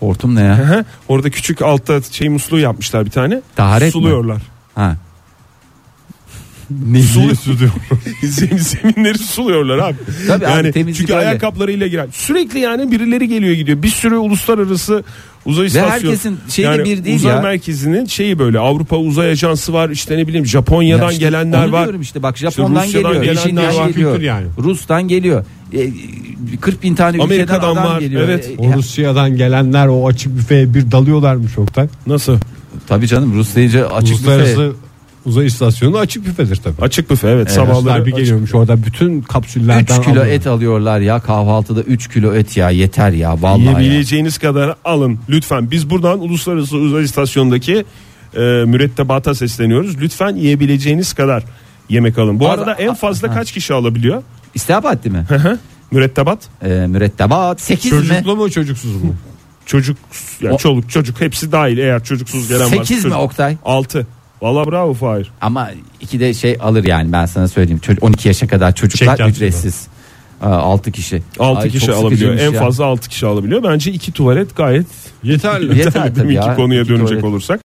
Hortum 0.00 0.34
ne 0.34 0.40
ya? 0.42 0.58
Hı. 0.58 0.84
Orada 1.08 1.30
küçük 1.30 1.62
altta 1.62 2.02
şey 2.10 2.28
musluğu 2.28 2.58
yapmışlar 2.58 3.04
bir 3.06 3.10
tane. 3.10 3.42
Taharet 3.56 3.86
mi? 3.86 3.92
Suluyorlar. 3.92 4.42
Ha. 4.74 4.96
Sulu 7.12 7.36
suluyor. 7.36 7.70
Zemin, 8.22 8.56
zeminleri 8.56 9.18
suluyorlar 9.18 9.78
abi. 9.78 9.96
Tabii 10.26 10.46
abi, 10.46 10.52
yani 10.52 10.72
temizlik 10.72 10.96
çünkü 11.00 11.14
öyle. 11.14 11.26
ayakkabılarıyla 11.28 11.86
girer. 11.86 12.06
Sürekli 12.12 12.58
yani 12.58 12.90
birileri 12.92 13.28
geliyor 13.28 13.54
gidiyor. 13.54 13.82
Bir 13.82 13.88
sürü 13.88 14.16
uluslararası 14.16 15.04
uzay 15.46 15.66
istasyonu. 15.66 15.92
herkesin 15.92 16.38
şeyi 16.48 16.64
yani 16.66 16.84
bir 16.84 17.04
değil 17.04 17.16
uzay 17.16 17.34
ya. 17.36 17.40
merkezinin 17.42 18.04
şeyi 18.06 18.38
böyle 18.38 18.58
Avrupa 18.58 18.96
Uzay 18.96 19.30
Ajansı 19.30 19.72
var 19.72 19.90
işte 19.90 20.18
ne 20.18 20.26
bileyim 20.26 20.46
Japonya'dan 20.46 21.04
Ya 21.04 21.12
işte 21.12 21.24
gelenler 21.24 21.68
var. 21.68 21.82
diyorum 21.84 22.00
işte 22.00 22.22
bak 22.22 22.36
Japon'dan 22.38 22.84
Rusya'dan 22.84 23.12
geliyor, 23.12 23.34
gelenler 23.34 23.74
var, 23.74 23.88
geliyor, 23.88 24.12
kültür 24.12 24.26
yani. 24.26 24.46
Rus'tan 24.58 25.08
geliyor. 25.08 25.44
E, 25.72 25.90
40 26.60 26.82
bin 26.82 26.94
tane 26.94 27.16
ülkeden 27.16 27.24
Amerika'dan 27.26 27.72
adam 27.72 27.84
var, 27.84 28.00
geliyor. 28.00 28.22
evet. 28.22 28.50
E, 28.58 28.62
O 28.62 28.64
ya- 28.70 28.76
Rusya'dan 28.76 29.36
gelenler 29.36 29.86
o 29.86 30.08
açık 30.08 30.36
büfeye 30.38 30.74
bir 30.74 30.90
dalıyorlarmış 30.90 31.58
Oktay. 31.58 31.88
Nasıl? 32.06 32.38
tabii 32.88 33.06
canım 33.06 33.34
Rus 33.38 33.54
deyince 33.56 33.84
açık 33.86 34.18
büfe. 34.22 34.68
Uzay 35.26 35.46
istasyonu 35.46 35.98
açık 35.98 36.26
büfedir 36.26 36.56
tabii. 36.56 36.82
Açık 36.82 37.10
büfe 37.10 37.28
evet, 37.28 37.50
Sabahları 37.50 37.76
sabahları 37.76 38.06
bir 38.06 38.12
açık 38.12 38.18
geliyormuş 38.24 38.54
orada 38.54 38.82
bütün 38.84 39.22
kapsüllerden 39.22 39.82
3 39.82 39.88
kilo 39.88 40.00
alıyorlar. 40.00 40.26
et 40.26 40.46
alıyorlar 40.46 41.00
ya 41.00 41.20
kahvaltıda 41.20 41.82
3 41.82 42.08
kilo 42.08 42.34
et 42.34 42.56
ya 42.56 42.70
yeter 42.70 43.10
ya 43.10 43.42
vallahi 43.42 43.64
ya. 43.64 43.80
Yiyebileceğiniz 43.80 44.38
kadar 44.38 44.74
alın 44.84 45.18
lütfen. 45.28 45.70
Biz 45.70 45.90
buradan 45.90 46.20
Uluslararası 46.20 46.76
Uzay 46.76 47.04
İstasyonu'ndaki 47.04 47.84
e, 48.36 48.40
mürettebata 48.40 49.34
sesleniyoruz. 49.34 50.00
Lütfen 50.00 50.36
yiyebileceğiniz 50.36 51.12
kadar 51.12 51.42
yemek 51.88 52.18
alın. 52.18 52.40
Bu 52.40 52.50
Az- 52.50 52.58
arada 52.58 52.74
en 52.74 52.94
fazla 52.94 53.28
Ha. 53.30 53.34
kaç 53.34 53.52
kişi 53.52 53.74
alabiliyor? 53.74 54.22
İstihbarat 54.54 55.04
değil 55.04 55.14
mi? 55.16 55.26
Mürettebat 55.90 56.38
ee, 56.64 56.68
mürettebat 56.88 57.60
8 57.60 57.92
mi? 57.92 57.98
Çocuklu 57.98 58.36
mu 58.36 58.50
çocuksuz 58.50 59.02
mu? 59.02 59.14
çocuk 59.66 59.96
yani 60.40 60.54
O- 60.54 60.58
çoluk 60.58 60.90
çocuk 60.90 61.20
hepsi 61.20 61.52
dahil 61.52 61.78
eğer 61.78 62.04
çocuksuz 62.04 62.48
gelen 62.48 62.60
varsa. 62.60 62.76
8 62.76 62.96
mi 62.96 63.02
çocuk. 63.02 63.18
Oktay? 63.18 63.56
6. 63.64 64.06
Valla 64.42 64.70
bravo 64.70 64.94
Fahir. 64.94 65.30
Ama 65.40 65.70
iki 66.00 66.20
de 66.20 66.34
şey 66.34 66.56
alır 66.60 66.84
yani 66.84 67.12
ben 67.12 67.26
sana 67.26 67.48
söyleyeyim. 67.48 67.78
Çocuk- 67.82 68.02
12 68.04 68.28
yaşa 68.28 68.46
kadar 68.46 68.74
çocuklar 68.74 69.16
Çek 69.16 69.20
yatsı 69.26 69.32
ücretsiz. 69.44 69.86
6 70.42 70.92
kişi. 70.92 71.22
6 71.38 71.60
Ay, 71.60 71.70
kişi 71.70 71.86
çok 71.86 71.94
alabiliyor. 71.94 72.30
En 72.32 72.36
sıkıcıymış 72.36 72.54
ya. 72.54 72.60
fazla 72.66 72.84
6 72.84 73.08
kişi 73.08 73.26
alabiliyor. 73.26 73.62
Bence 73.62 73.90
iki 73.92 74.12
tuvalet 74.12 74.56
gayet 74.56 74.86
Yeterli. 75.22 75.78
Yeter 75.78 75.92
tabii 75.92 76.16
deminki 76.16 76.34
ya. 76.48 76.56
konuya 76.56 76.80
İki 76.82 76.88
dönecek 76.88 77.08
tuvalet. 77.08 77.24
olursak. 77.24 77.48